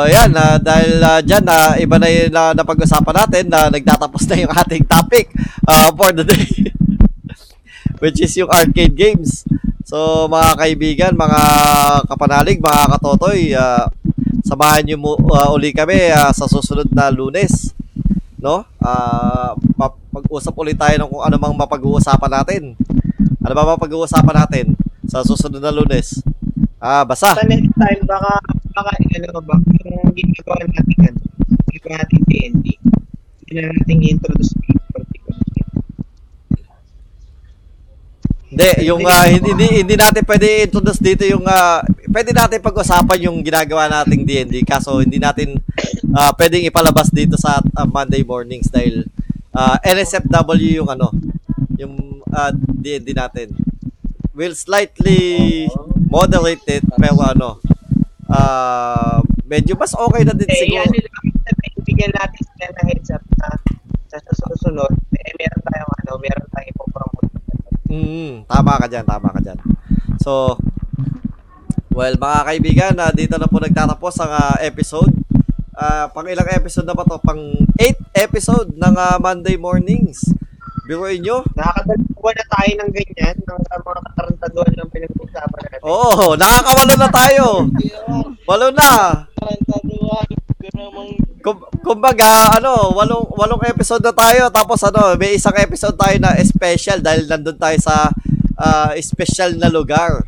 [0.03, 4.43] yan, ah, dahil uh, dyan, na iba na yung na, napag-usapan natin na nagtatapos na
[4.43, 5.31] yung ating topic
[5.63, 6.75] ah, for the day.
[8.03, 9.47] Which is yung arcade games.
[9.89, 11.41] So, mga kaibigan, mga
[12.05, 13.89] kapanalig, mga katotoy, ah,
[14.45, 17.73] samahan nyo mo, ah, uli kami ah, sa susunod na lunes.
[18.37, 18.69] No?
[19.73, 22.77] Ma- mag-usap ulit tayo ng kung ano mang mapag-uusapan natin.
[23.41, 24.77] Ano ba mapag-uusapan natin
[25.09, 26.21] sa susunod na lunes?
[26.77, 27.33] Ah, basta.
[27.33, 28.45] Sa next time, baka,
[28.77, 29.57] baka, ano ba,
[29.89, 31.15] yung ginagawa natin yan,
[31.65, 35.73] ginagawa natin D&D, hindi na natin i-introduce yung particular game.
[38.59, 41.79] Hindi, yung ah, hindi, hindi hindi natin pwede introduce dito yung ah,
[42.11, 45.55] pwede natin pag-usapan yung ginagawa nating D&D kaso hindi natin
[46.11, 49.07] ah, pwedeng ipalabas dito sa ah, Monday mornings dahil
[49.55, 51.15] ah, NSFW yung ano,
[51.79, 53.55] yung ah, D&D natin.
[54.35, 55.67] Will slightly
[56.11, 57.63] moderate it pero ano,
[58.27, 60.83] ah, medyo mas okay na din Eh, siguro.
[60.83, 61.25] ano lang,
[61.87, 63.47] bigyan natin sila ng heads up na
[64.09, 64.17] sa
[64.51, 67.29] susunod, eh, meron tayong, ano, meron tayong ipopromote.
[67.89, 69.59] Mm, tama ka dyan, tama ka dyan.
[70.25, 70.57] So,
[71.93, 75.13] well, mga kaibigan, na dito na po nagtatapos ang ah, episode.
[75.77, 77.21] Ah, pang ilang episode na ba to?
[77.21, 77.39] Pang
[77.77, 80.25] 8 episode ng ah, Monday mornings.
[80.89, 81.45] Biruin nyo?
[81.53, 85.79] Nakakadalawa na tayo ng ganyan, ng uh, mga katarantaduan lang pinag-uusapan natin.
[85.85, 87.45] Oo, oh, nakakawalo na tayo.
[88.49, 88.91] Walo na.
[89.37, 90.27] Tarantaduan,
[90.73, 94.51] namang Kum- kumbaga, ano, walong, walong episode na tayo.
[94.51, 98.11] Tapos ano, may isang episode tayo na special dahil nandun tayo sa
[98.59, 100.27] ah, special na lugar.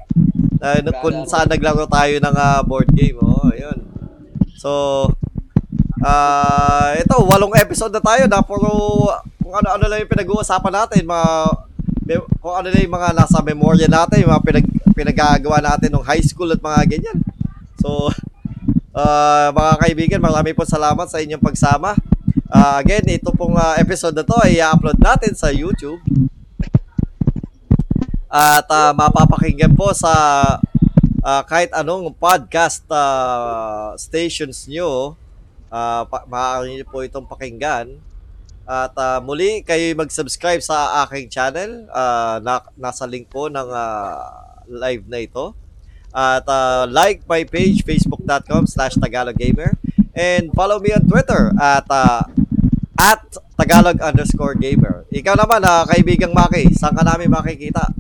[0.61, 3.19] Uh, kung saan naglaro tayo ng ah, board game.
[3.19, 3.83] Oh, yun.
[4.55, 4.71] So,
[6.01, 8.71] ah ito, walong episode na tayo na puro
[9.43, 11.03] kung ano-ano lang yung pinag-uusapan natin.
[11.03, 11.29] Mga,
[12.39, 16.23] kung ano lang yung mga nasa memorya natin, yung mga pinag, pinagagawa natin nung high
[16.23, 17.19] school at mga ganyan.
[17.77, 18.07] So,
[18.91, 21.95] Ah, mga kaibigan, marami po salamat sa inyong pagsama.
[22.51, 26.03] Ah, again, ito pong ah, episode na to ay i-upload natin sa YouTube.
[28.31, 30.13] At ah, mapapakinggan po sa
[31.19, 35.19] ah, kahit anong podcast ah, stations nyo.
[35.67, 37.99] Ah, pa- maaari nyo po itong pakinggan.
[38.63, 41.91] At ah, muli, kayo mag-subscribe sa aking channel.
[41.91, 45.51] Ah, na, nasa link po ng ah, live na ito.
[46.11, 49.79] At uh, like my page, facebook.com slash tagaloggamer.
[50.11, 52.27] And follow me on Twitter at uh,
[52.99, 53.23] at
[53.55, 55.07] Tagalog underscore gamer.
[55.07, 57.93] Ikaw naman, uh, kaibigang Maki, saan ka namin makikita?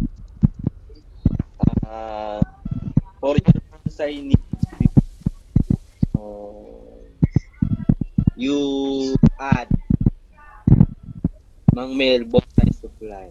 [1.91, 2.39] Ah,
[3.19, 3.59] for your
[3.91, 4.31] sa ini
[6.15, 7.03] oh,
[8.39, 8.55] you
[9.35, 9.67] add
[11.75, 13.27] Mang Mel both sides supply.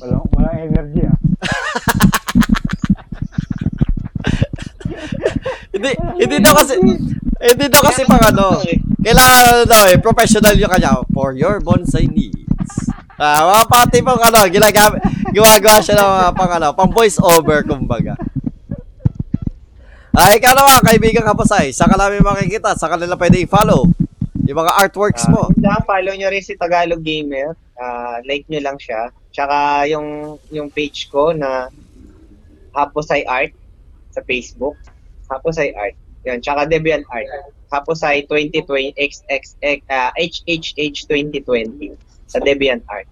[0.00, 1.16] Walang, walang energy ah.
[5.76, 8.60] hindi, hindi daw kasi, hindi daw kasi pang ano,
[9.04, 12.92] kailangan ano daw eh, professional yung kanya, for your bonsai needs.
[13.16, 15.00] Ah, mga pati pang ano, ginagamit,
[15.36, 18.16] gumagawa siya ng mga pang ano, pang voice over, kumbaga.
[20.16, 22.72] Ah, ikaw naman, kaibigan Kapasay, saan ka namin makikita?
[22.72, 23.84] Saan ka nila pwede i-follow?
[24.48, 25.52] Yung mga artworks mo.
[25.68, 27.52] Ah, follow nyo rin si Tagalog Gamer.
[27.76, 29.12] Ah, like nyo lang siya.
[29.28, 31.68] Tsaka yung yung page ko na
[32.72, 33.52] Haposay Art
[34.08, 34.80] sa Facebook.
[35.28, 35.92] Haposay Art.
[36.24, 37.28] Yan, tsaka Debian Art.
[37.68, 41.92] Haposay 2020 XXX ah, HHH 2020
[42.24, 43.10] sa Debian Art.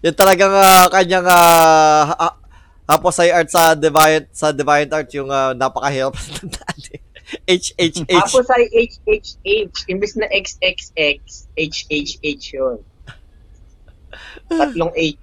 [0.00, 2.38] Yung talagang ah, kanyang ah, ha-
[2.90, 6.96] Tapos sa art sa Deviant sa Deviant Art yung ah, napakahirap ng dati.
[7.46, 8.10] HHH.
[8.10, 12.82] Tapos ay HHH, imbes na XXX, HHH yun.
[14.50, 15.14] Tatlong H.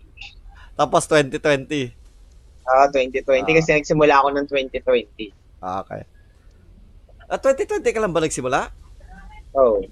[0.78, 1.92] Tapos 2020.
[2.64, 3.56] Ah, 2020 Ah.
[3.60, 5.36] kasi nagsimula ako ng 2020.
[5.60, 6.08] Ah, okay.
[7.28, 8.72] Ah, 2020 ka lang ba nagsimula?
[9.52, 9.84] Oh.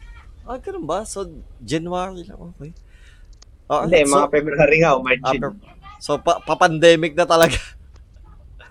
[0.48, 1.04] Ah, ganun ba?
[1.04, 1.28] So,
[1.60, 2.40] January lang.
[2.56, 2.72] Okay.
[3.66, 5.24] Ah, Hindi, so, mga February nga, March.
[5.26, 5.42] ah, yun.
[5.42, 5.58] per-
[5.98, 7.58] so, pa- pa-pandemic na talaga.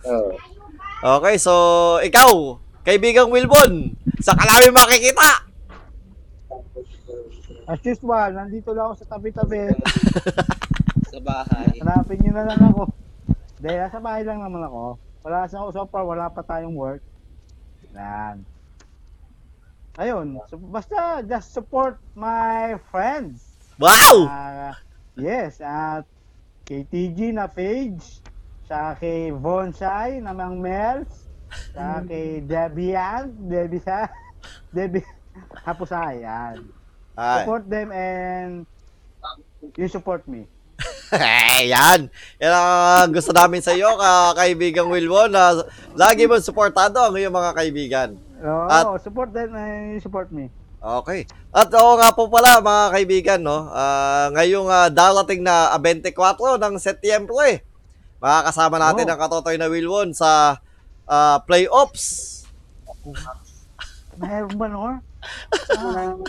[0.07, 0.31] Oh.
[1.19, 1.53] Okay, so,
[1.99, 5.49] ikaw, kaibigang Wilbon, sa namin makikita?
[7.65, 9.73] As usual, nandito lang ako sa tabi-tabi.
[11.15, 11.79] Sa bahay.
[11.79, 12.91] Hanapin nyo na lang ako.
[13.57, 14.99] Dahil nasa bahay lang naman ako.
[15.23, 17.01] Wala sa so far, wala pa tayong work.
[17.95, 18.43] Yan.
[19.95, 23.44] Ayun, so, basta just support my friends.
[23.75, 24.31] Wow!
[24.31, 24.75] Ah,
[25.19, 26.07] yes, at
[26.63, 28.23] kay TG na page,
[28.65, 31.27] sa kay Von Shai na Mang Mels,
[31.75, 34.07] sa kay Debian, Debbie sa
[34.75, 35.03] Debbie
[35.67, 36.63] Hapusay, yan.
[37.19, 37.43] Ay.
[37.43, 38.53] Support them and
[39.75, 40.47] you support me.
[41.15, 42.11] Hey, yan.
[42.43, 45.63] Ang gusto namin sa iyo, ka kaibigang Wilbon, na
[45.95, 48.09] lagi mo suportado ang iyong mga kaibigan.
[48.43, 50.51] Oo, At- support them and you support me.
[50.85, 51.25] Okay.
[51.49, 53.73] At oo nga po pala mga kaibigan, no?
[53.73, 56.13] ah, ngayong ah, darating na ah, 24
[56.61, 57.65] ng Setyembre,
[58.21, 59.17] makakasama natin Oh.
[59.17, 60.61] ang katotoy na Wilwon sa
[61.09, 62.45] ah, playoffs.
[64.21, 65.01] Mayroon ba?
[65.73, 66.13] Ah,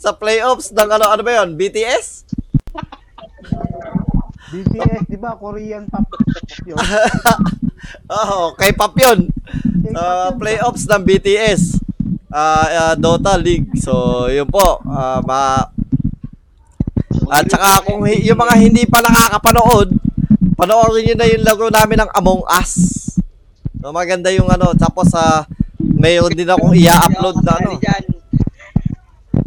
[0.00, 1.56] Sa playoffs ng ano, ano ba yun?
[1.56, 2.24] BTS?
[4.52, 5.36] BTS, di ba?
[5.36, 6.04] Korean pop.
[8.20, 9.20] Oo, kay Pop Sa yun.
[10.36, 11.79] playoffs ng BTS.
[12.30, 13.74] Ah, ah, Dota League.
[13.78, 14.80] So, yun po.
[14.86, 15.66] ah, ma
[17.30, 19.94] At saka kung hi- yung mga hindi pa nakakapanood,
[20.58, 22.72] panoorin nyo na yung laro namin ng Among Us.
[23.78, 24.74] So, maganda yung ano.
[24.74, 25.46] Tapos, sa
[25.78, 27.78] mayroon din akong i-upload na ano.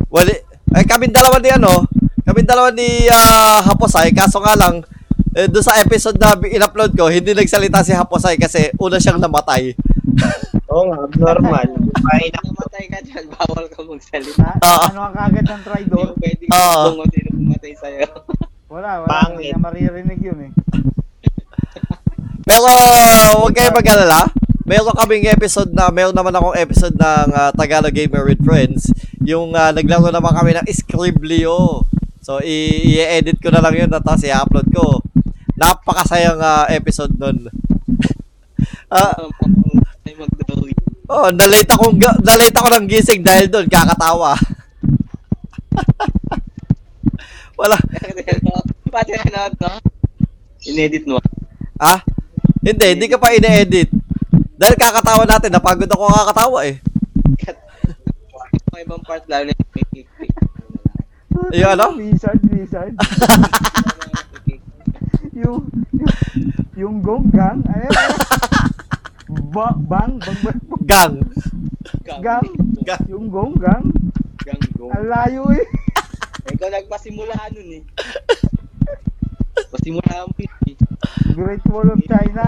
[0.08, 0.34] Wali,
[0.72, 1.86] ay kami dalawa ni ano,
[2.24, 4.80] kami dalawa ni ah, Haposay, kaso nga lang,
[5.34, 9.74] eh, doon sa episode na in-upload ko, hindi nagsalita si Haposay kasi una siyang namatay.
[10.68, 11.68] Oo nga, abnormal.
[12.10, 14.42] Ay, na- Namatay ka dyan, bawal ka magsalita.
[14.42, 14.86] Na, Oo.
[14.88, 16.08] ano ang kagad ng tridor?
[16.14, 16.82] Hindi pwede Oo.
[16.84, 18.08] kung kung sino pumatay sa'yo.
[18.68, 19.06] Wala, wala.
[19.06, 19.14] Hindi
[19.44, 19.52] Pangit.
[19.52, 20.52] na maririnig yun eh.
[22.48, 22.68] Pero
[23.38, 24.22] huwag kayo mag-alala.
[24.64, 28.88] Meron kaming episode na, meron naman akong episode ng ah, Tagalog Gamer with Friends.
[29.20, 31.84] Yung ah, naglaro naman kami ng Scriblio.
[32.20, 35.04] So, i- i-edit ko na lang yun at tapos i-upload ko.
[35.54, 37.44] Napakasayang ah, episode nun.
[38.88, 39.18] Ah,
[40.04, 40.80] Ay mag-drawing.
[41.08, 44.36] oh, nalate ga- nalate ako ng gising dahil doon, kakatawa.
[47.60, 47.78] Wala.
[48.94, 49.72] Pati ano to?
[50.70, 51.18] Inedit mo.
[51.80, 52.04] Ah?
[52.64, 53.90] Hindi, hindi ka pa ine-edit.
[54.56, 56.80] Dahil kakatawa natin, napagod ako kakatawa eh.
[58.74, 60.08] Mga ibang part lalo na yung
[61.54, 61.86] Yung ano?
[61.98, 62.94] Wizard, wizard.
[65.42, 66.14] yung, yung,
[66.74, 67.62] yung gonggang.
[67.70, 67.94] Ay, ay,
[69.54, 70.60] ba, bang, bang, bang,
[70.90, 71.16] Gang.
[72.26, 72.48] gang.
[72.82, 73.04] Gang.
[73.06, 73.86] Yung gonggang.
[74.42, 74.90] Ganggo.
[74.90, 75.64] Ang layo eh.
[76.50, 77.84] Ikaw nagpasimula nun eh.
[79.70, 80.50] Pasimula yun eh.
[81.38, 82.46] Great Wall of China.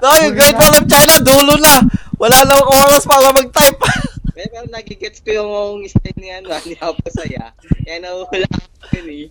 [0.00, 1.84] No, yung Great Wall of China, dulo na.
[2.16, 3.78] Wala nang oras para mag-type.
[4.32, 7.52] Pero, pero nagigets ko yung style ni ano, ni Apo Saya.
[7.84, 9.26] Kaya nahuhula ko yun eh.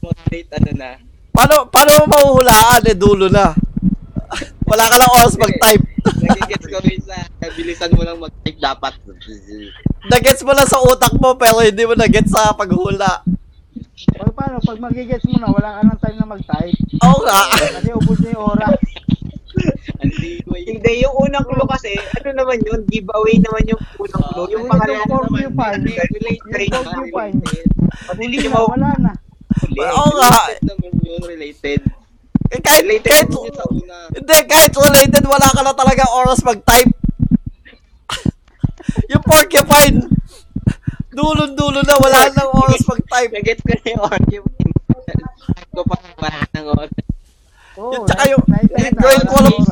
[0.00, 0.90] Mga late ano na.
[1.34, 3.52] paano, paano mo mahuhulaan eh, dulo na?
[4.70, 5.84] Wala ka lang oras mag-type.
[6.22, 8.94] Nagigets ko rin sa kabilisan mo lang mag-type dapat.
[10.06, 13.26] Nagets mo lang sa utak mo, pero hindi mo nagets sa paghula.
[14.16, 16.78] Pag paano, pag magigets mo na, wala ka ng time na mag-type.
[17.02, 17.40] Oo nga.
[17.74, 18.78] Kasi ubos na yung oras.
[20.50, 24.48] Hindi, yung unang clue kasi, ano naman yun, giveaway naman yung unang clue.
[24.48, 25.20] Yung Yung pangalawa yung naman,
[25.52, 25.82] porcupine.
[25.84, 27.36] Relate Yung relate porcupine.
[28.00, 29.12] pag Huli hindi mau- wala na.
[29.68, 30.30] Oo nga.
[30.48, 31.80] Related naman yun, related.
[32.48, 33.96] Eh, kahit, Related kahit, sa una.
[34.10, 36.90] hindi, kahit related, wala ka na talaga oras mag-type.
[39.12, 40.08] yung porcupine,
[41.12, 43.30] dulo-dulo na, wala nang oras mag-type.
[43.36, 44.74] Nagets ko na yung argument.
[45.70, 46.90] ko pa wala ng oras.
[47.78, 49.66] Oo, Yun, tsaka yung- yung oras.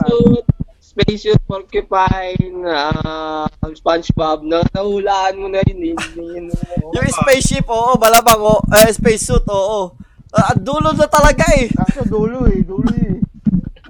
[0.79, 5.95] Spacesuit, porcupine, ah, SpongeBob, na nahulaan mo na yun eh.
[5.95, 6.47] Hindi yun.
[6.91, 8.59] Yung spaceship, oo, malamang, oo.
[8.75, 9.95] Eh, spacesuit, oo.
[10.29, 11.73] Ah, dulo na talaga eh.
[11.73, 13.17] Kaso dulo eh, dulo eh.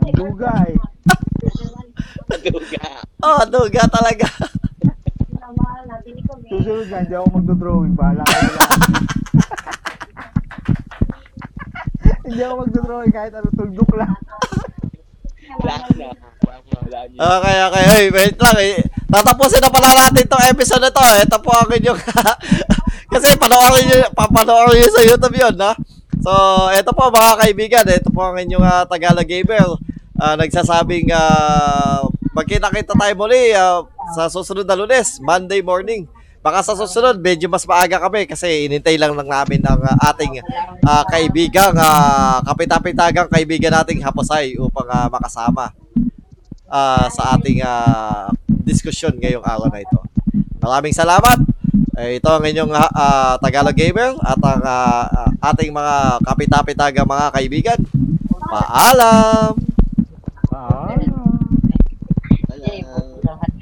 [0.07, 0.79] Ang duga eh.
[2.39, 2.87] Duga.
[3.19, 4.29] Oh, duga talaga.
[6.49, 7.95] Susunod yan, di ako magdodrawing.
[7.99, 8.81] Bahala ka na lang.
[12.25, 14.15] Hindi ako magdodrawing kahit ano, tuldok lang.
[15.59, 16.09] Wala na.
[16.87, 17.19] Wala na.
[17.19, 17.85] Okay, okay.
[17.91, 18.57] Hey, wait lang.
[18.63, 18.81] Eh.
[19.11, 21.03] Tatapusin na pala natin itong episode na to.
[21.03, 22.01] Ito po ang inyong...
[23.13, 25.73] Kasi panoorin nyo, papanoorin nyo sa YouTube yun, no?
[26.19, 26.33] So,
[26.75, 27.85] ito po mga kaibigan.
[27.87, 29.79] Ito po ang inyong ah, Tagalog Gamer.
[30.19, 33.87] Ah, nagsasabing uh, magkita-kita tayo muli ah,
[34.19, 36.11] sa susunod na lunes, Monday morning.
[36.43, 40.43] Baka sa susunod, medyo mas maaga kami kasi inintay lang lang namin ng ah, ating
[40.83, 45.71] ah, kaibigang, ah, kapitapitagang kaibigan nating Haposay upang ah, makasama
[46.67, 50.03] ah, sa ating ah, diskusyon ngayong araw na ito.
[50.59, 51.58] Maraming salamat.
[51.99, 57.81] Eh, ito ang inyong uh, Tagalog Gamer at ang uh, ating mga kapitapitaga mga kaibigan.
[58.47, 59.59] Paalam!
[60.47, 61.18] Paalam!